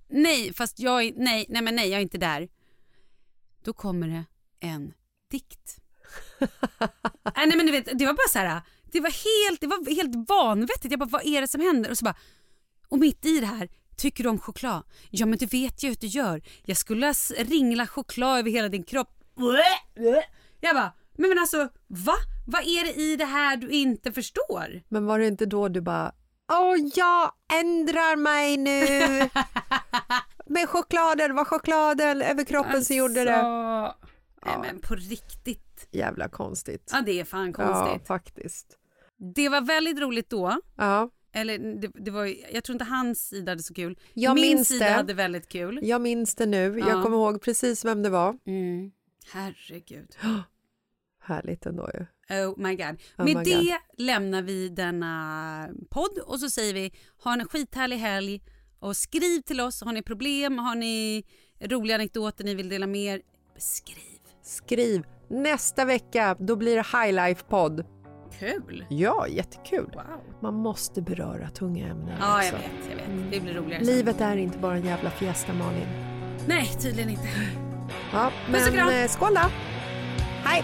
nej, 0.10 0.54
fast 0.54 0.80
jag 0.80 1.04
är, 1.04 1.14
nej, 1.16 1.46
nej 1.50 1.62
men 1.62 1.76
nej, 1.76 1.90
jag 1.90 1.98
är 1.98 2.02
inte 2.02 2.18
där. 2.18 2.50
Då 3.64 3.74
kommer 3.74 4.08
det 4.08 4.24
en 4.60 4.94
dikt. 5.32 5.78
äh, 6.40 6.48
nej 7.36 7.58
men 7.58 7.66
du 7.66 7.72
vet, 7.72 8.00
det 8.00 8.06
var 8.06 8.14
bara 8.14 8.30
så 8.30 8.40
här, 8.40 8.62
det 8.92 9.00
var 9.00 9.10
helt, 9.50 9.62
det 9.62 9.68
var 9.68 9.96
helt 9.96 10.30
vanvettigt. 10.30 10.92
Jag 10.92 11.00
bara, 11.00 11.10
vad 11.10 11.26
är 11.26 11.42
det 11.42 11.48
som 11.48 11.62
händer? 11.62 11.90
Och 11.90 11.98
så 11.98 12.06
bara, 12.06 12.16
och 12.88 13.00
mitt 13.00 13.26
i 13.26 13.40
det 13.40 13.46
här, 13.46 13.70
tycker 13.98 14.24
du 14.24 14.30
om 14.30 14.40
choklad? 14.40 14.84
Ja 15.10 15.26
men 15.26 15.38
det 15.38 15.54
vet 15.54 15.84
jag 15.84 15.92
att 15.92 16.02
du 16.02 16.08
gör. 16.08 16.42
Jag 16.66 16.78
skulle 16.78 17.14
ringla 17.38 17.88
choklad 17.88 18.40
över 18.40 18.52
hela 18.52 18.70
din 18.70 18.84
kropp. 18.84 19.24
Jag 20.60 20.76
bara, 20.76 20.94
men, 21.18 21.30
men 21.30 21.40
alltså 21.40 21.70
va? 21.88 22.16
Vad 22.48 22.62
är 22.62 22.84
det 22.84 22.94
i 23.02 23.16
det 23.16 23.26
här 23.26 23.58
du 23.58 23.70
inte 23.70 24.12
förstår? 24.12 24.84
Men 24.90 25.06
var 25.06 25.20
det 25.20 25.28
inte 25.28 25.46
då 25.46 25.68
du 25.68 25.82
bara 25.82 26.12
Åh, 26.52 26.76
jag 26.96 27.32
ändrar 27.54 28.16
mig 28.16 28.58
nu. 28.58 29.30
Med 30.52 30.70
chokladen, 30.70 31.30
det 31.30 31.34
var 31.36 31.46
chokladen 31.46 32.22
över 32.22 32.44
kroppen 32.44 32.86
som 32.86 32.96
gjorde 32.96 33.24
det. 33.24 33.36
Alltså, 33.38 34.08
Nej 34.46 34.58
men 34.62 34.80
på 34.80 34.96
riktigt. 34.96 35.88
Jävla 35.92 36.30
konstigt. 36.30 36.90
Ja 36.94 37.02
det 37.06 37.20
är 37.20 37.24
fan 37.26 37.54
Ja, 37.58 37.66
konstigt. 37.84 38.08
faktiskt. 38.08 38.78
Det 39.36 39.50
var 39.50 39.62
väldigt 39.62 40.00
roligt 40.00 40.30
då. 40.30 40.60
Ja, 40.78 41.10
Eller 41.34 41.58
det, 41.82 41.92
det 41.94 42.12
var, 42.12 42.26
jag 42.54 42.64
tror 42.64 42.74
inte 42.74 42.86
hans 42.86 43.28
sida 43.28 43.52
hade 43.52 43.64
så 43.64 43.74
kul. 43.74 44.00
Jag 44.14 44.36
Min 44.36 44.42
minns 44.42 44.68
sida 44.68 44.86
det. 44.86 44.92
hade 44.92 45.14
väldigt 45.14 45.48
kul. 45.50 45.80
jag 45.84 46.02
minns 46.02 46.36
det 46.36 46.46
nu. 46.46 46.80
Ja. 46.80 46.90
Jag 46.90 47.04
kommer 47.04 47.18
ihåg 47.18 47.42
precis 47.42 47.86
vem 47.86 48.04
det 48.04 48.10
var. 48.10 48.38
Mm. 48.46 48.92
Herregud. 49.34 50.16
Härligt 51.24 51.66
ändå 51.66 51.90
ju. 51.94 52.06
Oh 52.38 52.54
my 52.58 52.76
god. 52.76 53.02
Oh 53.18 53.26
Med 53.26 53.38
my 53.38 53.44
det 53.44 53.56
God. 53.56 53.68
lämnar 53.98 54.42
vi 54.42 54.70
denna 54.70 55.70
podd 55.90 56.18
och 56.26 56.40
så 56.40 56.50
säger 56.50 56.74
vi 56.74 56.94
ha 57.24 57.34
en 57.34 57.48
skithärlig 57.48 57.98
helg 57.98 58.42
och 58.82 58.98
skriv 58.98 59.42
till 59.42 59.62
oss. 59.62 59.82
Har 59.82 59.94
ni 59.94 60.02
problem? 60.02 60.58
Har 60.60 60.76
ni 60.76 61.24
roliga 61.62 61.96
anekdoter 61.96 62.44
ni 62.44 62.56
vill 62.56 62.70
dela 62.70 62.88
med 62.88 63.02
er? 63.16 63.22
Skriv. 63.58 64.20
Skriv. 64.44 65.04
Nästa 65.30 65.86
vecka 65.86 66.36
då 66.40 66.56
blir 66.56 66.76
det 66.76 66.82
High 66.98 67.14
Life-podd. 67.14 67.86
Kul! 68.40 68.86
Ja, 68.90 69.28
jättekul. 69.28 69.92
Wow. 69.96 70.40
Man 70.42 70.54
måste 70.54 71.02
beröra 71.02 71.50
tunga 71.50 71.88
ämnen 71.88 72.18
Ja, 72.20 72.44
jag 72.44 72.52
vet, 72.52 72.62
jag 72.90 72.96
vet. 72.96 73.32
Det 73.32 73.40
blir 73.40 73.54
roligare. 73.54 73.84
Livet 73.84 74.22
är 74.22 74.38
inte 74.38 74.58
bara 74.58 74.76
en 74.76 74.86
jävla 74.86 75.10
fiesta, 75.10 75.54
Malin. 75.54 75.88
Nej, 76.48 76.68
tydligen 76.82 77.10
inte. 77.10 77.28
Ja, 78.14 78.32
Puss 78.48 78.68
och 78.68 78.74
men 78.74 78.86
kram. 78.86 78.90
eh, 78.90 79.08
skål 79.08 79.34
då! 79.34 79.50
Hej! 80.44 80.64